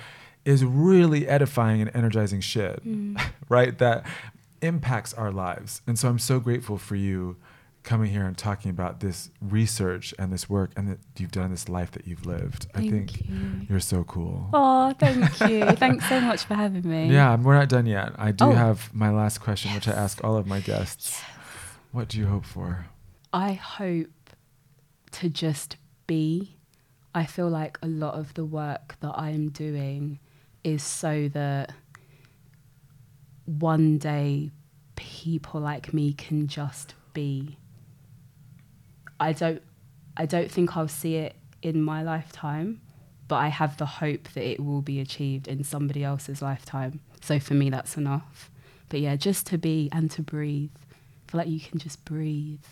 is 0.45 0.63
really 0.63 1.27
edifying 1.27 1.81
and 1.81 1.91
energizing 1.93 2.39
shit, 2.41 2.83
Mm. 2.85 3.19
right? 3.49 3.77
That 3.77 4.05
impacts 4.61 5.13
our 5.13 5.31
lives. 5.31 5.81
And 5.85 5.99
so 5.99 6.07
I'm 6.09 6.19
so 6.19 6.39
grateful 6.39 6.77
for 6.77 6.95
you 6.95 7.35
coming 7.88 8.11
here 8.11 8.25
and 8.25 8.38
talking 8.38 8.69
about 8.69 8.99
this 8.99 9.31
research 9.41 10.13
and 10.19 10.31
this 10.31 10.49
work 10.49 10.71
and 10.75 10.89
that 10.89 10.99
you've 11.17 11.31
done 11.31 11.49
this 11.51 11.69
life 11.69 11.91
that 11.91 12.05
you've 12.05 12.25
lived. 12.25 12.67
I 12.75 12.81
think 12.81 13.21
you. 13.27 13.35
you're 13.69 13.79
so 13.79 14.03
cool. 14.03 14.49
Oh, 14.53 14.93
thank 14.99 15.39
you. 15.49 15.65
Thanks 15.71 16.07
so 16.09 16.19
much 16.21 16.43
for 16.43 16.53
having 16.55 16.88
me. 16.88 17.09
Yeah, 17.09 17.35
we're 17.38 17.55
not 17.55 17.69
done 17.69 17.85
yet. 17.85 18.11
I 18.17 18.31
do 18.31 18.45
Oh. 18.45 18.51
have 18.51 18.93
my 18.93 19.09
last 19.09 19.39
question, 19.39 19.73
which 19.73 19.88
I 19.88 19.93
ask 19.93 20.23
all 20.23 20.35
of 20.38 20.45
my 20.45 20.59
guests. 20.59 21.11
Yes. 21.21 21.23
What 21.93 22.09
do 22.09 22.19
you 22.19 22.25
hope 22.27 22.45
for? 22.45 22.85
I 23.33 23.53
hope 23.53 24.07
to 25.13 25.29
just 25.29 25.77
be. 26.07 26.57
I 27.15 27.25
feel 27.25 27.49
like 27.49 27.79
a 27.81 27.88
lot 27.88 28.13
of 28.15 28.33
the 28.33 28.45
work 28.45 28.97
that 28.99 29.13
I 29.15 29.29
am 29.31 29.49
doing 29.49 30.19
is 30.63 30.83
so 30.83 31.29
that 31.29 31.71
one 33.45 33.97
day 33.97 34.51
people 34.95 35.61
like 35.61 35.93
me 35.93 36.13
can 36.13 36.47
just 36.47 36.93
be. 37.13 37.57
I 39.20 39.34
don't 39.34 39.61
I 40.15 40.26
don't 40.26 40.51
think 40.51 40.76
I'll 40.76 40.88
see 40.88 41.15
it 41.15 41.36
in 41.61 41.82
my 41.82 42.01
lifetime, 42.03 42.82
but 43.28 43.36
I 43.38 43.49
have 43.49 43.78
the 43.78 43.86
hope 43.86 44.30
that 44.34 44.43
it 44.43 44.59
will 44.59 44.82
be 44.82 44.99
achieved 44.99 45.47
in 45.47 45.63
somebody 45.63 46.03
else's 46.03 46.41
lifetime. 46.41 47.01
So 47.22 47.39
for 47.39 47.53
me 47.53 47.70
that's 47.70 47.97
enough. 47.97 48.49
But 48.89 49.01
yeah, 49.01 49.15
just 49.15 49.45
to 49.47 49.57
be 49.57 49.89
and 49.91 50.09
to 50.11 50.22
breathe. 50.22 50.72
I 51.28 51.32
feel 51.32 51.39
like 51.39 51.49
you 51.49 51.59
can 51.59 51.78
just 51.78 52.03
breathe. 52.05 52.63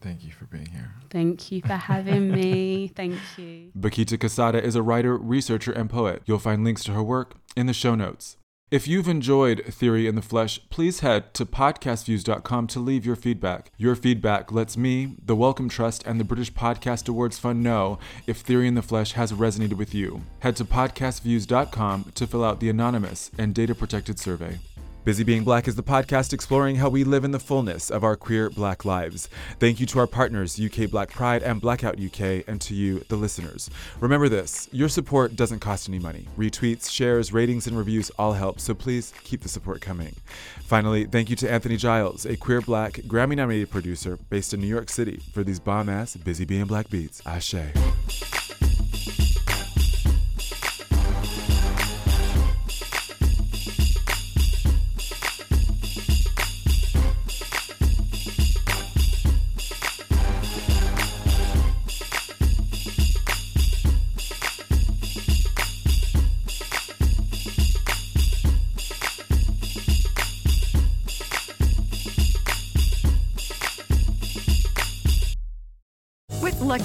Thank 0.00 0.24
you 0.24 0.32
for 0.32 0.46
being 0.46 0.66
here. 0.66 0.94
Thank 1.10 1.52
you 1.52 1.60
for 1.60 1.74
having 1.74 2.30
me. 2.30 2.88
Thank 2.96 3.18
you. 3.36 3.70
Bakita 3.78 4.16
Kasadha 4.16 4.62
is 4.62 4.74
a 4.74 4.82
writer, 4.82 5.16
researcher, 5.18 5.72
and 5.72 5.90
poet. 5.90 6.22
You'll 6.24 6.38
find 6.38 6.64
links 6.64 6.82
to 6.84 6.92
her 6.92 7.02
work 7.02 7.34
in 7.54 7.66
the 7.66 7.74
show 7.74 7.94
notes. 7.94 8.38
If 8.70 8.86
you've 8.86 9.08
enjoyed 9.08 9.64
Theory 9.64 10.06
in 10.06 10.14
the 10.14 10.22
Flesh, 10.22 10.60
please 10.70 11.00
head 11.00 11.34
to 11.34 11.44
podcastviews.com 11.44 12.68
to 12.68 12.78
leave 12.78 13.04
your 13.04 13.16
feedback. 13.16 13.72
Your 13.76 13.96
feedback 13.96 14.52
lets 14.52 14.76
me, 14.76 15.16
the 15.20 15.34
Wellcome 15.34 15.68
Trust, 15.68 16.06
and 16.06 16.20
the 16.20 16.24
British 16.24 16.52
Podcast 16.52 17.08
Awards 17.08 17.36
Fund 17.36 17.64
know 17.64 17.98
if 18.28 18.36
Theory 18.42 18.68
in 18.68 18.76
the 18.76 18.82
Flesh 18.82 19.14
has 19.14 19.32
resonated 19.32 19.72
with 19.72 19.92
you. 19.92 20.22
Head 20.38 20.54
to 20.54 20.64
podcastviews.com 20.64 22.12
to 22.14 22.26
fill 22.28 22.44
out 22.44 22.60
the 22.60 22.68
anonymous 22.68 23.32
and 23.36 23.52
data 23.52 23.74
protected 23.74 24.20
survey. 24.20 24.60
Busy 25.02 25.24
Being 25.24 25.44
Black 25.44 25.66
is 25.66 25.76
the 25.76 25.82
podcast 25.82 26.34
exploring 26.34 26.76
how 26.76 26.90
we 26.90 27.04
live 27.04 27.24
in 27.24 27.30
the 27.30 27.40
fullness 27.40 27.90
of 27.90 28.04
our 28.04 28.16
queer 28.16 28.50
black 28.50 28.84
lives. 28.84 29.30
Thank 29.58 29.80
you 29.80 29.86
to 29.86 29.98
our 29.98 30.06
partners, 30.06 30.60
UK 30.60 30.90
Black 30.90 31.08
Pride 31.08 31.42
and 31.42 31.58
Blackout 31.58 31.98
UK, 31.98 32.44
and 32.46 32.60
to 32.60 32.74
you, 32.74 33.02
the 33.08 33.16
listeners. 33.16 33.70
Remember 34.00 34.28
this 34.28 34.68
your 34.72 34.90
support 34.90 35.36
doesn't 35.36 35.60
cost 35.60 35.88
any 35.88 35.98
money. 35.98 36.26
Retweets, 36.36 36.90
shares, 36.90 37.32
ratings, 37.32 37.66
and 37.66 37.78
reviews 37.78 38.10
all 38.18 38.34
help, 38.34 38.60
so 38.60 38.74
please 38.74 39.14
keep 39.24 39.40
the 39.40 39.48
support 39.48 39.80
coming. 39.80 40.14
Finally, 40.64 41.06
thank 41.06 41.30
you 41.30 41.36
to 41.36 41.50
Anthony 41.50 41.78
Giles, 41.78 42.26
a 42.26 42.36
queer 42.36 42.60
black, 42.60 42.92
Grammy 42.92 43.36
nominated 43.36 43.70
producer 43.70 44.18
based 44.28 44.52
in 44.52 44.60
New 44.60 44.66
York 44.66 44.90
City, 44.90 45.22
for 45.32 45.42
these 45.42 45.60
bomb 45.60 45.88
ass 45.88 46.14
Busy 46.14 46.44
Being 46.44 46.66
Black 46.66 46.90
beats. 46.90 47.22
Ashe. 47.26 47.54